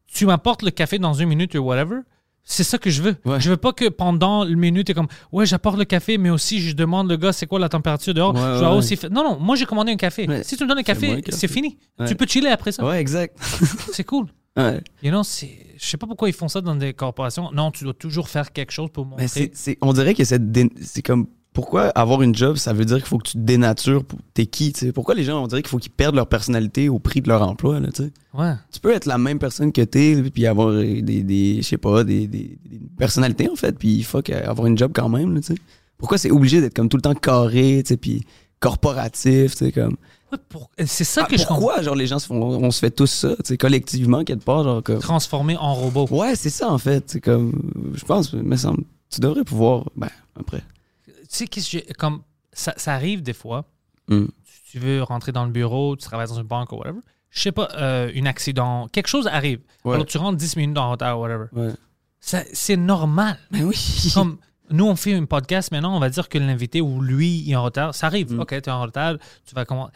[0.07, 1.97] tu m'apportes le café dans une minute ou whatever,
[2.45, 3.17] c'est ça que je veux.
[3.25, 3.41] Ouais.
[3.41, 6.61] Je veux pas que pendant une minute, t'es comme, ouais, j'apporte le café, mais aussi
[6.61, 8.35] je demande le gars, c'est quoi la température dehors?
[8.35, 8.77] Ouais, je dois ouais.
[8.77, 10.29] aussi Non, non, moi j'ai commandé un café.
[10.29, 10.45] Ouais.
[10.45, 11.33] Si tu me donnes un café, un café.
[11.39, 11.79] c'est fini.
[11.99, 12.07] Ouais.
[12.07, 12.85] Tu peux chiller après ça.
[12.87, 13.37] Ouais, exact.
[13.93, 14.27] C'est cool.
[14.57, 14.81] Ouais.
[15.03, 15.23] You know.
[15.23, 17.51] Je sais pas pourquoi ils font ça dans des corporations.
[17.53, 19.29] Non, tu dois toujours faire quelque chose pour montrer.
[19.29, 23.07] C'est, c'est- on dirait que c'est, comme, pourquoi avoir une job, ça veut dire qu'il
[23.07, 24.05] faut que tu te dénatures.
[24.05, 24.93] pour- T'es qui, tu sais?
[24.93, 27.43] Pourquoi les gens, on dirait qu'il faut qu'ils perdent leur personnalité au prix de leur
[27.43, 28.13] emploi, là, tu sais?
[28.33, 28.55] Ouais.
[28.73, 32.03] Tu peux être la même personne que t'es, puis avoir des, des je sais pas,
[32.05, 35.41] des, des, des personnalités, en fait, puis fuck, euh, avoir une job quand même, là,
[35.41, 35.61] tu sais?
[35.99, 38.25] Pourquoi c'est obligé d'être comme tout le temps carré, tu sais, puis
[38.61, 39.97] corporatif, tu sais, comme...
[40.37, 42.91] Pour- C'est ça Ah, que je pourquoi, genre, les gens se font, on se fait
[42.91, 44.99] tous ça, tu sais, collectivement, quelque part, genre, comme...
[44.99, 46.07] Transformer en robot.
[46.11, 49.85] Ouais, c'est ça, en fait, c'est comme, je pense, mais ça, me- tu devrais pouvoir,
[49.97, 50.63] ben, après.
[51.07, 52.21] Tu sais, qu'est-ce que comme
[52.53, 53.65] ça, ça arrive des fois.
[54.09, 54.27] Mm.
[54.27, 57.01] Tu, tu veux rentrer dans le bureau, tu travailles dans une banque ou whatever.
[57.31, 59.59] Je sais pas, euh, un accident, quelque chose arrive.
[59.85, 59.95] Ouais.
[59.95, 61.47] Alors tu rentres 10 minutes en retard ou whatever.
[61.53, 61.73] Ouais.
[62.21, 63.39] Ça- C'est normal.
[63.51, 63.77] Ben oui.
[64.15, 64.37] Comme
[64.71, 67.57] nous, on fait un podcast maintenant, on va dire que l'invité ou lui il est
[67.57, 67.95] en retard.
[67.95, 68.33] Ça arrive.
[68.33, 68.41] Mm.
[68.41, 69.15] OK, tu es en retard,
[69.47, 69.91] tu vas comment.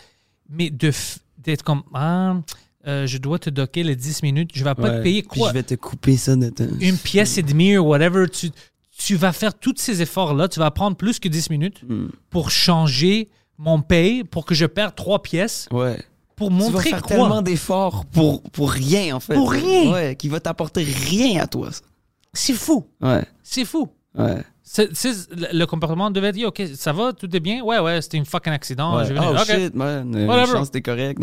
[0.49, 0.91] Mais de
[1.39, 2.37] d'être comme Ah,
[2.87, 4.99] euh, je dois te docker les 10 minutes, je vais pas Ouais.
[4.99, 5.49] te payer quoi?
[5.49, 6.65] je vais te couper ça de temps.
[6.81, 8.29] Une pièce et demie ou whatever.
[8.29, 8.51] Tu,
[8.97, 12.09] tu vas faire tous ces efforts-là, tu vas prendre plus que 10 minutes Mm.
[12.31, 16.01] pour changer mon paye pour que je perde trois pièces Ouais.
[16.37, 17.17] pour Tu vas montrer faire quoi?
[17.17, 19.35] tellement d'efforts pour, pour rien, en fait.
[19.35, 19.93] Pour rien.
[19.93, 21.71] Ouais, qui va t'apporter rien à toi.
[22.33, 22.87] C'est fou.
[23.01, 23.89] Ouais, C'est fou.
[24.17, 24.43] ouais.
[24.71, 27.63] C'est, c'est- le, comportement devait dire OK, ça va, tout est bien.
[27.63, 28.99] Ouais, ouais, c'était une fucking accident.
[28.99, 29.07] ouais.
[29.07, 29.15] Je.
[29.15, 30.15] Oh shit, man.
[30.27, 30.51] Whatever.
[30.51, 31.19] Une chance, t'es correct.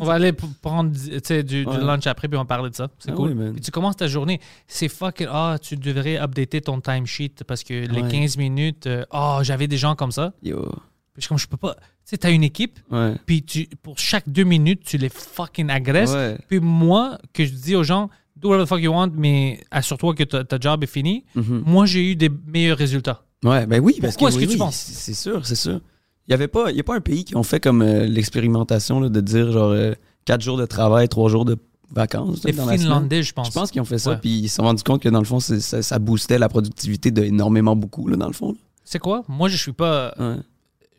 [0.00, 1.78] on va aller prendre du, du Ouais.
[1.78, 2.88] lunch après puis on va parler de ça.
[2.98, 3.34] C'est Ah cool.
[3.38, 3.52] oui.
[3.52, 4.40] Puis tu commences ta journée.
[4.66, 8.08] C'est fucking Ah, tu devrais updater ton timesheet parce que les Ouais.
[8.10, 10.32] 15 minutes, ah, j'avais des gens comme ça.
[10.42, 10.60] Yo.
[10.64, 10.72] Puis
[11.18, 11.74] je suis comme, je peux pas.
[11.74, 11.80] Tu
[12.14, 12.80] sais, t'as une équipe,
[13.26, 16.16] puis tu, pour chaque deux minutes, tu les fucking agresses.
[16.48, 20.14] Puis moi, que je dis aux gens, do whatever the fuck you want, mais assure-toi
[20.14, 21.24] que ta, ta job est fini.
[21.34, 21.62] Mhm.
[21.66, 23.22] Moi, j'ai eu des meilleurs résultats.
[23.44, 24.76] Ouais, ben oui, parce Pourquoi que, est-ce oui, que tu oui, penses?
[24.76, 25.80] C'est sûr, c'est sûr.
[26.26, 29.00] Il y avait pas, y a pas un pays qui ont fait comme euh, l'expérimentation
[29.00, 31.56] là, de dire genre euh, quatre jours de travail, trois jours de
[31.90, 32.44] vacances.
[32.44, 32.52] Les.
[32.52, 33.46] Finlandais, je pense.
[33.48, 35.24] Je pense qu'ils ont fait ça, puis ils se sont rendus compte que dans le
[35.24, 38.54] fond, ça, ça boostait la productivité de énormément beaucoup, là, dans le fond.
[38.84, 39.22] C'est quoi?
[39.28, 40.14] Moi, je suis pas.
[40.18, 40.36] Ouais.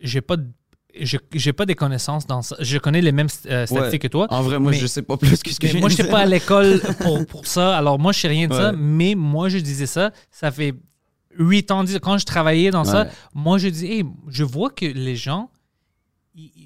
[0.02, 0.38] J'ai pas.
[0.38, 0.48] de-
[1.06, 2.56] J'ai j'ai pas des connaissances dans ça.
[2.60, 4.00] Je connais les mêmes euh, statistiques Ouais.
[4.00, 4.28] que toi.
[4.30, 6.10] En vrai, moi, Mais- je sais pas plus que ce que j'ai moi, je n'étais
[6.10, 7.78] pas à l'école pour, pour ça.
[7.78, 8.72] Alors, moi, je sais rien de ça.
[8.74, 10.12] Mais moi, je disais ça.
[10.32, 10.74] Ça fait
[11.38, 14.86] huit ans, dix- quand je travaillais dans ça, moi, je disais, Hey, je vois que
[14.86, 15.50] les gens,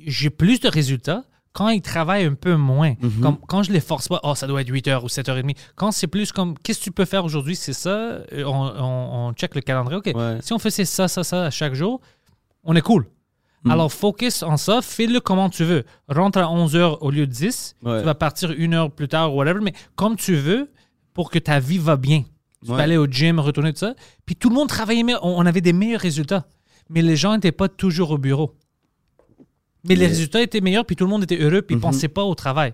[0.08, 2.96] j'ai plus de résultats quand ils travaillent un peu moins.
[3.00, 3.22] Mhm.
[3.22, 5.56] Comme, quand je les force pas, oh, ça doit être 8 heures ou 7h30.
[5.76, 7.56] Quand c'est plus comme, qu'est-ce que tu peux faire aujourd'hui?
[7.56, 7.90] C'est ça.
[7.90, 9.98] Euh, On, on, on check le calendrier.
[10.00, 10.12] OK.
[10.16, 10.38] Ouais.
[10.42, 12.02] Si on faisait ça, ça, ça à chaque jour,
[12.64, 13.06] on est cool.
[13.64, 13.72] Mm.
[13.72, 15.84] Alors, focus en ça, fais-le comme tu veux.
[16.10, 17.76] Rentre à 11h au lieu de 10.
[17.82, 18.00] Ouais.
[18.00, 20.70] Tu vas partir une heure plus tard ou whatever, mais comme tu veux
[21.14, 22.24] pour que ta vie va bien.
[22.66, 22.78] Tu Ouais.
[22.78, 23.94] vas aller au gym, retourner tout ça.
[24.26, 25.18] Puis tout le monde travaillait mieux.
[25.22, 26.46] On avait des meilleurs résultats.
[26.90, 28.56] Mais les gens n'étaient pas toujours au bureau.
[29.88, 31.82] Mais les résultats étaient meilleurs, puis tout le monde était heureux, puis ils Mhm.
[31.82, 32.74] pensaient pas au travail.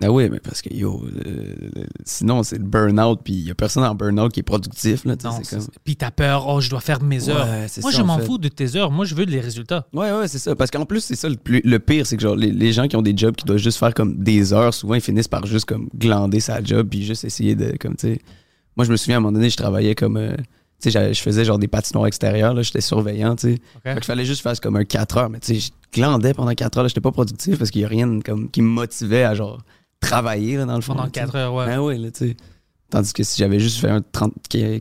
[0.00, 3.54] Ah oui, mais parce que, yo, le- sinon, c'est le burn-out, puis il y a
[3.56, 5.66] personne en burn-out qui est productif, là, Non, c'est comme...
[5.82, 7.46] Puis t'as peur, oh, je dois faire mes heures.
[7.48, 8.92] Ouais, Moi, ça, je en m'en fous de tes heures.
[8.92, 9.88] Moi, je veux les résultats.
[9.92, 10.54] Ouais, ouais, c'est ça.
[10.54, 12.86] Parce qu'en plus, c'est ça le, plus- le pire, c'est que genre les, les gens
[12.86, 15.46] qui ont des jobs qui doivent juste faire comme des heures, souvent ils finissent par
[15.46, 18.20] juste comme glander sa job puis juste essayer de comme tu sais.
[18.76, 20.36] Moi, je me souviens à un moment donné, je travaillais comme euh,
[20.80, 23.58] tu sais, je faisais genre des patinoires extérieures, là, j'étais surveillant, tu sais.
[23.82, 26.54] Fait qu'il fallait juste faire comme un 4 heures, mais tu sais, je glandais pendant
[26.54, 29.24] 4 heures, là, j'étais pas productif parce qu'il y a rien comme qui me motivait
[29.24, 29.60] à genre
[30.00, 30.94] travailler là, dans le fond.
[30.94, 31.26] Pendant tu sais.
[31.26, 31.66] 4 heures, ouais.
[31.66, 32.36] Ben oui, là, tu sais.
[32.90, 34.32] Tandis que si j'avais juste fait un 30,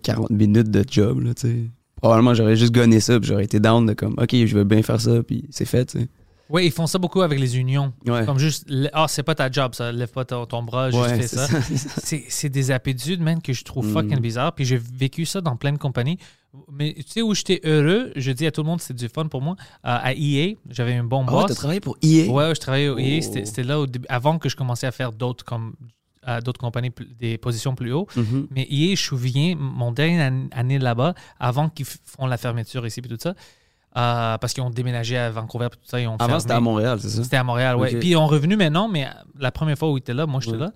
[0.01, 1.55] 40 minutes de job, là, tu sais,
[1.97, 4.81] probablement j'aurais juste gonné ça, puis j'aurais été down de comme, ok, je veux bien
[4.81, 6.07] faire ça, puis c'est fait, tu sais.
[6.49, 7.91] Ouais, ils font ça beaucoup avec les unions.
[8.05, 8.25] Ouais.
[8.25, 9.91] Comme juste, ah, c'est pas ta job, ça.
[9.91, 11.47] Lève pas ton, ton bras, juste Ouais, fais ça.
[11.47, 11.59] ça,
[12.29, 13.93] c'est des habitudes, man, que je trouve Mm.
[13.93, 14.53] fucking bizarres.
[14.53, 16.17] Puis j'ai vécu ça dans plein de compagnies.
[16.71, 19.27] Mais tu sais où j'étais heureux, je dis à tout le monde, c'est du fun
[19.27, 19.55] pour moi.
[19.85, 21.45] Euh, à EA, j'avais un bon Ah, boss.
[21.47, 22.27] t'as travaillé pour EA?
[22.31, 23.19] Ouais, je travaillais au EA.
[23.21, 23.39] Oh.
[23.43, 25.75] C'était là au début, avant que je commençais à faire d'autres comme
[26.43, 28.05] d'autres compagnies, des positions plus haut.
[28.17, 28.47] Mhm.
[28.51, 32.85] Mais EA, je me souviens, mon dernière an- année là-bas, avant qu'ils font la fermeture
[32.85, 33.33] ici et tout ça,
[33.95, 36.59] euh, parce qu'ils ont déménagé à Vancouver et tout ça, ils ont Avant, c'était à
[36.59, 37.23] Montréal, c'est ça?
[37.23, 37.75] C'était à Montréal.
[37.77, 37.99] Ok.
[37.99, 39.07] Puis ils ont revenu maintenant, mais
[39.39, 40.63] la première fois où ils étaient là, moi j'étais Ouais.
[40.63, 40.71] là.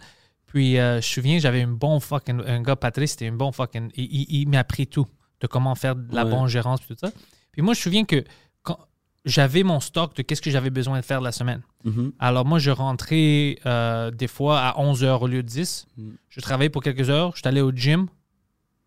[0.47, 2.41] Puis euh, je me souviens, j'avais un bon fucking.
[2.45, 3.89] Un gars, Patrice, c'était un bon fucking.
[3.95, 5.06] Il, il- il m'a appris tout,
[5.39, 6.32] de comment faire de la Ouais.
[6.32, 7.12] bonne gérance et tout ça.
[7.52, 8.24] Puis moi, je me souviens que
[8.63, 8.78] quand
[9.24, 11.62] j'avais mon stock de qu'est-ce que j'avais besoin de faire la semaine.
[11.84, 12.12] Mhm.
[12.19, 15.86] Alors moi, je rentrais euh, des fois à 11 heures au lieu de 10.
[15.97, 16.10] Mm.
[16.30, 17.32] Je travaillais pour quelques heures.
[17.36, 18.08] Je suis allé au gym.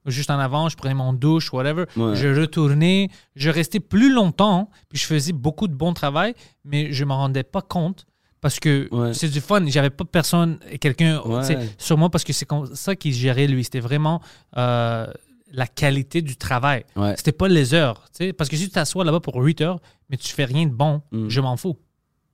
[0.06, 1.84] Juste en avant, je prenais mon douche, whatever.
[1.96, 2.14] Ouais.
[2.16, 3.08] Je retournais.
[3.36, 4.70] Je restais plus longtemps.
[4.90, 8.06] Puis je faisais beaucoup de bon travail, mais je ne m'en rendais pas compte
[8.40, 9.14] parce que Ouais.
[9.14, 9.64] c'est du fun.
[9.66, 11.68] J'avais pas personne, quelqu'un Ouais.
[11.78, 13.64] sur moi parce que c'est comme ça qu'il gérait lui.
[13.64, 14.20] C'était vraiment
[14.58, 15.06] euh,
[15.52, 16.84] la qualité du travail.
[16.96, 17.14] Ouais.
[17.16, 18.04] C'était pas les heures.
[18.36, 21.00] Parce que si tu t'assois là-bas pour 8 heures, mais tu fais rien de bon,
[21.12, 21.28] Mm.
[21.28, 21.78] je m'en fous.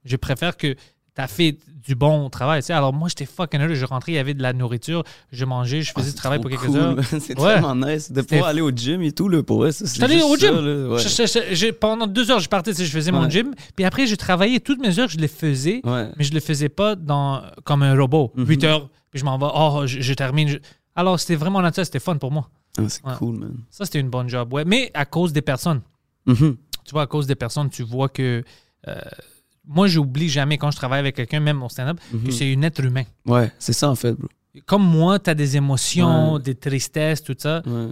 [0.05, 0.75] Je préfère que
[1.21, 2.61] tu as fait du bon travail.
[2.61, 2.73] tu sais.
[2.73, 3.75] Alors moi, j'étais fucking heureux.
[3.75, 5.03] Je rentrais, il y avait de la nourriture,
[5.33, 6.97] je mangeais, je faisais Ah, du travail pour quelques cool, heures.
[7.21, 7.55] C'est Ouais.
[7.55, 9.73] tellement nice de pouvoir aller au gym et tout, là, pour vrai.
[9.73, 10.57] ça, c'est allé au ça, gym.
[10.57, 10.99] là, ouais.
[10.99, 13.55] Je- je- je- j'ai- pendant deux heures, je partais, tu sais, je faisais mon gym.
[13.77, 14.61] Puis après, je travaillais.
[14.61, 18.33] Toutes mes heures, je les faisais, mais je les faisais pas dans, comme un robot.
[18.37, 18.47] Mhm.
[18.47, 19.47] 8 heures, puis je m'en vais.
[19.55, 20.59] Oh, je, termine.
[20.95, 22.49] Alors, c'était vraiment naturel, c'était fun pour moi.
[22.79, 23.55] Ah, c'est cool, man.
[23.71, 24.65] Ça, c'était une bonne job, ouais.
[24.67, 25.81] Mais à cause des personnes.
[26.27, 26.57] Mhm.
[26.85, 28.45] Tu vois, à cause des personnes, tu vois que.
[28.87, 28.95] euh,
[29.67, 32.25] moi, j'oublie jamais quand je travaille avec quelqu'un, même au stand-up, Mhm.
[32.25, 33.05] que c'est un être humain.
[33.27, 34.29] Ouais, c'est ça, en fait, bro.
[34.67, 36.41] Comme moi, tu as des émotions, Ouais.
[36.43, 37.63] des tristesses, tout ça.
[37.67, 37.89] Ouais.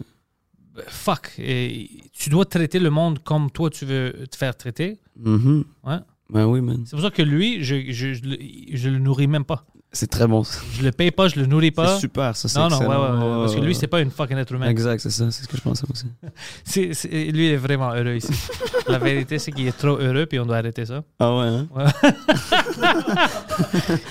[0.88, 1.32] Fuck.
[1.38, 4.98] Et tu dois traiter le monde comme toi, tu veux te faire traiter.
[5.16, 5.64] Mhm.
[5.84, 5.98] Ouais.
[6.30, 6.82] Ben oui, man.
[6.84, 8.38] C'est pour ça que lui, je, je, je, le-
[8.76, 9.64] je le nourris même pas.
[9.90, 10.42] C'est très bon.
[10.74, 11.94] Je le paye pas, je le nourris pas.
[11.94, 12.94] C'est super, ça, c'est non, non, ouais, ouais,
[13.34, 14.68] ouais, Parce que lui, c'est pas une fucking être humain.
[14.68, 16.04] Exact, c'est ça, c'est ce que je pensais aussi.
[16.64, 18.32] C'est- c'est- lui, il est vraiment heureux ici.
[18.88, 21.02] La vérité, c'est qu'il est trop heureux, puis on doit arrêter ça.
[21.18, 21.66] Ah ouais, hein?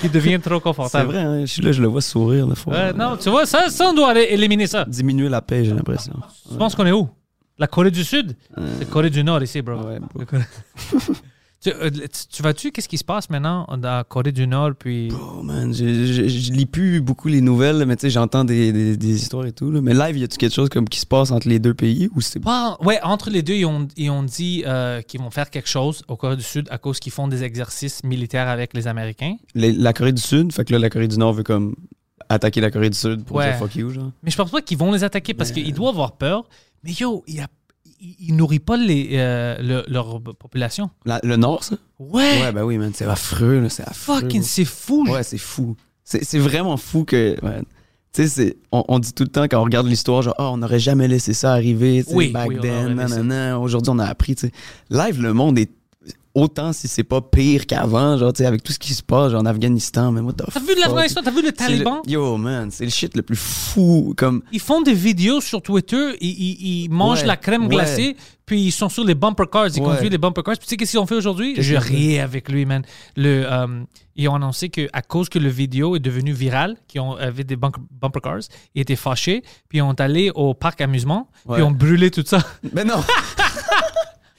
[0.03, 1.11] Il devient trop C'est confortable.
[1.11, 1.41] vrai, hein?
[1.41, 2.73] je suis là, je le vois sourire, des fois.
[2.73, 4.83] Ouais, non, tu vois, ça, ça, on doit éliminer ça.
[4.85, 6.13] Diminuer la paix, j'ai l'impression.
[6.51, 7.07] Tu penses qu'on est où?
[7.59, 8.35] La Corée du Sud?
[8.79, 9.75] C'est Corée du Nord ici, bro.
[9.75, 10.23] Ouais, bro.
[11.59, 14.73] Tu, euh, tu- tu vas-tu, qu'est-ce qui se passe maintenant dans la Corée du Nord?
[14.77, 15.09] Puis.
[15.11, 18.71] Oh man, je, je, je lis plus beaucoup les nouvelles, mais tu sais, j'entends des,
[18.71, 19.71] des, des histoires et tout.
[19.71, 19.81] là.
[19.81, 22.21] Mais live, y a-tu quelque chose comme qui se passe entre les deux pays ou
[22.21, 25.49] c'est Pas- ouais, entre les deux, ils ont, ils ont dit euh, qu'ils vont faire
[25.49, 28.85] quelque chose au Corée du Sud à cause qu'ils font des exercices militaires avec les
[28.87, 29.35] Américains.
[29.55, 30.53] Les- la Corée du Sud?
[30.53, 31.75] Fait que là, la Corée du Nord veut comme
[32.29, 33.49] attaquer la Corée du Sud pour Ouais.
[33.49, 34.11] dire fuck you, genre.
[34.21, 36.47] Mais je pense pas qu'ils vont les attaquer parce qu'ils doivent avoir peur.
[36.83, 37.47] Mais yo, il, a,
[37.99, 40.89] il, il nourrit pas les, euh, le- leur population.
[41.05, 41.75] La- le Nord, ça?
[41.99, 44.21] Ouais, Ouais, ben oui, man, c'est affreux, là, c'est affreux.
[44.21, 45.05] fucking, c'est fou.
[45.09, 45.75] Ouais, c'est fou.
[46.03, 47.35] C'est c'est vraiment fou que.
[47.43, 47.61] ouais.
[48.13, 50.49] Tu sais, c'est- on, on dit tout le temps quand on regarde l'histoire, genre, Ah,
[50.51, 53.17] on n'aurait jamais laissé ça arriver, tu sais, Oui, back oui, on then, aurait laissé.
[53.19, 53.59] nanana.
[53.59, 54.53] Aujourd'hui, on a appris, tu sais.
[54.89, 55.69] Live, le monde est
[56.37, 59.31] autant si c'est pas pire qu'avant, genre, tu sais, avec tout ce qui se passe,
[59.31, 61.21] genre, en Afghanistan, mais what the T'as vu l'Afghanistan?
[61.23, 62.01] T'as vu le Taliban?
[62.07, 64.43] Yo, man, c'est le shit le plus fou, comme.
[64.51, 67.69] Ils font des vidéos sur Twitter, ils, ils- ils mangent Ouais, la crème ouais.
[67.75, 69.85] glacée, puis ils sont sur les bumper cars, ils Ouais.
[69.87, 70.53] conduisent les bumper cars.
[70.57, 71.55] Puis tu sais qu'est-ce qu'ils ont fait aujourd'hui?
[71.57, 72.83] Je riais avec lui, man.
[73.15, 73.67] Le, euh,
[74.15, 77.55] ils ont annoncé qu'à cause que le vidéo est devenu viral, qu'ils ont avait des
[77.55, 78.39] bump- bumper cars,
[78.75, 82.23] ils étaient fâchés, puis ils ont allé au parc amusement, puis ils ont brûlé tout
[82.25, 82.43] ça.
[82.73, 82.95] Mais non!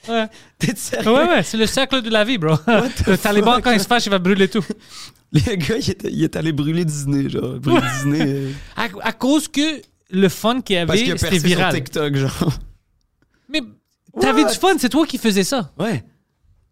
[0.07, 0.27] Ouais.
[0.59, 1.11] T'es sérieux?
[1.11, 2.55] ouais, ouais, c'est le cercle de la vie, bro.
[3.07, 4.63] le Taliban, quand il se fâche, il va brûler tout.
[5.31, 7.59] Les gars, il est, il est allé brûler Disney, genre.
[7.59, 8.21] Brûler Disney.
[8.25, 11.57] euh, À, à cause que le fun qu'il y parce qu'il avait, c'était percé sur
[11.57, 11.73] viral.
[11.75, 12.49] TikTok, genre.
[13.49, 13.61] Mais
[14.19, 14.51] t'avais What?
[14.53, 15.71] du fun, c'est toi qui faisais ça.
[15.77, 16.03] Ouais.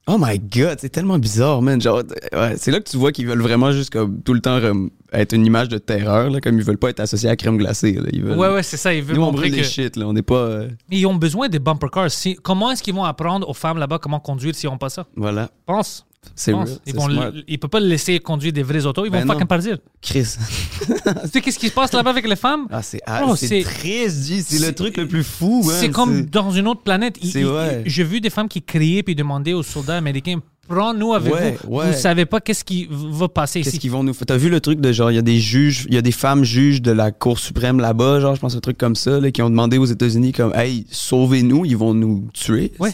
[0.07, 1.79] Oh my god, c'est tellement bizarre, man.
[1.81, 2.01] Genre,
[2.33, 4.89] ouais, c'est là que tu vois qu'ils veulent vraiment juste comme tout le temps rem-
[5.13, 7.58] être une image de terreur, là, comme ils veulent pas être associés à la crème
[7.58, 7.93] glacée.
[7.93, 8.10] Là.
[8.12, 8.38] Ils veulent...
[8.38, 8.93] Ouais, ouais, c'est ça.
[8.93, 9.56] Ils veulent Nous, on brûle que.
[9.58, 10.08] des shit, là.
[10.08, 10.36] On n'est pas.
[10.36, 12.12] euh, Mais ils ont besoin des bumper cars.
[12.12, 15.06] Si- comment est-ce qu'ils vont apprendre aux femmes là-bas comment conduire s'ils n'ont pas ça?
[15.15, 15.50] Voilà.
[15.65, 16.06] Pense.
[16.36, 16.52] C'est
[16.86, 19.06] Ils vont ils peuvent pas le laisser conduire des vraies autos.
[19.06, 19.46] Ils vont Ben fucking non.
[19.48, 19.78] partir.
[20.02, 20.36] Chris.
[20.86, 20.93] tu
[21.32, 22.67] sais qu'est-ce qui se passe là-bas avec les femmes?
[22.70, 24.43] Ah, c'est ah, Oh, triste.
[24.50, 25.76] C'est le truc le plus fou, man.
[25.80, 27.17] c'est comme dans une autre planète.
[27.22, 31.75] J'ai vu des femmes qui criaient puis demandaient aux soldats américains Prends-nous avec Ouais, vous.
[31.77, 31.91] ouais.
[31.91, 33.80] Vous savez pas qu'est-ce qui va passer Qu'est-ce ici.
[33.80, 34.25] qu'ils vont nous faire?
[34.25, 36.12] T'as vu le truc de genre, il y a des juges, il y a des
[36.12, 39.32] femmes juges de la Cour suprême là-bas, genre, je pense un truc comme ça, là,
[39.32, 42.72] qui ont demandé aux États-Unis comme, hey, sauvez-nous, ils vont nous tuer.
[42.80, 42.91] Ouais.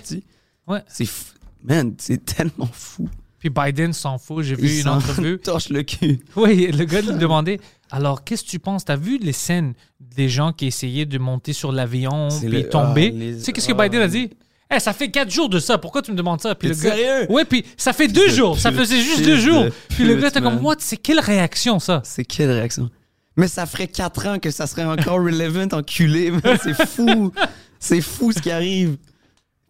[0.68, 0.80] Ouais.
[0.88, 3.08] C'est f- Man, c'est tellement fou.
[3.40, 4.44] Puis Biden s'en fout.
[4.44, 5.38] J'ai vu une entrevue.
[5.44, 6.20] torche le cul.
[6.38, 7.60] Oui, le gars lui demandait
[7.92, 8.86] Alors, qu'est-ce que tu penses?
[8.86, 9.74] T'as vu les scènes
[10.16, 13.12] des gens qui essayaient de monter sur l'avion puis le- tomber?
[13.14, 13.84] ah, les- Tu sais, qu'est-ce que ah.
[13.84, 14.30] Biden a dit?
[14.72, 15.78] Eh, ça fait quatre jours de ça.
[15.78, 16.56] Pourquoi tu me demandes ça?
[16.56, 17.32] Puis le gars, sérieux?
[17.32, 18.58] Ouais, puis ça fait deux de jours.
[18.60, 19.66] Ça faisait juste deux jours.
[19.90, 20.76] Puis le gars, t'es comme, what?
[20.80, 22.02] C'est quelle réaction, ça?
[22.04, 22.90] C'est quelle réaction?
[23.36, 26.32] Mais ça ferait 4 ans que ça serait encore relevant, enculé.
[26.62, 27.32] C'est fou.
[27.80, 28.98] c'est fou ce qui arrive.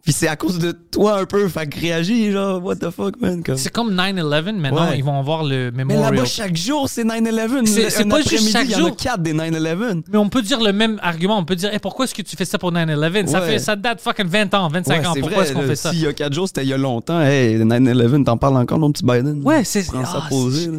[0.04, 1.48] Puis c'est à cause de toi un peu.
[1.48, 3.42] Fait que réagis, genre, what the fuck, man.
[3.42, 3.56] Comme...
[3.56, 4.52] C'est comme 9-11.
[4.60, 4.98] Maintenant, Ouais.
[4.98, 6.14] ils vont avoir le Mais memorial.
[6.16, 7.66] là-bas, chaque jour, c'est 9-11.
[7.68, 8.98] C'est- pas juste chaque Il y en a jour.
[8.98, 10.04] 4 des 9-11.
[10.12, 11.38] Mais on peut dire le même argument.
[11.38, 13.28] On peut dire, Eh, pourquoi est-ce que tu fais ça pour 9-11?
[13.28, 15.14] Ça, fait, ça date fucking 20 ans, 25 Ouais, ans.
[15.22, 15.92] Pourquoi est-ce qu'on fait ça?
[15.92, 17.22] S'il y a 4 jours, c'était il y a longtemps.
[17.22, 19.42] Hey, 9-11, t'en parles encore, mon petit Biden?
[19.46, 20.70] Ouais, c'est ça ah, posé.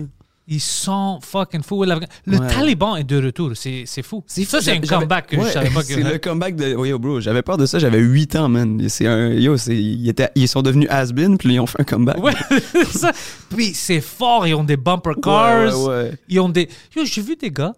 [0.46, 1.84] Ils sont fucking fous.
[1.84, 2.46] Le Ouais.
[2.48, 3.52] Taliban est de retour.
[3.54, 4.22] C'est c'est fou.
[4.26, 5.86] Ça, c'est un comeback que ouais, je savais pas que.
[5.94, 6.86] C'est le comeback de.
[6.86, 8.86] Yo, bro, j'avais peur de ça, j'avais 8 ans, man.
[8.90, 9.30] C'est un.
[9.30, 9.74] Yo, c'est.
[9.74, 10.30] Ils, étaient...
[10.34, 12.22] ils sont devenus has-been, puis ils ont fait un comeback.
[12.22, 12.34] Ouais,
[12.92, 13.12] ça.
[13.56, 14.46] Puis c'est fort.
[14.46, 15.82] Ils ont des bumper cars.
[15.88, 16.68] Ouais, Ils ont des.
[16.94, 17.72] Yo, j'ai vu des gars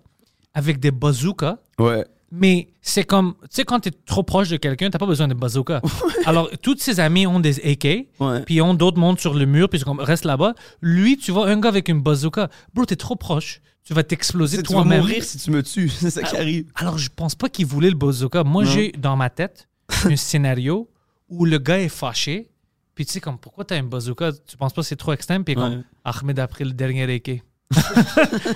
[0.53, 1.59] avec des bazookas.
[1.79, 2.05] ouais.
[2.33, 5.29] Mais c'est comme, tu sais, quand tu es trop proche de quelqu'un, t'as pas besoin
[5.29, 5.81] de bazooka.
[6.27, 8.43] Alors, tous ses amis ont des AK, Ouais.
[8.45, 10.55] puis ont d'autres montent sur le mur, puis ils sont comme, reste là-bas.
[10.81, 12.49] Lui, tu vois un gars avec une bazooka.
[12.75, 13.61] Bro, t'es trop proche.
[13.85, 15.01] Tu vas t'exploser Tu tu vas toi-même.
[15.03, 15.89] mourir si tu me tues.
[16.01, 16.67] C'est ça qui arrive.
[16.75, 18.43] Alors, je pense pas qu'il voulait le bazooka.
[18.43, 18.71] Moi, Non.
[18.71, 19.69] j'ai dans ma tête
[20.05, 20.91] un scénario
[21.29, 22.51] où le gars est fâché,
[22.97, 24.33] puis tu sais, comme, pourquoi t'as un bazooka?
[24.49, 25.45] Tu penses pas que c'est trop extrême?
[25.45, 25.71] Puis il est Ouais.
[25.71, 27.43] comme, Ahmed a pris le dernier AK.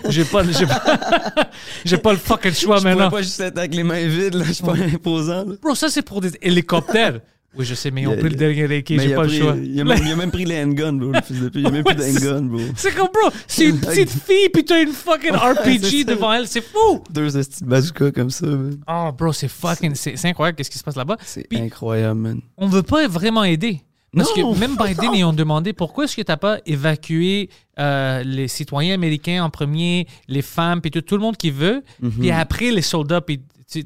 [0.09, 0.83] J'ai pas, j'ai pas,
[1.85, 3.11] j'ai pas le fucking choix Je maintenant.
[3.11, 4.45] pas juste être avec les mains vides, là.
[4.47, 5.55] Je suis pas imposant, là.
[5.61, 7.21] Bro, ça, c'est pour des hélicoptères.
[7.57, 9.57] Oui, je sais, mais ils ont pris le dernier Mais j'ai pas pris- le choix.
[9.61, 11.57] Il a, même, il a même pris les handguns, bro, le fils de pute.
[11.63, 12.61] Il a même Ouais, plus c'est- d'handguns, bro.
[12.77, 16.61] C'est comme, bro, c'est une petite fille, puis t'as une fucking RPG devant elle, c'est
[16.63, 17.03] fou!
[17.11, 18.79] Deux petites bazookas comme ça, man.
[18.87, 21.17] Oh, bro, c'est fucking, c'est incroyable qu'est-ce qui se passe là-bas.
[21.25, 22.41] C'est incroyable, man.
[22.57, 23.81] On veut pas vraiment aider.
[24.17, 24.53] Parce Non.
[24.55, 27.49] que même Biden, ils ont demandé pourquoi est-ce que t'as pas évacué
[27.79, 31.83] euh, les citoyens américains en premier, les femmes, puis tout, tout le monde qui veut,
[32.01, 32.11] Mhm.
[32.19, 33.41] puis après les soldats, puis
[33.71, 33.85] tu,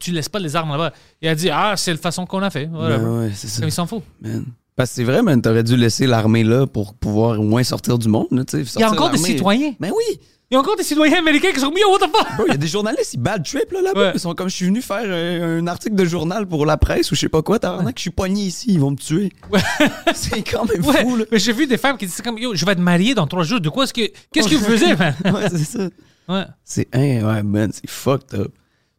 [0.00, 0.92] tu laisses pas les armes là-bas.
[1.20, 2.66] Il a dit, ah, c'est la façon qu'on a fait.
[2.72, 2.96] Voilà.
[2.98, 3.60] Ben ouais, c'est ça.
[3.60, 4.02] Comme il s'en fout.
[4.22, 4.46] Man.
[4.74, 7.98] Parce que c'est vrai, man, t'aurais dû laisser l'armée là pour pouvoir au moins sortir
[7.98, 8.58] du monde, là, tu.
[8.60, 9.74] Il y a encore des citoyens.
[9.80, 10.20] Ben oui!
[10.48, 12.46] Il y a encore des citoyens américains qui sont mis, what the fuck?
[12.46, 14.00] Il y a des journalistes, ils bad trip là, là-bas.
[14.00, 14.10] Ouais.
[14.14, 17.10] Ils sont comme, je suis venu faire un, un article de journal pour la presse
[17.10, 17.58] ou je sais pas quoi.
[17.58, 19.32] T'as que je suis pogné ici, ils vont me tuer.
[20.14, 21.24] c'est quand même Ouais, fou, là.
[21.32, 23.42] mais j'ai vu des femmes qui disaient comme, yo, je vais être marié dans trois
[23.42, 23.60] jours.
[23.60, 24.08] De quoi est-ce que.
[24.32, 25.14] Qu'est-ce que vous faisiez, man?
[25.24, 25.88] ouais, c'est ça.
[26.28, 26.44] Ouais.
[26.64, 28.52] C'est, hein, ouais, man, c'est fucked up.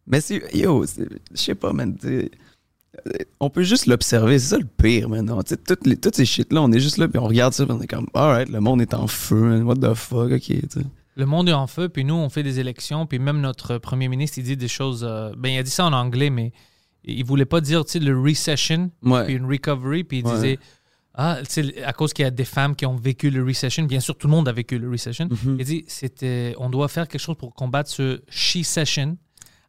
[0.06, 1.04] Mais c'est, yo, je
[1.42, 2.30] sais pas, man, tu sais,
[3.06, 5.24] euh, on peut juste l'observer, c'est ça le pire, man.
[5.24, 7.52] non, tu sais, Toutes, les, toutes ces shit-là, on est juste là, puis on regarde
[7.54, 10.30] ça, puis on est comme, alright, le monde est en feu, man, what the fuck,
[10.32, 10.80] ok, tu sais.
[11.18, 14.08] Le monde est en feu, puis nous, on fait des élections, puis même notre premier
[14.08, 15.04] ministre, il dit des choses.
[15.06, 16.52] euh, ben, il a dit ça en anglais, mais
[17.04, 19.24] il voulait pas dire, tu sais, le recession, Ouais.
[19.24, 20.34] puis une recovery, puis il Ouais.
[20.34, 20.58] disait.
[21.20, 23.82] Ah, tu sais, à cause qu'il y a des femmes qui ont vécu le recession,
[23.82, 25.28] bien sûr, tout le monde a vécu le recession.
[25.28, 25.56] Mhm.
[25.58, 29.16] Il dit, c'était, on doit faire quelque chose pour combattre ce she-session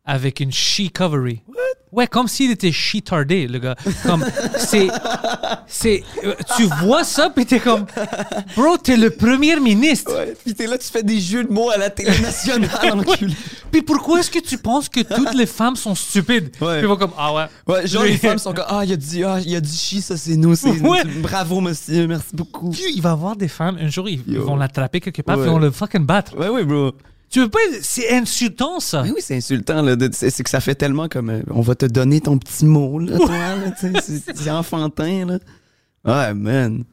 [0.05, 1.41] avec une she-covery.
[1.91, 3.75] Ouais, comme s'il était she-tardé, le gars.
[4.05, 4.23] Comme,
[4.57, 4.89] c'est,
[5.65, 7.87] c'est, euh, tu vois ça, puis t'es comme,
[8.55, 10.13] bro, t'es le premier ministre.
[10.15, 13.33] Ouais, pis t'es là, tu fais des jeux de mots à la télé nationale, enculé.
[13.71, 16.51] Puis pourquoi est-ce que tu penses que toutes les femmes sont stupides?
[16.61, 16.77] Ouais.
[16.77, 17.45] Puis vont comme, ah ouais.
[17.67, 20.01] Ouais, genre, les femmes sont comme, ah, il a dit, ah, il a dit chi,
[20.03, 21.03] ça c'est nous, c'est Ouais.
[21.05, 22.69] bravo, monsieur, merci beaucoup.
[22.69, 24.43] Puis il va y avoir des femmes, un jour, ils, Yo.
[24.45, 26.37] vont l'attraper quelque part, puis ils vont le fucking battre.
[26.37, 26.91] Ouais, ouais, bro.
[27.29, 27.59] Tu veux pas.
[27.81, 29.03] C'est insultant, ça.
[29.03, 29.95] Mais oui, c'est insultant, là.
[29.95, 32.65] de- C'est c'est que ça fait tellement comme, euh, on va te donner ton petit
[32.65, 35.39] mot, là, toi, là, tu sais, c'est- c'est enfantin, là.
[36.05, 36.83] Ouais, man.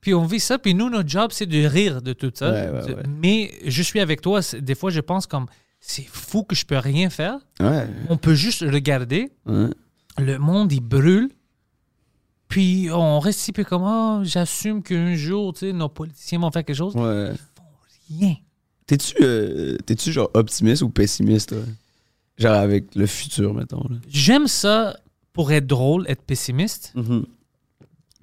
[0.00, 2.50] Puis on vit ça, puis nous, notre job, c'est de rire de tout ça.
[2.50, 3.02] Ouais, ouais, ouais.
[3.22, 4.42] Mais je suis avec toi.
[4.42, 5.46] c'est- Des fois, je pense comme,
[5.80, 7.38] c'est fou que je peux rien faire.
[7.60, 7.86] Ouais.
[8.08, 9.30] On peut juste regarder.
[9.46, 9.68] ouais.
[10.18, 11.30] Le monde, il brûle.
[12.48, 16.50] Puis on reste ici, puis comme, oh, j'assume qu'un jour, tu sais, nos politiciens vont
[16.50, 16.94] faire quelque chose.
[16.94, 17.32] Ouais.
[18.10, 18.34] Rien.
[18.86, 21.58] T'es-tu, euh, t'es-tu genre optimiste ou pessimiste, toi?
[22.36, 23.96] Genre avec le futur, mettons, là.
[24.08, 24.96] J'aime ça
[25.32, 26.92] pour être drôle, être pessimiste.
[26.94, 27.24] Moi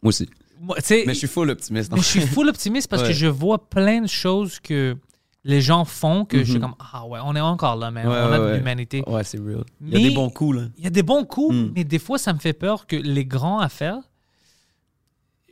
[0.03, 0.29] aussi.
[0.59, 1.91] Moi, tu sais, Mais je suis full optimiste.
[1.91, 2.27] Mais je suis fait.
[2.27, 3.13] full optimiste parce que Ouais.
[3.13, 4.95] je vois plein de choses que
[5.43, 6.61] les gens font que je suis Mhm.
[6.61, 8.57] comme ah ouais on est encore là man Ouais, on a ouais, de ouais.
[8.57, 9.63] l'humanité Ouais, c'est real.
[9.81, 10.63] Il y a Mais- des bons coups, là.
[10.77, 11.71] il y a des bons coups Mm.
[11.75, 13.97] mais des fois ça me fait peur que les grands affaires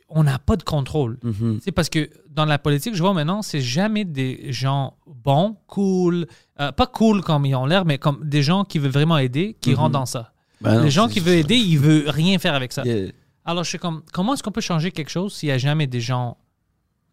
[0.09, 1.59] on n'a pas de contrôle Mhm.
[1.63, 6.25] c'est parce que dans la politique je vois maintenant c'est jamais des gens bons cool
[6.59, 9.55] euh, pas cool comme ils ont l'air mais comme des gens qui veulent vraiment aider
[9.61, 9.75] qui Mhm.
[9.77, 12.73] rentrent dans ça Ben non, les gens qui veulent aider ils veulent rien faire avec
[12.73, 13.11] ça Yeah.
[13.45, 15.87] alors je suis comme comment est-ce qu'on peut changer quelque chose s'il n'y a jamais
[15.87, 16.37] des gens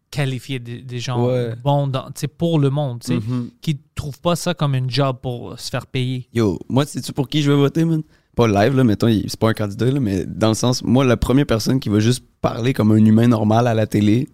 [0.09, 1.53] qualifiés des, des gens Ouais.
[1.61, 3.49] bons dans- pour le monde Mhm.
[3.61, 6.29] qui trouvent pas ça comme une job pour se faire payer?
[6.33, 8.01] Yo, moi, sais-tu pour qui je vais voter, man?
[8.37, 11.17] Pas live, là, mettons, c'est pas un candidat, là, mais dans le sens, moi, la
[11.17, 14.29] première personne qui va juste parler comme un humain normal à la télé,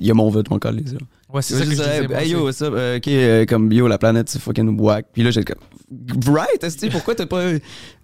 [0.00, 0.88] il y a mon vote, mon collègue.
[0.88, 0.96] ça.
[1.34, 2.08] Ouais, c'est Je ça que je dirais, disais.
[2.08, 2.44] moi hey, yo, aussi.
[2.44, 2.74] what's up?
[2.76, 5.06] Euh, ok, euh, comme yo, la planète, c'est fucking whack.
[5.12, 7.42] Puis là, j'étais comme, right, esti, pourquoi t'as pas.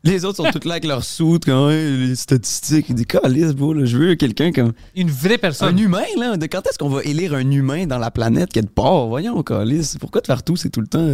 [0.02, 2.86] Les autres sont toutes là avec leurs soutes, quand même, les statistiques.
[2.88, 4.72] Il dit, calice, bro, là, je veux quelqu'un comme.
[4.96, 5.74] Une vraie personne.
[5.74, 6.36] Un humain, là.
[6.36, 9.06] De quand est-ce qu'on va élire un humain dans la planète qui est de part?
[9.06, 9.98] Voyons, calice.
[10.00, 11.06] Pourquoi de faire tout, c'est tout le temps?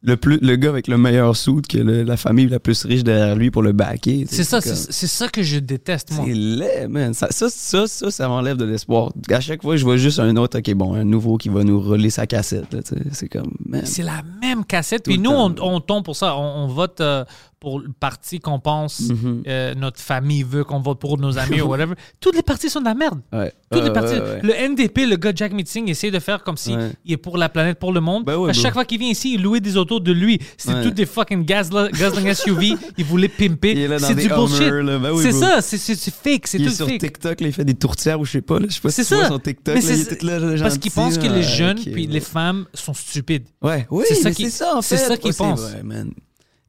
[0.00, 3.02] Le, plus, le gars avec le meilleur suit que le- la famille la plus riche
[3.02, 4.26] derrière lui pour le backer.
[4.30, 6.24] C'est ça, c'est c'est ça que je déteste, moi.
[6.24, 7.14] c'est laid, man.
[7.14, 9.10] Ça, ça, ça, ça, ça m'enlève de l'espoir.
[9.28, 11.80] À chaque fois, je vois juste un autre, ok, bon, un nouveau qui va nous
[11.80, 12.72] rouler sa cassette.
[12.72, 13.02] là, tu sais.
[13.10, 13.82] C'est comme, man.
[13.84, 15.02] C'est la même cassette.
[15.02, 15.66] Puis le nous, on, temps.
[15.74, 16.36] on tombe pour ça.
[16.36, 17.24] On, on vote euh,
[17.60, 19.42] pour le parti qu'on pense Mhm.
[19.48, 21.94] euh, notre famille veut qu'on vote pour nos amis ou whatever.
[22.20, 23.20] Toutes les partis sont de la merde.
[23.32, 23.52] Ouais.
[23.70, 24.14] Toutes les parties.
[24.14, 24.40] ouais, ouais.
[24.42, 26.92] Le NDP, le gars Jack Meeting, essaie de faire comme si Ouais.
[27.04, 28.24] il est pour la planète, pour le monde.
[28.24, 30.38] Ben à chaque fois qu'il vient ici, il louait des autos de lui.
[30.56, 32.74] C'est toutes des fucking Guzzling SUV.
[32.96, 33.88] il voulait pimper.
[33.98, 34.70] C'est du bullshit.
[34.70, 37.00] Ben oui, c'est ça, c'est- c'est c'est fake, c'est Il est tout sur fake.
[37.00, 38.58] TikTok, là, il fait des tourtières ou je sais pas.
[38.58, 39.28] Là, je sais pas C'est si tu vois ça.
[39.30, 39.74] son TikTok.
[39.74, 42.66] Là, il c'est- est là, Parce gentil, qu'ils pensent que les jeunes puis les femmes
[42.74, 43.44] sont stupides.
[43.62, 45.74] Ouais, oui, C'est ça qu'ils pensent.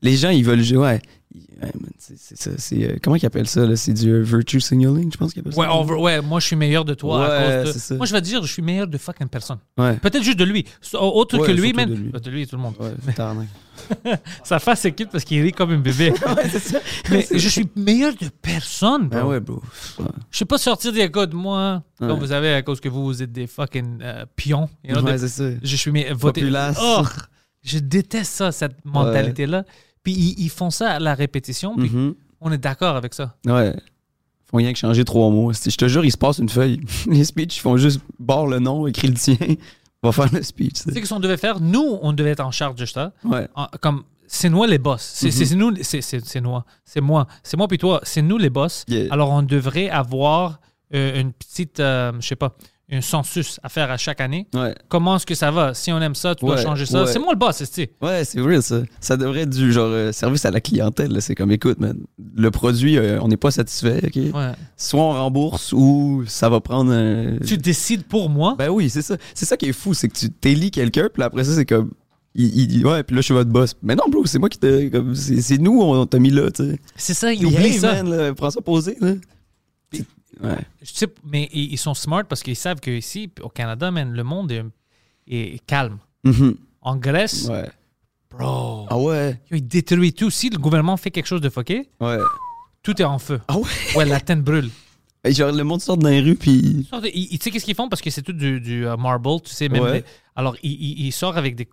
[0.02, 0.78] Les gens, ils veulent jouer.
[0.78, 1.02] Ouais.
[1.98, 2.76] C'est ça.
[2.76, 3.66] Euh, comment ils appellent ça?
[3.66, 3.76] là?
[3.76, 5.60] C'est du euh, virtue signaling, je pense qu'ils appellent ça.
[5.60, 7.80] Ouais, on veut- ouais, moi je suis meilleur de toi Ouais, à cause de.
[7.80, 7.96] ça.
[7.96, 9.60] Moi je vais te dire, je suis meilleur de fucking personne.
[9.78, 9.98] Ouais.
[9.98, 10.66] Peut-être juste de lui.
[10.94, 11.90] Autre que lui, man.
[11.90, 12.12] de lui.
[12.12, 12.76] De lui, tout le monde.
[14.44, 16.14] Sa face est cute parce qu'il rit comme un bébé.
[17.12, 19.08] Mais je suis meilleur de personne.
[19.08, 19.20] bro.
[19.20, 19.62] Ben ouais, bro.
[20.32, 23.22] Je sais pas sortir des codes, moi, comme vous savez, à cause que vous, vous
[23.22, 24.70] êtes des fucking euh, pions.
[24.84, 25.44] you know, ça.
[25.62, 26.42] je suis mais, voté.
[26.42, 26.78] Populace.
[26.82, 27.04] Oh,
[27.62, 29.66] je déteste ça, cette mentalité-là.
[30.04, 32.16] Puis ils, ils font ça à la répétition, puis Mhm.
[32.42, 33.36] on est d'accord avec ça.
[33.46, 33.74] Ouais.
[33.76, 35.54] Ils font rien que changer trois mots.
[35.54, 36.80] C'est- Je te jure, il se passe une feuille.
[37.08, 39.36] Les speeches, ils font juste barre le nom, écrit le tien,
[40.04, 40.78] va faire le speech.
[40.78, 40.92] sais.
[40.94, 41.60] qu'est-ce qu'on devait faire?
[41.60, 43.12] Nous, on devait être en charge de ça.
[43.24, 43.48] Ouais.
[43.56, 45.02] En- comme c'est nous les boss.
[45.02, 45.32] C'est Mhm.
[45.32, 46.66] c'est- c'est nous, c'est- c'est c'est moi.
[46.86, 47.28] C'est moi.
[47.44, 48.00] C'est moi puis toi.
[48.04, 48.86] C'est nous les boss.
[48.88, 49.12] Yeah.
[49.12, 50.60] Alors on devrait avoir
[50.96, 52.56] euh, une petite, euh, je sais pas,
[52.92, 54.48] un census à faire à chaque année.
[54.54, 54.74] Ouais.
[54.88, 55.74] Comment est-ce que ça va?
[55.74, 57.04] Si on aime ça, tu dois Ouais, changer ça.
[57.04, 57.12] ouais.
[57.12, 58.82] C'est moi le boss, c'est Ouais, c'est real ça.
[59.00, 61.22] Ça devrait être du genre euh, service à la clientèle.
[61.22, 61.98] C'est comme écoute, man,
[62.36, 64.02] le produit, euh, on n'est pas satisfait.
[64.78, 67.38] Soit on rembourse ou ça va prendre un.
[67.46, 68.56] Tu décides pour moi?
[68.58, 69.18] Ben oui, c'est ça.
[69.34, 71.92] C'est ça qui est fou, c'est que tu t'élis quelqu'un, puis après ça, c'est comme.
[72.36, 73.74] Il, il dit, ouais, puis là, je suis votre boss.
[73.82, 74.92] Mais non, bro, c'est moi qui t'ai.
[75.16, 76.80] C'est nous, on t'a mis là, tu sais.
[76.96, 78.04] c'est ça, ils Puis, oublient hey, ça.
[78.04, 79.14] man, là, prends ça posé, là.
[80.42, 80.58] Ouais.
[80.82, 84.52] Je sais, mais ils, sont smart parce qu'ils savent qu'ici, au Canada, man, le monde
[84.52, 84.64] est,
[85.28, 85.98] est calme.
[86.24, 86.56] Mhm.
[86.82, 87.70] En Grèce, Ouais.
[88.30, 89.40] bro, Ah ouais?
[89.52, 90.30] ils détruisent tout.
[90.30, 92.18] Si le gouvernement fait quelque chose de fucké, Ouais.
[92.84, 93.42] tout est en feu.
[93.48, 93.66] Ah ouais?
[93.96, 94.70] Ouais, la tête brûle.
[95.26, 96.88] Et genre, le monde sort dans les rues, puis.
[97.04, 97.90] Tu sais qu'est-ce qu'ils font?
[97.90, 99.84] Parce que c'est tout du, du, euh, marble, tu sais, même.
[99.84, 100.00] Ouais.
[100.00, 100.06] des-
[100.36, 101.68] alors, ils, ils, ils sortent avec des,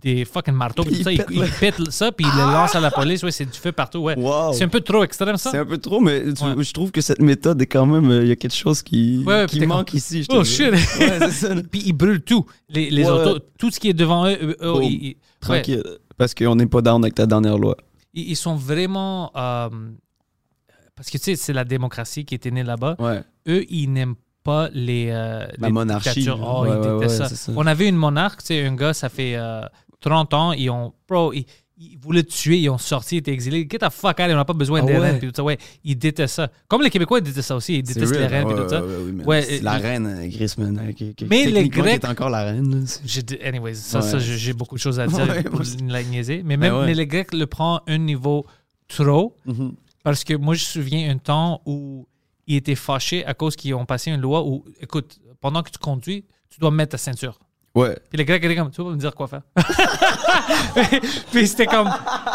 [0.00, 2.24] des fucking marteaux, puis Puis tout ça, ils ils, pètent ils le- pètent ça, puis
[2.24, 3.24] ils le lancent à la police.
[3.24, 4.16] Ouais, c'est du feu partout, ouais.
[4.16, 4.52] Wow.
[4.52, 5.50] C'est un peu trop extrême, ça?
[5.50, 6.62] C'est un peu trop, mais tu- Ouais.
[6.62, 8.08] je trouve que cette méthode est quand même.
[8.08, 10.22] euh, Il y a quelque chose qui, Ouais, ouais, qui t'es manque ici.
[10.22, 10.50] je te Oh, dis.
[10.50, 10.70] shit.
[10.70, 10.78] Ouais,
[11.18, 11.54] c'est ça.
[11.56, 11.62] là.
[11.70, 12.46] Puis ils brûlent tout.
[12.68, 13.10] Les, les Ouais.
[13.10, 14.82] autos, tout ce qui est devant eux, eux, eux, Boom.
[14.84, 15.06] ils, ils-
[15.48, 15.82] ouais, Tranquille.
[16.16, 17.76] Parce qu'on n'est pas down avec ta dernière loi.
[18.14, 19.32] ils, ils sont vraiment.
[19.36, 19.68] euh,
[21.02, 22.94] parce que tu sais, c'est la démocratie qui était née là-bas.
[23.00, 23.20] Ouais.
[23.48, 26.28] Eux, ils n'aiment pas les, euh, La les monarchie.
[26.30, 27.28] Oh, Ouais, ils ouais, ça.
[27.56, 29.62] On avait une monarque, tu sais, un gars, ça fait euh,
[30.00, 30.92] 30 ans, ils ont.
[31.08, 31.44] Bro, ils,
[31.78, 33.66] ils voulaient tuer, ils ont sorti, ils étaient exilés.
[33.68, 35.42] Get the fuck out, on n'a pas besoin Ah puis tout ça.
[35.42, 36.48] Ouais, ils détestent ça.
[36.68, 37.78] Comme les Québécois, ils détestent ça aussi.
[37.78, 38.82] Ils détestent les reines, Ouais, tout ça.
[39.26, 40.78] oui, la reine, euh, Grisman.
[40.78, 42.84] euh, Mais les Grecs- est encore la reine.
[43.44, 46.42] anyways, ça, j'ai beaucoup de choses à dire pour la niaiser.
[46.44, 48.44] Mais même Ben mais les Grecs le prennent un niveau
[48.88, 49.34] trop.
[49.46, 49.72] Mhm.
[50.02, 52.06] Parce que moi, je me souviens un temps où
[52.46, 55.78] ils étaient fâchés à cause qu'ils ont passé une loi où, écoute, pendant que tu
[55.78, 57.38] conduis, tu dois mettre ta ceinture.
[57.74, 57.96] Ouais.
[58.10, 59.40] Puis les Grecs étaient comme, tu vas me dire quoi faire.
[61.32, 61.88] Puis c'était comme,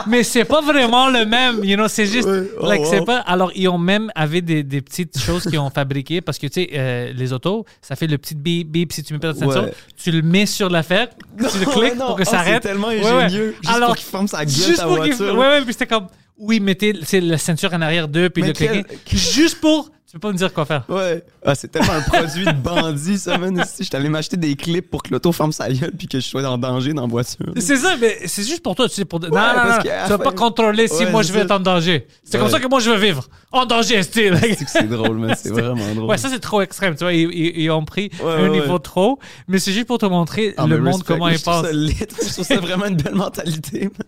[0.07, 2.49] mais c'est pas vraiment le même, you know, c'est juste, Ouais.
[2.59, 3.05] Oh, like, c'est wow.
[3.05, 3.18] pas.
[3.20, 6.53] Alors, ils ont même avait des, des petites choses qu'ils ont fabriquées parce que, tu
[6.63, 9.39] sais, euh, les autos, ça fait le petit bip bip si tu mets pas ta
[9.39, 9.63] ceinture.
[9.65, 9.74] Ouais.
[9.95, 12.07] Tu le mets sur l'affaire, tu le cliques non.
[12.07, 12.63] pour que Ah, ça arrête.
[12.63, 13.09] C'est tellement Ouais, ouais.
[13.09, 13.55] ingénieux.
[13.61, 15.34] Juste Alors, pour qu'il ferme sa gueule, Juste ta voiture.
[15.36, 16.07] Ouais, ouais, puis c'était comme,
[16.40, 18.86] oui, mettez c'est la ceinture en arrière d'eux, puis Mais le quel-
[19.18, 20.86] Juste pour, tu peux pas me dire quoi faire.
[20.88, 21.22] Ouais.
[21.46, 23.62] Ah, c'est tellement un produit de bandit, ça, man.
[23.68, 26.26] Si je t'allais m'acheter des clips pour que l'auto ferme sa gueule puis que je
[26.26, 27.46] sois en danger dans la voiture.
[27.58, 29.20] C'est ça, mais c'est juste pour toi, tu sais, pour.
[29.20, 31.60] non, non, non, tu vas pas fin- contrôler si Ouais, moi je vais être en
[31.60, 32.08] danger.
[32.24, 33.28] C'est comme ça que moi je veux vivre.
[33.52, 34.38] En danger, style.
[34.68, 35.36] C'est drôle, man.
[35.42, 36.10] C'est vraiment drôle.
[36.10, 37.14] Ouais, ça c'est trop extrême, tu vois.
[37.14, 40.68] Ils, ils- ils ont pris un niveau trop, mais c'est juste pour te montrer Ah,
[40.68, 41.14] le mais monde respect.
[41.14, 41.66] comment il pense.
[41.72, 43.82] Je trouve ça vraiment une belle mentalité.
[43.86, 44.08] man.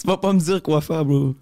[0.00, 1.34] Tu vas pas me dire quoi faire, bro.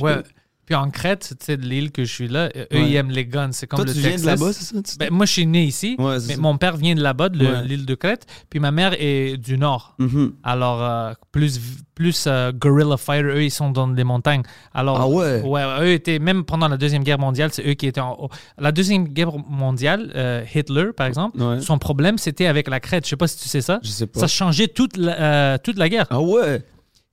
[0.00, 0.16] Ouais.
[0.64, 2.88] Puis en Crète, tu sais, de l'île que je suis là, eux, Ouais.
[2.88, 3.50] ils aiment les guns.
[3.50, 4.96] C'est comme Toi, le tu viens de là-bas, c'est ça?
[4.96, 6.40] Ben, moi, je suis né ici, Ouais, mais ça.
[6.40, 7.64] mon père vient de là-bas, de Ouais.
[7.64, 8.26] l'île de Crète.
[8.48, 9.96] Puis ma mère est du nord.
[9.98, 10.34] Mhm.
[10.44, 11.60] Alors, euh, plus,
[11.96, 14.44] plus euh, guerrilla fighter, eux, ils sont dans les montagnes.
[14.72, 15.42] Alors, Ah ouais?
[15.42, 18.28] Ouais, eux étaient, même pendant la Deuxième Guerre mondiale, c'est eux qui étaient en haut.
[18.56, 21.60] La Deuxième Guerre mondiale, euh, Hitler, par exemple, Ouais.
[21.60, 23.04] son problème, c'était avec la crête.
[23.04, 23.80] Je sais pas si tu sais ça.
[23.82, 24.20] Je sais pas.
[24.20, 26.06] Ça changeait toute la, euh, toute la guerre.
[26.10, 26.62] Ah ouais?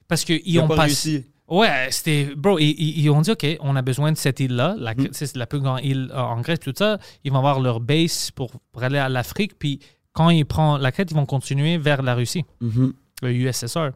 [0.07, 0.85] Parce qu'ils Ils ont ont pas passé.
[1.09, 1.25] réussi.
[1.49, 2.29] Ouais, c'était.
[2.35, 4.75] Bro, ils, ont dit, OK, on a besoin de cette île-là.
[4.77, 5.09] La, Mhm.
[5.11, 6.99] C'est la plus grande île euh, en Grèce, tout ça.
[7.23, 9.57] Ils vont avoir leur base pour, pour aller à l'Afrique.
[9.57, 9.79] Puis
[10.13, 12.93] quand ils prennent la crête, ils vont continuer vers la Russie, Mhm.
[13.23, 13.91] le USSR.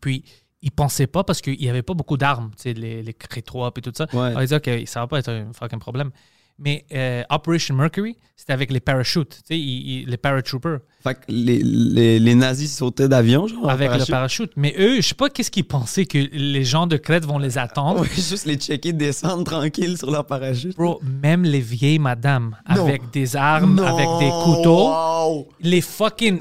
[0.00, 0.24] Puis
[0.60, 3.72] ils pensaient pas parce qu'il n'y avait pas beaucoup d'armes, tu sais, les, les Crétois
[3.76, 4.06] et tout ça.
[4.12, 4.20] Ouais.
[4.26, 6.10] Alors, ils disaient, OK, ça va pas être un fucking problème.
[6.58, 11.14] Mais euh, Operation Mercury, c'était avec les parachutes, tu sais, ils- ils- les paratroopers, Fait
[11.14, 13.64] que les, les, les nazis sautaient d'avion, genre?
[13.64, 14.52] en avec le parachute?
[14.56, 17.58] Mais eux, je sais pas qu'est-ce qu'ils pensaient que les gens de Crète vont les
[17.58, 18.00] attendre.
[18.00, 20.76] Ouais, juste les checker descendre tranquille sur leur parachute.
[20.76, 22.86] Bro, même les vieilles madames Non.
[22.86, 25.48] avec des armes, Non, avec des couteaux, wow.
[25.60, 26.40] les fucking.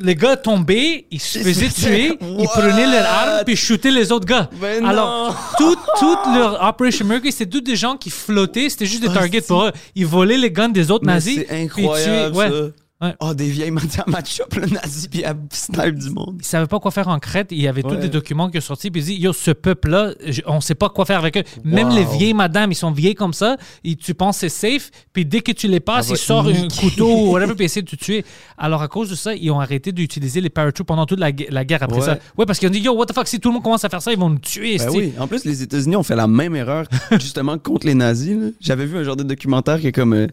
[0.00, 4.24] Les gars tombaient, ils se faisaient tuer, ils prenaient leurs armes puis shootaient les autres
[4.26, 4.48] gars.
[4.82, 5.34] Alors, non.
[5.58, 9.14] tout, toute leur Operation Mercury, c'était tous des gens qui flottaient, c'était juste des Ah,
[9.14, 9.72] targets pour eux.
[9.94, 11.36] Ils volaient les guns des autres Mais nazis.
[11.40, 12.48] C'est puis incroyable, tuaient- ouais.
[12.50, 12.54] ça.
[13.00, 13.14] Ouais.
[13.20, 15.22] Oh, des vieilles match-up, le nazi, puis
[15.52, 16.36] snipe du monde.
[16.40, 17.48] Ils savaient pas quoi faire en Crète.
[17.52, 18.90] Il y avait tous des documents qui sont sortis.
[18.90, 20.14] Puis ils disent, yo, ce peuple-là,
[20.46, 21.44] on sait pas quoi faire avec eux.
[21.62, 23.56] Même les vieilles madames, ils sont vieilles comme ça.
[23.84, 24.90] Et tu penses que c'est safe.
[25.12, 27.82] Puis dès que tu les passes, Ah, ils sortent un couteau ou whatever, puis essaient
[27.82, 28.24] de te tuer.
[28.56, 31.46] Alors, à cause de ça, ils ont arrêté d'utiliser les paratroopers pendant toute la, gue-
[31.50, 32.04] la guerre après Ouais.
[32.04, 32.18] ça.
[32.36, 33.88] Ouais, parce qu'ils ont dit, yo, what the fuck, si tout le monde commence à
[33.88, 34.76] faire ça, ils vont nous tuer.
[34.78, 35.12] Ben oui.
[35.20, 38.36] En plus, les États-Unis ont fait la même erreur, justement, contre les nazis.
[38.60, 40.14] J'avais vu un genre de documentaire qui est comme.
[40.14, 40.26] euh,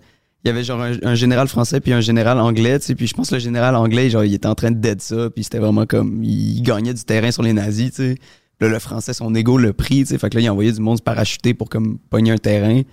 [0.46, 3.08] il y avait genre un, un général français puis un général anglais, tu sais, puis
[3.08, 5.44] je pense que le général anglais, genre, il était en train de dead ça, puis
[5.44, 6.24] c'était vraiment comme.
[6.24, 8.16] Il gagnait du terrain sur les nazis, tu sais.
[8.62, 10.18] Là, le français, son ego le pris, tu sais.
[10.20, 12.84] Fait que là, il envoyait du monde se parachuter pour comme pogner un terrain.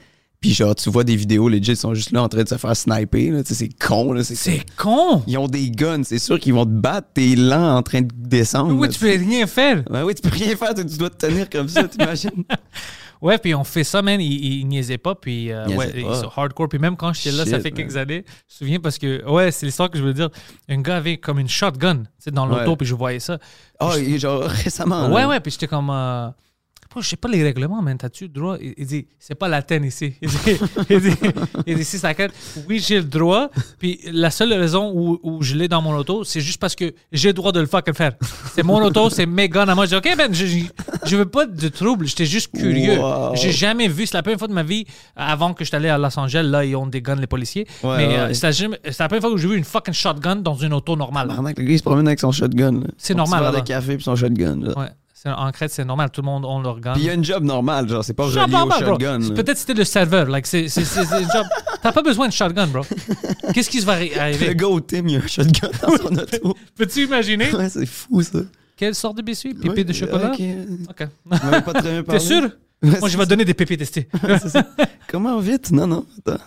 [0.41, 2.57] Puis genre, tu vois des vidéos, les ils sont juste là en train de se
[2.57, 3.43] faire sniper, là.
[3.43, 4.25] Tu sais, c'est con, là.
[4.25, 5.23] C'est C'est con.
[5.27, 8.09] Ils ont des guns, c'est sûr qu'ils vont te battre, t'es lent en train de
[8.17, 8.75] descendre.
[8.75, 9.85] Oui, là, tu peux rien faire.
[9.91, 12.31] Ouais, oui, tu peux rien faire, tu tu dois te tenir comme ça, t'imagines?
[13.23, 14.21] Ouais, puis on fait ça, man.
[14.21, 15.15] Ils, ils niaisaient pas.
[15.15, 16.17] Puis euh, ouais, ils pas.
[16.21, 16.69] sont hardcore.
[16.69, 17.75] Puis même quand j'étais là, ça fait man.
[17.75, 20.29] quelques années, je me souviens parce que, ouais, c'est l'histoire que je veux dire.
[20.69, 22.77] Un gars avait comme une shotgun, tu sais, dans l'auto, Ouais.
[22.77, 23.39] puis je voyais ça.
[23.81, 25.09] Oh, et genre récemment.
[25.09, 25.29] Ouais, là.
[25.29, 25.89] ouais, puis j'étais comme.
[25.91, 26.29] euh,
[27.01, 27.97] je sais pas les règlements, man.
[27.99, 28.57] T'as-tu le droit?
[28.61, 30.15] Il, il dit, c'est pas l'Athènes ici.
[30.23, 30.37] Il dit,
[30.91, 31.11] il dit,
[31.67, 32.33] il dit, si ça crête,
[32.69, 33.51] oui, j'ai le droit.
[33.79, 36.93] Puis la seule raison où, où je l'ai dans mon auto, c'est juste parce que
[37.11, 38.13] j'ai le droit de le fucking faire.
[38.55, 39.87] C'est mon auto, c'est mes guns à moi.
[39.87, 40.59] Je dis, OK, ben, je, je,
[41.07, 42.07] je veux pas de trouble.
[42.07, 42.99] J'étais juste curieux.
[42.99, 43.35] Wow.
[43.35, 44.85] J'ai jamais vu, c'est la première fois de ma vie,
[45.17, 47.67] avant que je allé à Los Angeles, là, ils ont des guns, les policiers.
[47.83, 48.35] Ouais, Mais ouais, euh, ouais.
[48.35, 48.69] c'est la,
[48.99, 51.29] la première fois que j'ai vu une fucking shotgun dans une auto normale.
[51.29, 52.81] Le gars, il se promène avec son shotgun.
[52.97, 53.61] C'est normal, là-bas.
[53.63, 54.57] café puis son shotgun.
[54.61, 54.79] là.
[54.79, 54.89] Ouais.
[55.23, 56.11] C'est- En Crète, c'est normal.
[56.11, 56.95] Tout le monde a leur gun.
[56.95, 59.35] Puis il y a une job normale, genre, c'est pas Job relié au shotgun.
[59.35, 60.27] Peut-être c'était le serveur.
[60.29, 61.47] Like, c'est, c'est, c'est- c'est un job.
[61.81, 62.83] T'as pas besoin de shotgun, bro.
[63.55, 64.55] Qu'est-ce qui se va arri- Le arriver?
[64.57, 66.57] gars au Tim, il y a un shotgun dans son auto.
[66.77, 67.55] Peux-tu imaginer?
[67.55, 68.41] Ouais, c'est fou, ça.
[68.77, 69.55] Quelle sorte de biscuit?
[69.55, 70.33] Pépé Ouais, de chocolat?
[70.33, 70.41] ok.
[70.91, 71.09] OK.
[71.31, 72.21] Pas très bien T'es parlé.
[72.21, 72.43] sûr?
[72.83, 74.09] Ouais, Moi, je vais donner des pépés testés.
[75.09, 75.71] Comment vite?
[75.71, 76.43] Non, non, attends.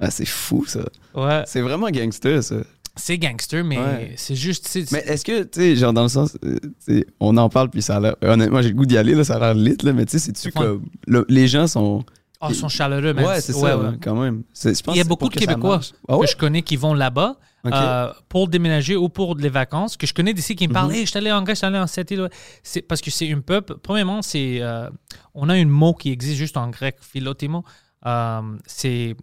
[0.00, 0.80] Ah, c'est fou, ça.
[1.14, 1.42] ouais.
[1.46, 2.56] C'est vraiment gangster, ça.
[2.96, 4.12] C'est gangster, mais Ouais.
[4.16, 4.68] c'est juste.
[4.92, 7.96] Mais est-ce que, tu sais, genre, dans le sens, euh, on en parle, puis ça
[7.96, 8.16] a l'air.
[8.22, 10.18] Honnêtement, j'ai le goût d'y aller, là, ça a l'air lit, là, mais tu sais,
[10.18, 10.84] c'est-tu comme.
[11.06, 12.04] le- les gens sont.
[12.44, 13.24] Oh, ils sont chaleureux, man.
[13.24, 13.96] Ouais, c'est ça, ouais.
[14.02, 14.42] quand même.
[14.52, 15.80] C'est- je pense Il y a beaucoup de Québécois.
[16.08, 20.06] Ah que je connais qui vont là-bas euh, pour déménager ou pour les vacances, que
[20.08, 20.74] je connais d'ici qui me Mhm.
[20.74, 22.28] parlent Hey, je suis allé en Grèce, je suis allé en cette île.
[22.64, 23.76] C'est parce que c'est un peuple.
[23.80, 24.90] Premièrement, c'est euh,
[25.34, 27.64] on a un mot qui existe juste en grec, philotimo.
[28.04, 29.14] Euh, c'est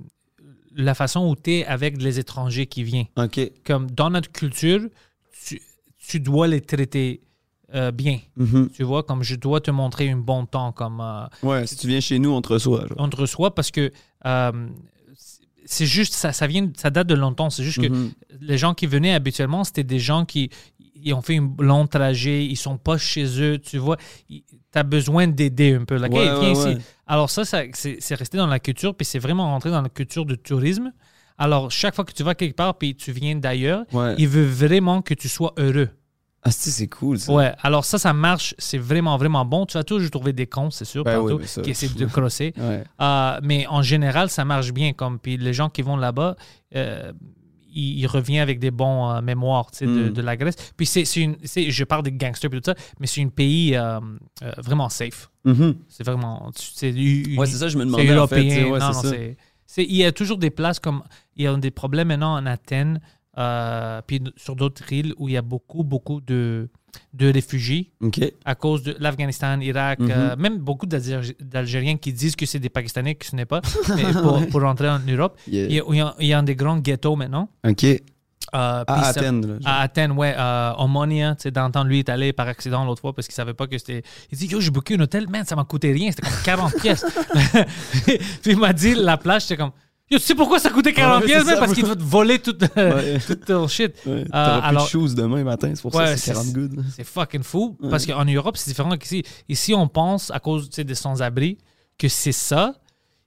[0.82, 3.08] la façon où tu es avec les étrangers qui viennent.
[3.66, 4.82] Comme dans notre culture,
[5.46, 5.62] tu,
[6.08, 7.22] tu dois les traiter
[7.76, 8.20] euh, bien.
[8.38, 8.70] Mhm.
[8.74, 11.02] Tu vois, comme je dois te montrer un bon temps, comme.
[11.02, 12.88] euh, Ouais, si tu viens chez nous, on te reçoit.
[12.88, 12.98] genre.
[12.98, 13.92] on te reçoit parce que
[14.26, 14.68] euh,
[15.66, 17.50] c'est juste ça, ça vient, ça date de longtemps.
[17.52, 18.12] C'est juste que Mhm.
[18.42, 20.50] les gens qui venaient habituellement, c'était des gens qui
[21.04, 23.98] ils ont fait un long trajet, ils sont pas chez eux, tu vois.
[24.28, 24.44] Tu
[24.76, 25.98] as besoin d'aider un peu.
[25.98, 26.68] Like, Ouais, Hey, viens ouais, ici.
[26.68, 26.78] ouais.
[27.08, 30.26] Alors ça, ça c'est resté dans la culture, puis c'est vraiment rentré dans la culture
[30.26, 30.92] du tourisme.
[31.38, 33.86] Alors chaque fois que tu vas quelque part, puis tu viens d'ailleurs,
[34.18, 35.90] il veut vraiment que tu sois heureux.
[36.42, 37.34] Ah, c'est cool, ça.
[37.34, 39.66] Ouais, alors ça, ça marche, c'est vraiment, vraiment bon.
[39.66, 42.54] Tu vas toujours trouver des cons, c'est sûr, Ben partout, ça- qui essaient de crosser.
[42.58, 42.84] Ouais.
[43.02, 44.94] Euh, mais en général, ça marche bien.
[44.94, 46.38] Comme, puis les gens qui vont là-bas,
[46.78, 47.12] euh,
[47.74, 50.10] ils reviennent avec des bons euh, mémoires de, Mm.
[50.14, 50.56] de la Grèce.
[50.78, 53.30] Puis c'est, c'est une, c'est- je parle des gangsters et tout ça, mais c'est un
[53.30, 54.00] pays euh,
[54.44, 55.30] euh, vraiment safe.
[55.46, 55.76] Mhm.
[55.88, 56.50] C'est vraiment.
[56.56, 58.18] C'est, Ouais, c'est ça, je me c'est demandais.
[58.18, 58.72] en fait, tu sais, européen.
[58.74, 59.10] ouais, non, c'est non, ça.
[59.10, 61.04] c'est, c'est- il y a toujours des places comme.
[61.36, 63.00] Il y a des problèmes maintenant en Athènes,
[64.08, 66.70] puis sur d'autres îles où il y a beaucoup, beaucoup de
[67.14, 67.92] de réfugiés
[68.46, 70.12] à cause de l'Afghanistan, Irak, Mhm.
[70.12, 73.62] euh, même beaucoup d'Algéri- d'Algériens qui disent que c'est des Pakistanais, que ce n'est pas,
[73.96, 75.38] mais pour, pour rentrer en Europe.
[75.48, 75.66] Yeah.
[75.68, 77.50] Il y, a, il y a- des grands ghettos maintenant.
[77.68, 77.84] OK.
[77.84, 78.00] Euh,
[78.88, 79.46] À Athènes.
[79.46, 79.54] là.
[79.66, 80.34] À Athènes, ouais.
[80.36, 83.54] Euh, Omonia, tu sais, d'entendre lui est allé par accident l'autre fois parce qu'il savait
[83.54, 84.02] pas que c'était.
[84.32, 86.74] Il dit Yo, j'ai booké un hôtel, man, ça m'a coûté rien, c'était comme 40
[86.82, 87.06] pièces.
[88.06, 88.18] puis
[88.52, 89.72] il m'a dit la plage, j'étais comme
[90.12, 91.54] Yo, tu sais pourquoi ça coûtait 40 Ouais, pièces, man?
[91.56, 93.20] ça, Parce qu'il va te voler tout, Ouais.
[93.28, 93.94] tout ton shit.
[94.08, 96.34] Ouais, Euh, T'auras plus alors- de shoes demain matin, c'est pour Ouais, ça que c'est
[96.34, 96.84] 40 good.
[96.96, 97.78] C'est fucking fou.
[97.92, 99.24] Parce qu'en Europe, c'est différent qu'ici.
[99.48, 101.58] Ici, on pense, à cause tu sais, des sans-abri,
[101.98, 102.74] que c'est ça.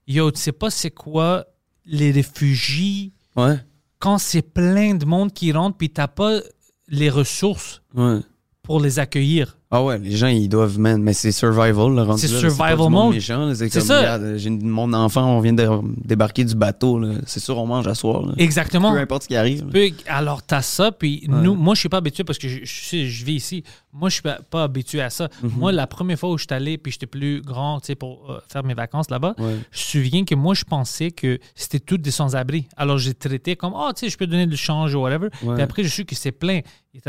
[0.09, 1.45] Yo, tu sais pas c'est quoi
[1.87, 3.59] les réfugiés Ouais.
[4.01, 6.41] quand c'est plein de monde qui rentre puis t'as pas
[6.89, 8.19] les ressources Ouais.
[8.63, 9.57] pour les accueillir.
[9.75, 13.19] Ah ouais, les gens, ils doivent, man, mais c'est survival, rendu C'est survival mode.
[13.55, 14.37] c'est ça.
[14.37, 15.67] j'ai mon enfant, on vient de
[16.05, 17.01] débarquer du bateau.
[17.27, 18.35] C'est sûr, on mange à soir, là.
[18.37, 18.93] Exactement.
[18.93, 19.65] Peu importe ce qui arrive.
[20.07, 23.07] alors, t'as ça, puis nous, moi, je suis pas habitué parce que je, je, sais,
[23.07, 23.65] je vis ici.
[23.95, 25.29] Moi, je suis pas, pas habitué à ça.
[25.43, 25.51] Mhm.
[25.57, 28.31] Moi, la première fois où je suis allé, puis j'étais plus grand, tu sais, pour
[28.31, 29.57] euh, faire mes vacances là-bas, Ouais.
[29.71, 32.67] je me souviens que moi, je pensais que c'était tout des sans-abri.
[32.77, 35.29] Alors, j'ai traité comme, oh, tu sais, je peux donner du change ou whatever.
[35.43, 35.55] Ouais.
[35.55, 36.61] Puis après, je suis que c'est plein.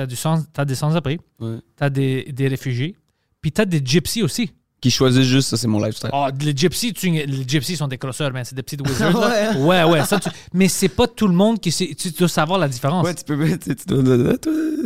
[0.07, 1.57] Du sans, t'as des sans-abri, Ouais.
[1.75, 2.95] t'as des, des réfugiés,
[3.41, 4.51] puis t'as des gypsies aussi.
[4.83, 6.09] Qui choisissent juste ça, c'est mon lifestyle.
[6.11, 8.43] Oh, les gypsies, tu- les gypsies sont des crosseurs, man.
[8.43, 9.17] C'est des petites wizards.
[9.17, 9.27] là.
[9.29, 9.39] Ouais.
[9.45, 9.65] hein?
[9.65, 10.03] ouais, ouais.
[10.05, 11.95] ça, tu- mais c'est pas tout le monde qui sait.
[11.97, 13.05] Tu dois savoir la différence.
[13.05, 14.37] Ouais, tu peux, tu, tu dois,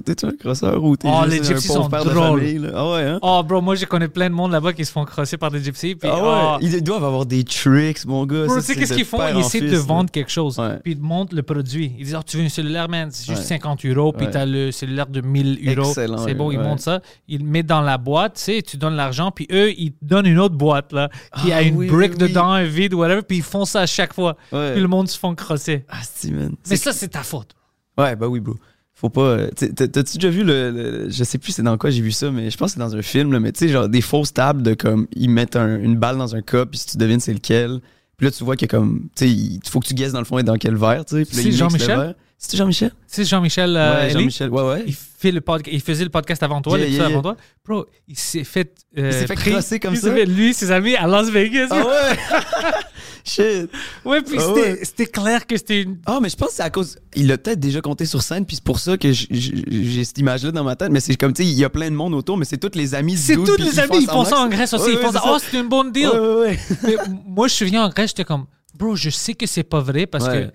[0.05, 2.39] t'es-tu un crosseur ou t'es Oh, juste les un gypsies pauvre sont père de drôles.
[2.41, 2.69] famille, là?
[2.75, 3.19] Ah ouais, hein?
[3.23, 5.63] Oh, bro, moi, je connais plein de monde là-bas qui se font crosser par des
[5.63, 5.95] gypsies.
[5.95, 6.17] Puis, ah
[6.59, 8.45] oh, ouais, ils doivent avoir des tricks, mon gars.
[8.45, 9.17] Bro, tu sais qu'est-ce de qu'ils font?
[9.27, 10.59] Ils en essaient de te vendre quelque chose.
[10.59, 10.77] Ouais.
[10.83, 11.93] Puis ils te montrent le produit.
[11.97, 13.09] Ils disent, oh, tu veux un cellulaire, man?
[13.11, 13.47] C'est juste Ouais.
[13.47, 14.13] 50 euros.
[14.13, 14.31] Puis Ouais.
[14.31, 15.89] t'as le cellulaire de 1000 euros.
[15.89, 16.63] Excellent, C'est bon, ils ouais.
[16.63, 17.01] montrent ça.
[17.27, 19.31] Ils le mettent dans la boîte, tu sais, tu donnes l'argent.
[19.31, 21.09] Puis eux, ils te donnent une autre boîte, là,
[21.41, 22.27] qui Ah a une oui, brick oui, oui.
[22.29, 23.21] dedans, un vide, whatever.
[23.21, 24.37] Puis ils font ça à chaque fois.
[24.51, 24.73] Ouais.
[24.73, 25.85] Puis le monde se font crosser.
[25.89, 25.97] Ah,
[26.31, 26.49] man.
[26.69, 27.51] Mais C'est- ça, c'est ta faute.
[27.97, 28.55] Ouais, bah oui, bro.
[28.93, 29.21] Faut pas.
[29.21, 32.31] euh, T'as-tu déjà vu le, le- Je sais plus c'est dans quoi j'ai vu ça,
[32.31, 34.33] mais je pense que c'est dans un film, là, mais tu sais, genre des fausses
[34.33, 35.07] tables de comme.
[35.15, 37.79] Ils mettent un- une balle dans un cup, puis si tu devines c'est lequel.
[38.17, 39.01] Puis là, tu vois qu'il y a comme.
[39.15, 41.23] Tu sais, il faut que tu guesses dans le fond et dans quel verre, tu
[41.23, 41.25] sais.
[41.31, 42.15] C'est Jean-Michel?
[42.39, 42.89] C'est Jean-Michel?
[42.89, 44.49] Tu sais, Jean-Michel euh, ouais, Jean-Michel.
[44.49, 44.83] Ouais, ouais.
[44.87, 47.37] il, fait le podca- il faisait le podcast avant toi, Yeah, l'épisode yeah, avant toi.
[47.65, 48.71] Bro, il s'est fait.
[48.97, 50.13] euh, Il s'est fait crosser comme ça?
[50.13, 51.67] fait- lui, ses amis à Las Vegas.
[51.71, 52.17] Ah ouais!
[53.23, 53.69] Shit!
[54.05, 54.53] Ouais, puis Ah
[54.83, 55.07] c'était ouais.
[55.07, 55.97] clair que c'était une.
[56.05, 56.97] Ah, mais je pense que c'est à cause.
[57.15, 60.51] Il l'a peut-être déjà compté sur scène, puis c'est pour ça que j'ai cette image-là
[60.51, 60.91] dans ma tête.
[60.91, 62.77] Mais c'est comme, tu sais, il y a plein de monde autour, mais c'est tous
[62.77, 64.91] les amis C'est tous les amis, ils font ça en Grèce aussi.
[64.91, 66.07] Ouais, ils c'est Oh, c'est une bonne deal.
[66.09, 66.57] Ouais.
[66.83, 66.95] Mais
[67.25, 68.45] moi, je me souviens en Grèce, j'étais comme,
[68.77, 70.51] bro, je sais que c'est pas vrai parce que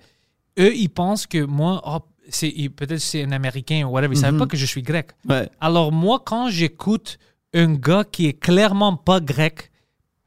[0.59, 1.99] eux, ils pensent que moi, oh,
[2.75, 4.13] peut-être c'est un Américain ou whatever.
[4.15, 5.11] Ils savent pas que je suis grec.
[5.27, 5.49] Ouais.
[5.61, 7.17] Alors moi, quand j'écoute
[7.53, 9.69] un gars qui est clairement pas grec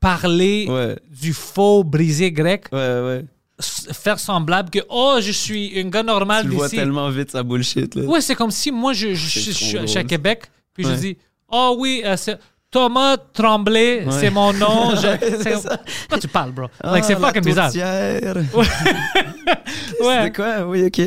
[0.00, 0.96] parler Ouais.
[1.10, 3.24] du faux brisé grec, Ouais, ouais.
[3.60, 7.42] faire semblable que oh, je suis un gars normal Tu le vois tellement vite, sa
[7.42, 8.02] bullshit, là.
[8.04, 10.44] Ouais, c'est comme si moi, je, je, C'est je- je trop suis à- Québec,
[10.74, 10.96] puis je Ouais.
[10.96, 11.16] dis
[11.50, 12.38] Oh oui, euh, c'est
[12.70, 14.12] Thomas Tremblay, Ouais.
[14.12, 14.90] c'est mon nom.
[14.96, 15.68] Je- Ouais, c'est c'est.
[16.00, 16.66] Pourquoi tu parles, bro?
[16.82, 17.66] Ah, like, c'est fucking bizarre.
[17.72, 18.36] tourtière.
[18.52, 18.64] Ouais.
[19.98, 20.66] C'était quoi?
[20.68, 21.00] Oui, ok.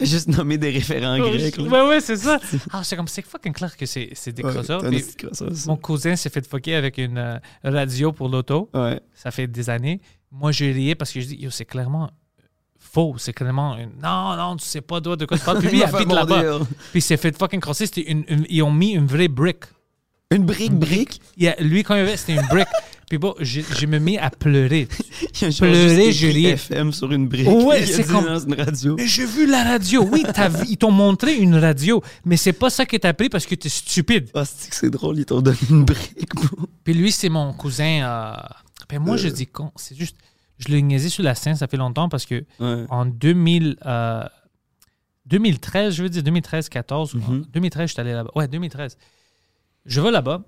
[0.00, 1.56] Juste nommer des référents grecs.
[1.58, 2.38] Ouais, ouais, c'est ça.
[2.72, 4.82] Ah, c'est comme, c'est fucking clair que c'est c'est des crosseurs.
[5.66, 8.68] Mon cousin s'est fait fucker avec une euh, radio pour l'auto.
[9.14, 10.00] Ça fait des années.
[10.30, 12.10] Moi, je riais parce que je dis, yo, c'est clairement
[12.78, 13.14] faux.
[13.18, 13.92] C'est clairement une...
[14.02, 15.60] Non, non, tu sais pas de quoi tu parles.
[15.60, 16.58] Puis lui, il habite là-bas.
[16.90, 17.86] Puis il s'est fait fucking crosser.
[17.86, 19.64] C'était une, une- Ils ont mis une vraie brick.
[20.34, 21.20] Une brique, brique?
[21.36, 22.66] Il a- lui, quand il avait, c'était une brick.
[23.08, 24.88] Puis bon, je, je me mis à pleurer.
[25.40, 26.50] Il y Pleurer, je riais.
[26.54, 27.46] FM sur une brique.
[27.46, 28.96] Ouais, c'est comme- dans une radio.
[28.96, 30.02] Mais j'ai vu la radio.
[30.02, 32.02] Oui, t'as vu- ils t'ont montré une radio.
[32.24, 34.28] Mais c'est pas ça que t'as pris parce que t'es stupide.
[34.34, 36.28] Ah, c'est drôle, ils t'ont donné une brique.
[36.82, 38.02] Puis lui, c'est mon cousin.
[38.02, 38.32] euh,
[38.88, 39.70] Puis moi, je dis con.
[39.76, 40.16] C'est juste.
[40.58, 42.84] Je l'ai niaisé sur la scène, ça fait longtemps parce que Ouais.
[42.88, 44.24] en 2000, euh,
[45.26, 47.44] 2013, je veux dire 2013, 14, ou- Mhm.
[47.52, 48.30] 2013, je suis allé là-bas.
[48.34, 48.96] Ouais, 2013.
[49.86, 50.42] Je vais là-bas.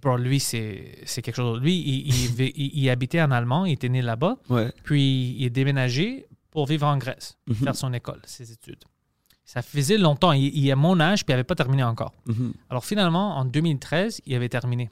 [0.00, 1.60] Bro, lui, c'est quelque chose.
[1.60, 4.72] Lui, il, il vi- il- il habitait en Allemand, il était né là-bas, Ouais.
[4.84, 7.54] puis il est déménagé pour vivre en Grèce, Mhm.
[7.56, 8.84] faire son école, ses études.
[9.44, 10.32] Ça faisait longtemps.
[10.32, 12.12] Il, il est à mon âge, puis il n'avait pas terminé encore.
[12.26, 12.52] Mhm.
[12.70, 14.90] Alors finalement, en 2013, il avait terminé.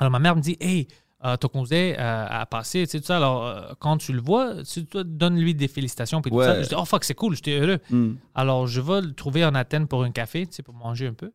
[0.00, 0.88] Alors ma mère me dit Hey,
[1.24, 3.16] euh, ton cousin euh, a passé, tu sais, tout ça.
[3.18, 6.20] Alors euh, quand tu le vois, tu donne-lui des félicitations.
[6.22, 6.62] Puis tout ça.
[6.62, 7.78] Je dis Oh fuck, c'est cool, j'étais heureux.
[7.90, 8.14] Mm.
[8.34, 11.12] Alors je vais le trouver en Athènes pour un café, tu sais, pour manger un
[11.14, 11.30] peu.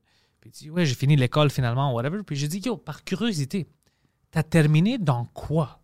[0.45, 2.21] Puis il dit Ouais, j'ai fini l'école finalement, whatever.
[2.23, 3.67] Puis j'ai dit Yo, par curiosité,
[4.29, 5.81] t'as terminé dans quoi?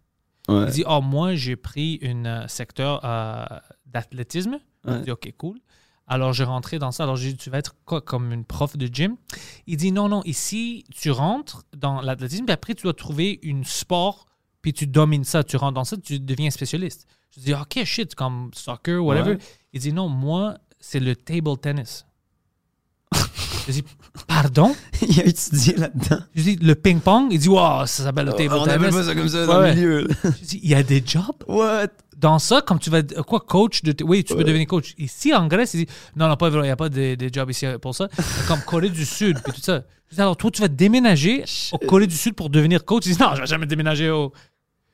[0.47, 0.65] Ouais.
[0.67, 3.43] Il dit Oh, moi, j'ai pris un secteur euh,
[3.87, 4.59] d'athlétisme.
[4.85, 4.97] Ouais.
[4.99, 5.57] Je dis OK, cool.
[6.05, 7.03] Alors, j'ai rentré dans ça.
[7.03, 9.15] Alors, j'ai dit, tu vas être quoi, comme une prof de gym?
[9.65, 13.63] Il dit, non, non, ici, tu rentres dans l'athlétisme, puis après, tu dois trouver une
[13.63, 14.25] sport,
[14.61, 15.43] puis tu domines ça.
[15.43, 17.07] Tu rentres dans ça, tu deviens spécialiste.
[17.33, 19.35] Je dis, OK, shit, comme soccer, whatever.
[19.35, 19.39] Ouais.
[19.71, 22.05] Il dit, non, moi, c'est le table tennis.
[23.67, 23.83] Je dis,
[24.27, 24.75] pardon?
[25.07, 26.19] Il a étudié là-dedans.
[26.35, 27.27] Je dis, le ping-pong?
[27.31, 28.89] Il dit, wow, ça s'appelle le table Oh, On tennis.
[28.95, 29.69] pas ça comme ça Ouais, dans ouais.
[29.69, 30.01] le milieu.
[30.07, 30.15] là.
[30.41, 31.23] Je dis, il y a des jobs?
[31.47, 31.87] What?
[32.17, 33.95] dans ça, comme tu vas être- quoi, coach de.
[34.03, 34.93] Oui, tu peux devenir coach.
[34.99, 37.29] Ici, en Grèce, il dit non, non, pas vrai, il n'y a pas de, de
[37.33, 38.09] job ici pour ça.
[38.47, 39.81] comme Corée du Sud, puis tout ça.
[40.11, 43.07] Je dis, alors, toi, tu vas déménager au Corée du Sud pour devenir coach?
[43.07, 44.31] Il dit non, je vais jamais déménager au.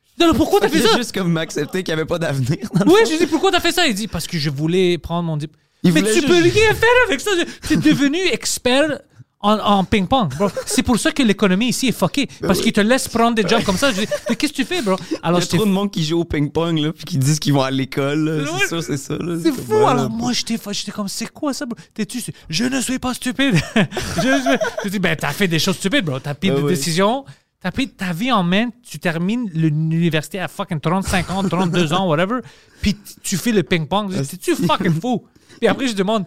[0.05, 0.95] Je dis, alors, pourquoi t'as fait ça?
[0.95, 2.59] juste comme accepté qu'il n'y avait pas d'avenir.
[2.86, 3.86] Oui, je dis pourquoi t'as fait ça?
[3.88, 5.61] Il dit parce que je voulais prendre mon diplôme.
[5.84, 7.32] Il Mais tu juste- peux rien faire avec ça.
[7.68, 9.00] Tu es devenu expert
[9.40, 10.50] en, en ping-pong, bro.
[10.66, 12.28] C'est pour ça que l'économie ici est fuckée.
[12.42, 13.92] Parce qu'ils te laissent prendre des jobs comme ça.
[13.94, 14.96] Je dis, mais qu'est-ce que tu fais, bro?
[15.12, 17.54] Il y a trop de monde qui joue au ping-pong, là, puis qui disent qu'ils
[17.54, 18.28] vont à l'école.
[18.28, 18.44] là.
[18.52, 18.60] Ouais.
[18.62, 19.16] C'est sûr, c'est ça.
[19.44, 19.62] C'est fou.
[19.68, 20.02] voilà.
[20.02, 20.58] Alors moi, j'étais
[20.92, 21.78] comme, c'est quoi ça, bro?
[21.94, 22.20] T'es-tu...
[22.20, 23.56] stu- Je ne suis pas stupide.
[23.76, 26.20] je, je dis, ben, t'as fait des choses stupides, bro.
[26.20, 27.24] T'as pris Ah des décisions.
[27.62, 28.70] T'as pris ta vie en main.
[28.90, 32.40] Tu termines l'université à fucking 35 ans, 32 ans, whatever.
[32.82, 34.12] Puis tu fais le ping-pong.
[34.14, 35.26] Dis, T'es-tu fucking fou?
[35.60, 36.26] Puis après, je demande,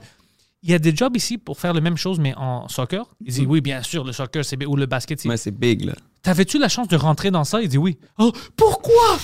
[0.63, 3.05] il y a des jobs ici pour faire la même chose, mais en soccer?
[3.25, 4.65] Il dit, oui, bien sûr, le soccer, c'est...
[4.67, 5.29] Ou le basket, c'est...
[5.29, 5.95] Ouais, c'est big, là.
[6.23, 7.63] T'avais-tu la chance de rentrer dans ça?
[7.63, 7.99] Il dit oui.
[8.19, 9.19] Oh, pourquoi?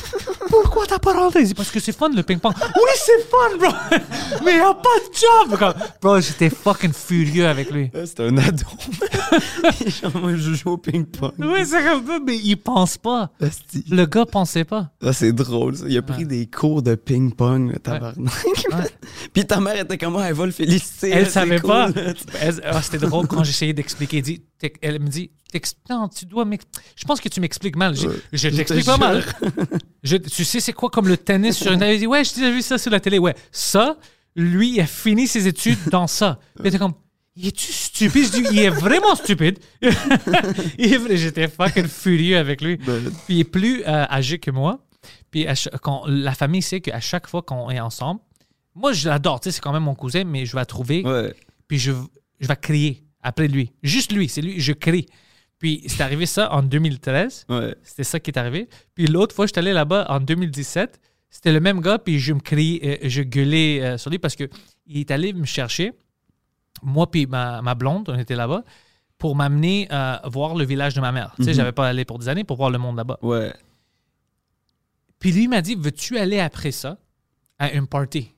[0.49, 1.41] Pourquoi t'as pas rentré?
[1.41, 2.55] Il dit parce que c'est fun le ping-pong.
[2.59, 3.99] Oui, c'est fun, bro!
[4.45, 5.15] Mais y a pas de
[5.51, 5.59] job!
[5.59, 7.91] Comme- Bro, j'étais fucking furieux avec lui.
[7.95, 8.65] C'est un ado.
[10.21, 11.33] Moi, je joue au ping-pong.
[11.39, 13.31] Oui, c'est comme ça, mais il pense pas.
[13.91, 14.91] Le gars pensait pas.
[15.03, 15.85] Ça, c'est drôle, ça.
[15.89, 18.33] Il a pris des cours de ping-pong, le tabarnak.
[19.35, 20.23] Puis ta mère était comment?
[20.25, 21.11] Elle va le féliciter.
[21.11, 21.89] Elle savait cool, pas.
[22.65, 24.19] ah, C'était drôle quand j'essayais d'expliquer.
[24.19, 24.43] Elle, dit-
[24.83, 25.31] elle me dit
[25.91, 26.45] Non, tu dois
[26.97, 27.95] Je pense que tu m'expliques mal.
[27.97, 29.25] Je, je Je te t'explique pas mal.
[30.03, 31.83] Je- tu sais, c'est quoi comme le tennis sur une.
[31.83, 33.19] Elle dit Ouais, j'ai déjà vu ça sur la télé.
[33.19, 33.97] Ouais, ça,
[34.35, 36.39] lui, il a fini ses études dans ça.
[36.59, 36.95] Puis était comme
[37.37, 38.25] Il est-tu stupide?
[38.27, 39.59] Je dis Il est vraiment stupide.
[40.79, 42.77] J'étais fucking furieux avec lui.
[42.79, 43.03] Ben.
[43.27, 44.81] Puis il est plus euh, âgé que moi.
[45.31, 45.47] Puis
[45.83, 48.21] quand, la famille sait qu'à chaque fois qu'on est ensemble,
[48.75, 49.41] moi, je l'adore.
[49.41, 51.35] Tu sais, c'est quand même mon cousin, mais je vais la trouver Ouais.
[51.69, 51.93] puis je,
[52.41, 53.73] je vais crier après lui.
[53.83, 55.07] Juste lui, c'est lui, je crie.
[55.59, 57.47] Puis c'est arrivé ça en 2013.
[57.49, 57.75] Ouais.
[57.83, 58.69] C'était ça qui est arrivé.
[58.95, 61.01] Puis l'autre fois, je suis allé là-bas en 2017.
[61.31, 64.37] C'était le même gars, puis je me criais, euh, je gueulais euh, sur lui parce
[64.37, 64.49] que
[64.87, 65.93] il est allé me chercher,
[66.83, 68.63] moi puis ma, ma blonde, on était là-bas,
[69.19, 71.33] pour m'amener euh, voir le village de ma mère.
[71.37, 71.57] Tu sais, Mhm.
[71.57, 73.19] j'avais pas allé pour des années pour voir le monde là-bas.
[73.23, 73.53] Ouais.
[75.19, 76.99] Puis lui m'a dit, veux-tu aller après ça
[77.59, 78.33] à une party?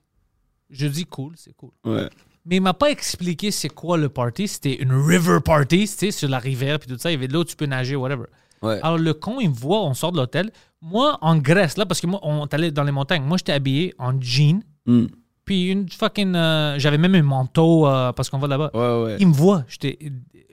[0.70, 1.70] Je dis, cool, c'est cool.
[1.84, 2.08] Ouais.
[2.48, 4.48] Mais il m'a pas expliqué c'est quoi le party.
[4.48, 7.10] C'était une river party, tu sais, sur la rivière, puis tout ça.
[7.10, 8.24] Il y avait de l'eau, tu peux nager, whatever.
[8.62, 8.80] Ouais.
[8.82, 10.50] Alors le con, il me voit, on sort de l'hôtel.
[10.80, 13.22] Moi, en Grèce, là, parce que moi, on allé dans les montagnes.
[13.22, 15.06] Moi, j'étais habillé en jean, Hmm.
[15.44, 16.34] puis une fucking.
[16.34, 18.70] euh, J'avais même un manteau euh, parce qu'on va là-bas.
[18.72, 19.16] Ouais, ouais.
[19.20, 19.98] Il me voit, j'étais.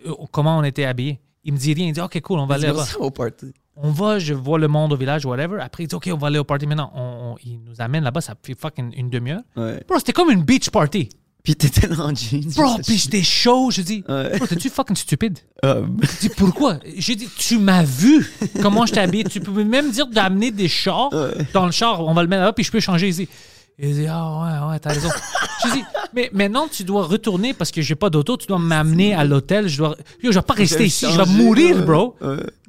[0.05, 1.21] euh, comment on était habillés.
[1.45, 1.87] Il me dit rien.
[1.87, 2.85] Il dit, OK, cool, on va aller là-bas.
[2.99, 3.53] au party.
[3.77, 5.59] On va, je vois le monde au village, whatever.
[5.61, 6.91] Après, il dit, OK, on va aller au party maintenant.
[6.95, 9.41] On- on- il nous amène là-bas, ça fait fucking une demi-heure.
[9.87, 11.09] Bro, c'était comme une beach party.
[11.45, 12.51] Puis t'étais dans le jeans.
[12.57, 13.69] Bro, puis j'étais chaud.
[13.71, 14.35] Je dis, Ouais.
[14.37, 15.37] bro, t'es-tu fucking stupide?
[15.63, 16.79] Ah, Je dis, pourquoi?
[16.97, 18.29] J'ai dit, tu m'as vu
[18.61, 19.23] comment je t'habille.
[19.25, 21.11] Tu peux même dire d'amener des chars
[21.53, 22.01] dans le char.
[22.05, 23.29] On va le mettre là, puis je peux changer ici.
[23.77, 25.09] Il dit, ah ouais, ouais, t'as raison.
[25.65, 25.83] Je dis,
[26.13, 28.37] mais maintenant, tu dois retourner parce que j'ai pas d'auto.
[28.37, 29.67] Tu dois m'amener à l'hôtel.
[29.67, 31.05] Je dois, Yo, je vais pas rester ici.
[31.11, 32.15] Je vais mourir, bro.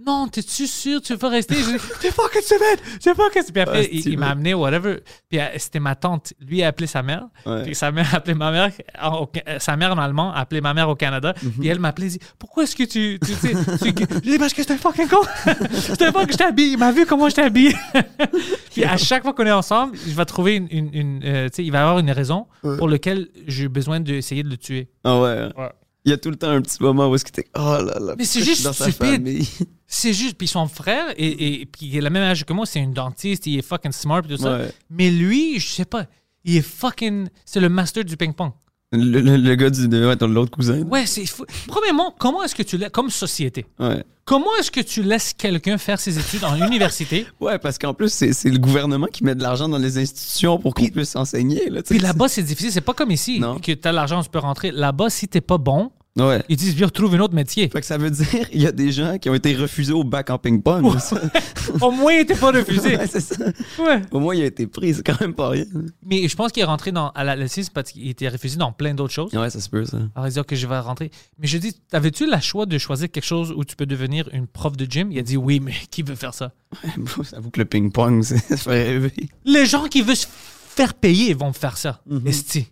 [0.07, 1.01] Non, t'es-tu sûr?
[1.03, 1.57] Tu veux pas rester?
[1.57, 2.81] Je dis, t'es fucking stupide!
[3.01, 3.53] C'est fucking stupide.
[3.55, 5.01] Puis après, Ouais, il, m'a amené, whatever.
[5.29, 6.33] Puis euh, c'était ma tante.
[6.41, 7.25] Lui a appelé sa mère.
[7.45, 7.65] Ouais.
[7.65, 8.71] Puis sa mère a appelé ma mère.
[9.13, 11.35] au- euh, sa mère en allemand a appelé ma mère au Canada.
[11.43, 11.53] Mhm.
[11.59, 12.09] Puis elle m'a appelé.
[12.09, 13.19] Dit, pourquoi est-ce que tu.
[13.25, 15.23] tu sais, tu- Je dis, parce que c'est un fucking con.
[15.73, 16.33] c'est un fucking.
[16.33, 16.73] Je t'habille.
[16.73, 17.75] Il m'a vu comment je t'habille.
[18.73, 20.69] Puis à chaque fois qu'on est ensemble, je vais trouver une.
[20.71, 23.99] une, une, euh, tu sais, il va y avoir une raison pour laquelle j'ai besoin
[24.01, 24.89] d'essayer de le tuer.
[25.03, 25.49] Ah ouais.
[25.57, 25.71] Ouais.
[26.07, 27.45] Il y a tout le temps un petit moment où est-ce que t'es.
[27.57, 28.15] Oh là là.
[28.17, 29.45] Mais c'est juste stupide.
[29.89, 32.67] C'est juste, puis son frère, et, et puis il a le même âge que moi,
[32.67, 34.59] c'est un dentiste, il est fucking smart, puis tout ça.
[34.59, 34.71] Ouais.
[34.91, 36.07] Mais lui, je sais pas,
[36.45, 37.29] il est fucking.
[37.45, 38.51] C'est le master du ping-pong.
[38.91, 40.83] Le, le- le gars du, de ouais, ton l'autre cousin.
[40.83, 41.45] Ouais, c'est fou.
[41.69, 44.03] Premièrement, comment est-ce que tu laisses, comme société, Ouais.
[44.25, 48.13] comment est-ce que tu laisses quelqu'un faire ses études en université, Ouais, parce qu'en plus,
[48.13, 51.71] c'est c'est le gouvernement qui met de l'argent dans les institutions pour qu'on puisse enseigner.
[51.71, 53.61] Là, puis là-bas, c'est difficile, c'est pas comme ici, Non.
[53.61, 54.73] que tu as l'argent, tu peux rentrer.
[54.73, 56.43] Là-bas, si t'es pas bon, Ouais.
[56.49, 57.69] ils disent, viens, retrouve un autre métier.
[57.69, 60.03] Fait que ça veut dire il y a des gens qui ont été refusés au
[60.05, 60.99] bac en ping-pong.
[60.99, 61.21] ça.
[61.81, 62.97] Au moins, t'es pas refusé.
[62.97, 63.45] Ouais, c'est ça.
[63.79, 64.01] Ouais.
[64.11, 64.95] Au moins, il a été pris.
[64.95, 65.65] C'est quand même pas rien.
[66.03, 68.73] Mais je pense qu'il est rentré dans, à la LSI parce qu'il était refusé dans
[68.73, 69.33] plein d'autres choses.
[69.35, 69.99] Ouais, ça se peut, ça.
[70.15, 71.11] Alors, il dit, OK, je vais rentrer.
[71.39, 74.47] Mais je dis, avais-tu le choix de choisir quelque chose où tu peux devenir une
[74.47, 75.13] prof de gym?
[75.13, 76.53] Il a dit, oui, mais qui veut faire ça?
[76.97, 79.13] Bon, J'avoue que le ping-pong, c'est- ça fait rêver.
[79.45, 82.01] Les gens qui veulent se faire payer vont faire ça.
[82.07, 82.27] Mhm.
[82.27, 82.67] Esti.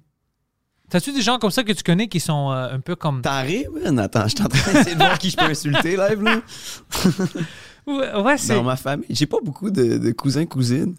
[0.95, 3.21] T'as-tu des gens comme ça que tu connais qui sont euh, un peu comme.
[3.21, 3.99] Taré, man?
[3.99, 6.41] Attends, je suis en train d'essayer de voir qui je peux insulter live, là.
[7.89, 8.55] Ouais, ouais, c'est.
[8.55, 9.09] Dans ma famille.
[9.11, 10.95] J'ai pas beaucoup de, de cousins, cousines.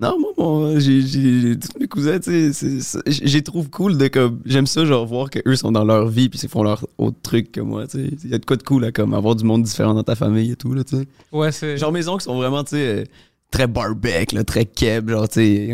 [0.00, 4.66] Non, moi, bon, j'ai, tous mes cousins, tu sais, j'ai trouve cool de comme, j'aime
[4.66, 7.60] ça, genre, voir qu'eux sont dans leur vie puis ils font leur autre truc que
[7.60, 8.10] moi, tu sais.
[8.24, 10.14] Il y a de quoi de cool à comme avoir du monde différent dans ta
[10.14, 11.06] famille et tout, là, tu sais.
[11.30, 11.76] Ouais, c'est.
[11.76, 13.04] Genre, mes oncles sont vraiment, tu sais, euh,
[13.56, 15.26] très barbecue, là, très keb, genre.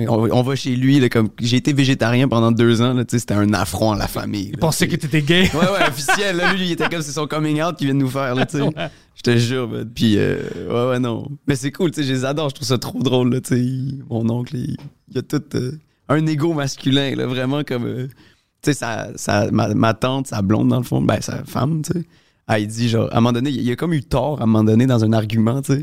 [0.08, 3.12] On, on va chez lui, là, comme, j'ai été végétarien pendant deux ans, là, tu
[3.16, 4.50] sais, c'était un affront à la famille.
[4.54, 5.50] Je pensais que t'étais gay.
[5.54, 6.36] Ouais, ouais, officiel.
[6.36, 8.46] Là, lui, il était comme c'est son coming out qu'il vient de nous faire, là.
[9.14, 9.90] Je te jure, man.
[9.94, 11.26] Puis, euh, ouais, ouais, non.
[11.46, 12.48] Mais c'est cool, je les adore.
[12.50, 13.40] Je trouve ça trop drôle, là.
[13.50, 14.76] Il- Mon oncle, il,
[15.10, 15.72] il a tout euh,
[16.08, 17.84] un ego masculin, là, vraiment comme.
[17.86, 18.06] euh,
[18.62, 21.82] tu sais, sa, sa- ma, ma tante, sa blonde, dans le fond, ben, sa femme,
[21.82, 22.04] tu sais.
[22.48, 24.46] Elle dit, genre, à un moment donné, il, il a comme eu tort, à un
[24.46, 25.82] moment donné, dans un argument, tu sais.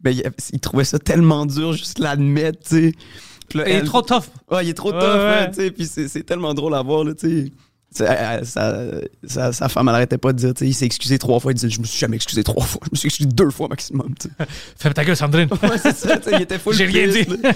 [0.00, 0.22] Ben, il,
[0.52, 2.92] il trouvait ça tellement dur, juste l'admettre, tu sais.
[3.54, 4.24] Là, Il est trop tough.
[4.50, 5.34] Ouais, il est trop Ouais, tough, ouais.
[5.40, 5.70] hein, tu sais.
[5.70, 7.52] Puis c'est tellement drôle à voir, là, tu sais.
[7.92, 8.44] Sa,
[9.24, 11.52] sa, sa femme, elle arrêtait pas de dire, il s'est excusé trois fois.
[11.52, 12.80] Il disait, je me suis jamais excusé trois fois.
[12.84, 14.12] Je me suis excusé deux fois maximum.
[14.76, 15.48] Ferme ta gueule, Sandrine.
[15.62, 17.42] Ouais, c'est ça, il était full J'ai rien pissed, dit.
[17.42, 17.52] là.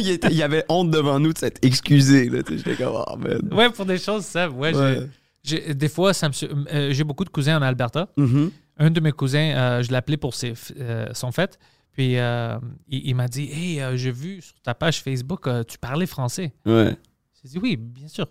[0.00, 2.30] il, était- il avait honte devant nous de s'être excusé.
[2.48, 3.40] J'étais comme, oh, man.
[3.52, 4.48] Ouais, pour des choses, ça.
[4.48, 5.74] Ouais, Ouais.
[5.74, 8.08] des fois, euh, j'ai beaucoup de cousins en Alberta.
[8.16, 8.50] Mhm.
[8.78, 11.58] Un de mes cousins, euh, je l'ai appelé pour ses, euh, son fête.
[11.92, 15.62] Puis euh, il, il m'a dit Hey, euh, j'ai vu sur ta page Facebook, euh,
[15.64, 16.52] tu parlais français.
[16.66, 16.96] Ouais.
[17.42, 18.26] J'ai dit Oui, bien sûr.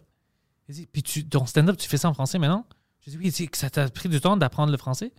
[0.70, 2.66] Il dit Puis tu, ton stand-up, tu fais ça en français maintenant?
[3.06, 5.12] J'ai dit Oui, il dit que ça t'a pris du temps d'apprendre le français?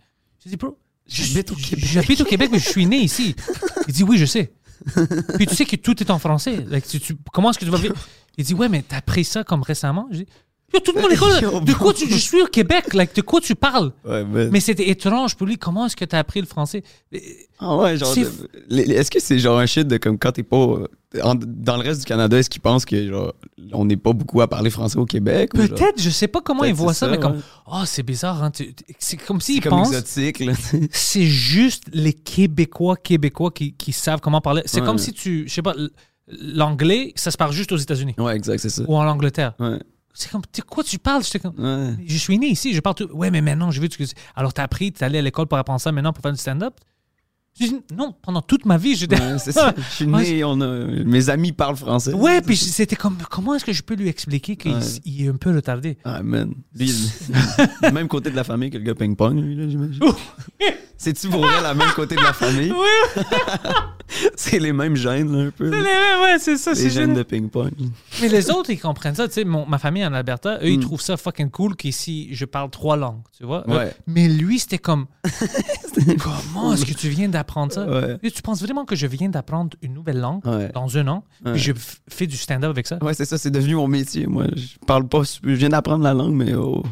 [0.43, 0.77] J'ai dit Bro,
[1.07, 1.85] J'habite au Québec.
[1.85, 3.35] J'habite au Québec, mais je suis né ici.
[3.87, 4.53] Il dit Oui, je sais.
[5.37, 6.65] Puis tu sais que tout est en français.
[6.67, 7.95] Like, tu- tu- comment est-ce que tu vas vivre?
[8.37, 10.07] Il dit Ouais, mais t'as appris ça comme récemment?
[10.11, 10.31] J'ai dit
[10.73, 11.63] Yo, tout le monde école.
[11.65, 12.93] De quoi tu, je suis au Québec.
[12.93, 13.91] Like, de quoi tu parles?
[14.05, 15.57] Ouais, mais c'était étrange pour lui.
[15.57, 16.83] Comment est-ce que tu as appris le français?
[17.59, 18.13] Ah ouais, genre.
[18.69, 20.57] Est-ce que c'est genre un shit de comme quand t'es pas.
[20.57, 20.87] euh,
[21.21, 23.33] en- dans le reste du Canada, est-ce qu'ils pensent que, genre,
[23.71, 25.51] on n'est pas beaucoup à parler français au Québec?
[25.53, 27.41] Peut-être, je sais pas comment ils voient ça, ça, mais comme, ouais.
[27.71, 28.43] oh, c'est bizarre.
[28.43, 28.51] Hein?
[28.97, 29.93] C'est comme s'ils pensent
[30.91, 34.63] c'est juste les Québécois, Québécois qui, qui savent comment parler.
[34.65, 34.85] C'est Ouais.
[34.87, 35.75] comme si tu, je sais pas,
[36.27, 38.83] l'anglais, ça se parle juste aux États-Unis Ouais, exact, c'est ça.
[38.87, 39.53] ou en Angleterre.
[39.59, 39.79] Ouais.
[40.13, 41.23] C'est comme, de quoi tu parles?
[41.23, 41.95] J'étais comme, Ouais.
[42.05, 43.09] je suis né ici, je parle tout.
[43.13, 44.03] Ouais, mais maintenant, je veux que.
[44.35, 46.75] Alors, t'as appris, t'es allé à l'école pour apprendre ça maintenant pour faire du stand-up?
[47.95, 49.19] Non, pendant toute ma vie, j'étais.
[49.19, 49.75] Ouais, c'est ça.
[49.77, 52.11] Je suis né, on a, mes amis parlent français.
[52.13, 54.79] Ouais, puis c'était comme, comment est-ce que je peux lui expliquer qu'il Ouais.
[55.05, 55.97] est un peu retardé?
[56.03, 56.51] Ah, man.
[56.73, 60.01] Lui, il- même côté de la famille que le gars ping-pong, lui, là, j'imagine.
[61.03, 62.71] C'est-tu pour vrai la même côté de la famille?
[62.83, 63.23] Oui,
[64.35, 65.69] C'est les mêmes gènes, là, un peu.
[65.69, 65.77] là.
[66.21, 67.71] ouais, c'est ça, Les c'est gènes de ping-pong.
[68.21, 69.27] Mais les autres, ils comprennent ça.
[69.27, 70.81] Tu sais, mon- ma famille en Alberta, eux, ils Mm.
[70.81, 73.67] trouvent ça fucking cool qu'ici, je parle trois langues, tu vois.
[73.67, 73.75] Ouais.
[73.75, 75.07] Euh, mais lui, c'était comme,
[76.19, 77.85] comment est-ce que tu viens d'apprendre ça?
[77.87, 78.17] Ouais.
[78.21, 80.69] Et tu penses vraiment que je viens d'apprendre une nouvelle langue Ouais.
[80.73, 81.53] dans un an, Ouais.
[81.53, 81.71] puis je
[82.09, 82.97] fais du stand-up avec ça?
[83.01, 84.27] Ouais, c'est ça, c'est devenu mon métier.
[84.27, 86.83] Moi, je parle pas, je viens d'apprendre la langue, mais oh.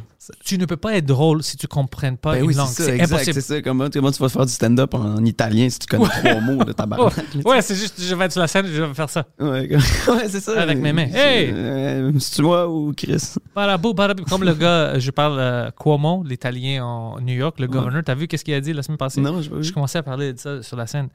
[0.46, 2.68] Tu ne peux pas être drôle si tu comprends pas Ben une oui, langue.
[2.68, 3.34] c'est impossible.
[3.34, 3.62] c'est ça.
[3.62, 6.64] Comment, comment tu vas faire du stand-up en, en italien si tu connais trois mots
[6.64, 7.16] de tabarnak?
[7.34, 9.26] là, Ouais, c'est juste, je vais être sur la scène, je vais faire ça.
[9.40, 9.68] Ouais,
[10.08, 10.62] ouais, c'est ça.
[10.62, 11.08] Avec mes mains.
[11.12, 11.50] Hey!
[11.52, 13.34] Euh, C'est-tu moi ou Chris?
[13.56, 14.24] Barabou, barabou.
[14.26, 18.04] Comme le gars, je parle euh, Cuomo, l'italien en New York, le gouverneur.
[18.06, 19.22] T'as vu qu'est-ce qu'il a dit la semaine passée?
[19.22, 19.62] Non, je pas.
[19.62, 21.10] Je commençais à parler de ça sur la scène.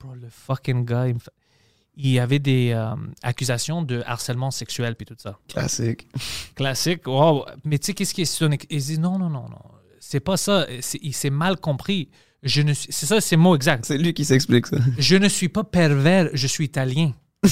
[0.00, 1.30] Bro, le fucking gars, il, me fait-
[2.00, 2.94] il y avait des euh,
[3.24, 5.36] accusations de harcèlement sexuel puis tout ça.
[5.48, 6.06] Classique.
[6.54, 7.06] Classique.
[7.06, 7.44] Wow.
[7.64, 8.50] Mais tu sais, qu'est-ce qui est son...
[8.70, 9.58] Il dit non, non, non, non.
[9.98, 10.66] C'est pas ça.
[11.02, 12.08] Il s'est mal compris.
[12.44, 12.86] Je ne suis...
[12.92, 13.84] C'est ça, c'est le mot exact.
[13.84, 14.76] C'est lui qui s'explique ça.
[14.96, 17.12] Je ne suis pas pervers, je suis italien.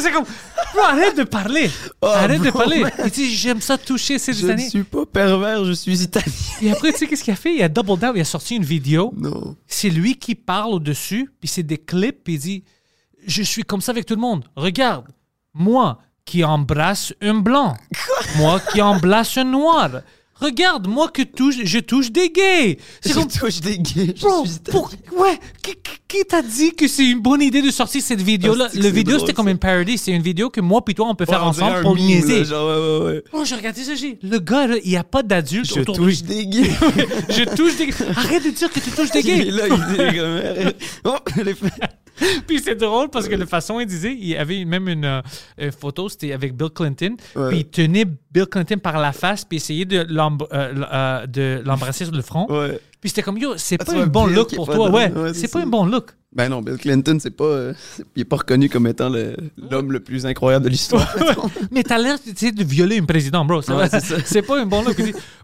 [0.00, 0.24] C'est comme...
[0.74, 1.70] Bro, arrête de parler.
[2.00, 2.80] arrête de parler.
[2.80, 2.90] man.
[3.04, 4.68] Il dit, j'aime ça toucher ces Je ne Italiens.
[4.68, 6.32] suis pas pervers, je suis italien.
[6.62, 7.54] Et après, tu sais qu'est-ce qu'il a fait?
[7.54, 9.12] Il a double down, il a sorti une vidéo.
[9.16, 9.54] Non.
[9.82, 12.64] C'est lui qui parle au-dessus, puis c'est des clips, puis il dit
[13.26, 14.44] Je suis comme ça avec tout le monde.
[14.54, 15.08] Regarde,
[15.54, 17.76] moi qui embrasse un blanc,
[18.36, 19.90] moi qui embrasse un noir.
[20.42, 22.78] Regarde, moi que touche, je touche des gays.
[23.06, 25.38] Je comme, touche des gays, je Bro, suis pour- ouais,
[26.08, 28.20] qui, t'a dit que c'est une bonne idée de sortir cette?
[28.20, 29.96] Ah, c'est que Le vidéo, c'était comme une parody.
[29.98, 32.40] C'est une vidéo que moi puis toi, on peut faire Ouais, ensemble pour niaiser.
[32.40, 33.24] là, genre, ouais, ouais, ouais.
[33.32, 35.96] Oh, j'ai regardé ça, j'ai le gars, là, il n'y a pas d'adulte Je autour
[35.98, 36.16] de lui.
[36.18, 36.70] touche des gays.
[37.30, 39.50] Je touche des Arrête de dire que tu touches des Il est gays.
[39.50, 40.72] là, il dit comme...
[41.04, 41.54] Oh, les
[42.46, 45.22] Puis c'est drôle parce que la façon il disait, il avait même une, euh,
[45.58, 47.16] une photo, c'était avec Bill Clinton.
[47.36, 47.48] Ouais.
[47.48, 52.04] Puis il tenait Bill Clinton par la face, puis essayait de euh, euh, de l'embrasser
[52.04, 52.46] sur le front.
[52.50, 52.78] Ouais.
[53.00, 54.90] Puis c'était comme, yo, c'est Ah, pas un bon look pour toi.
[54.90, 56.10] Ouais, c'est pas un bon look.
[56.34, 57.74] Ben non, Bill Clinton, c'est pas, euh,
[58.16, 61.14] il est pas reconnu comme étant l'homme le plus incroyable de l'histoire.
[61.70, 63.60] Mais t'as l'air de violer un président, bro.
[63.60, 63.88] C'est Ouais,
[64.24, 64.96] c'est pas un bon look.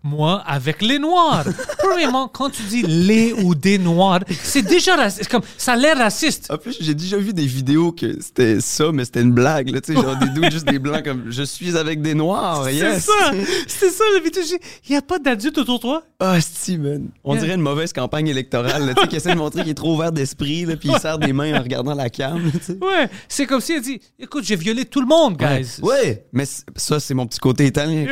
[0.02, 1.44] Moi, avec les noirs.
[1.78, 5.30] Premièrement, quand tu dis les ou des noirs, c'est déjà raciste.
[5.30, 6.50] Comme, ça a l'air raciste.
[6.50, 9.80] En plus, j'ai déjà vu des vidéos que c'était ça, mais c'était une blague, là,
[9.86, 13.32] genre des dudes juste des blancs comme je suis avec des noirs, C'est ça!
[13.66, 14.42] C'est ça, la vidéo.
[14.88, 16.02] Il n'y a pas d'adulte autour de toi?
[16.20, 17.10] Ah, si, man.
[17.22, 19.94] On dirait une mauvaise campagne électorale, tu sais, qui essaie de montrer qu'il est trop
[19.94, 22.42] ouvert d'esprit, puis il serre des mains en regardant la cam.
[22.82, 25.76] Ouais, c'est comme si elle dit Écoute, j'ai violé tout le monde, guys.
[25.80, 26.42] Ouais, mais
[26.74, 28.06] ça, c'est mon petit côté italien.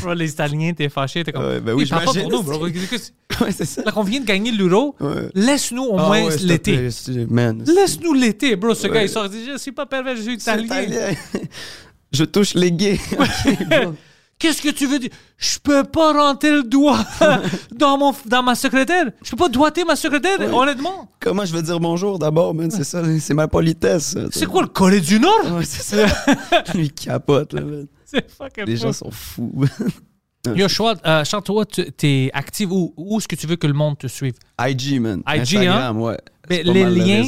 [0.00, 1.44] Bro, les Italiens, t'es fâché, t'es comme.
[1.44, 2.66] Ouais, ben oui, parle pas pour nous, bro.
[3.40, 3.82] Ouais, c'est ça.
[3.84, 5.28] Là qu'on vient de gagner l'euro, Ouais.
[5.34, 6.76] laisse-nous au Ah moins ouais, l'été.
[6.76, 8.74] Laisse-nous l'été, bro.
[8.74, 8.94] Ce Ouais.
[8.94, 10.64] gars, il sort, il dit Je suis pas pervers, je suis italien.
[10.64, 11.14] italien.
[12.12, 12.98] Je touche les gays.
[14.38, 15.10] Qu'est-ce que tu veux dire?
[15.38, 16.98] Je peux pas rentrer le doigt
[17.72, 19.06] dans, mon, dans ma secrétaire.
[19.22, 21.08] Je peux pas doigter ma secrétaire, honnêtement.
[21.20, 22.70] Comment je vais dire bonjour d'abord, man?
[22.70, 24.16] C'est ça, c'est ma politesse.
[24.30, 25.52] C'est quoi le Corée du Nord?
[25.52, 26.06] Ouais, c'est ça.
[26.74, 27.86] Lui, il capote, là, man.
[28.04, 28.82] C'est fucking Les fou.
[28.82, 29.64] gens sont fous.
[30.54, 33.96] Yo, Chouad, euh, toi, t'es active où Où est-ce que tu veux que le monde
[33.98, 34.34] te suive?
[34.60, 35.22] IG, man.
[35.26, 36.18] IG, Instagram, ouais.
[36.50, 37.22] Mais les le liens.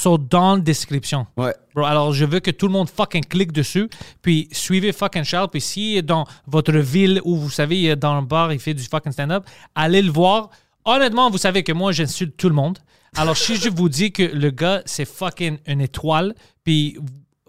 [0.00, 1.26] Sont dans la description.
[1.36, 1.54] Ouais.
[1.74, 3.88] Bro, alors je veux que tout le monde fucking clique dessus,
[4.22, 8.52] puis suivez fucking Charles, puis si dans votre ville où vous savez, dans le bar,
[8.52, 10.50] il fait du fucking stand-up, allez le voir.
[10.84, 12.78] Honnêtement, vous savez que moi, j'insulte tout le monde.
[13.16, 16.34] Alors si je vous dis que le gars, c'est fucking une étoile,
[16.64, 16.98] puis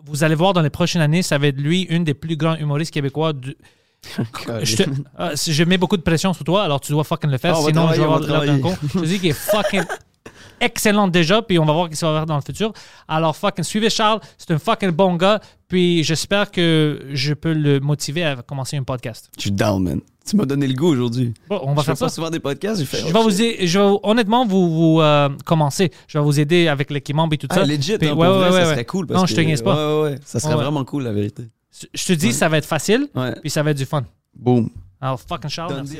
[0.05, 2.55] vous allez voir dans les prochaines années, ça va être lui, une des plus grands
[2.55, 3.33] humoristes québécois.
[3.33, 3.55] du-
[4.61, 4.89] je, te-
[5.19, 7.63] euh, je mets beaucoup de pression sur toi, alors tu dois fucking le faire, Ah,
[7.65, 8.75] sinon je vais avoir d'un con.
[8.93, 9.81] Je te dis qu'il est fucking
[10.60, 12.74] excellent déjà, puis on va voir ce qu'il va faire dans le futur.
[13.08, 17.80] Alors, fucking suivez Charles, c'est un fucking bon gars, puis j'espère que je peux le
[17.80, 19.30] motiver à commencer un podcast.
[19.38, 20.01] Je suis down, man.
[20.28, 21.36] Tu m'as donné le goût aujourd'hui.
[21.47, 22.16] Bon, on va Je faire fais pas ça.
[22.16, 22.97] souvent des podcasts, j'ai fait.
[23.08, 25.91] Je vais vous, aider- je vais, honnêtement, vous, vous euh, commencer.
[26.08, 27.64] Je vais vous aider avec l'équipement et tout Ah, ça.
[27.66, 29.06] legit, Puis- hein, ouais, pour ouais, vrai, ouais, ça serait cool.
[29.06, 30.01] Parce Non, que, je te niaise pas.
[30.01, 30.16] Ouais.
[30.26, 31.43] Ça serait vraiment cool, la vérité.
[31.93, 33.08] Je te dis, ça va être facile,
[33.41, 34.03] puis ça va être du fun.
[34.36, 34.70] Boom.
[34.99, 35.99] Alors, fucking Charles, merci.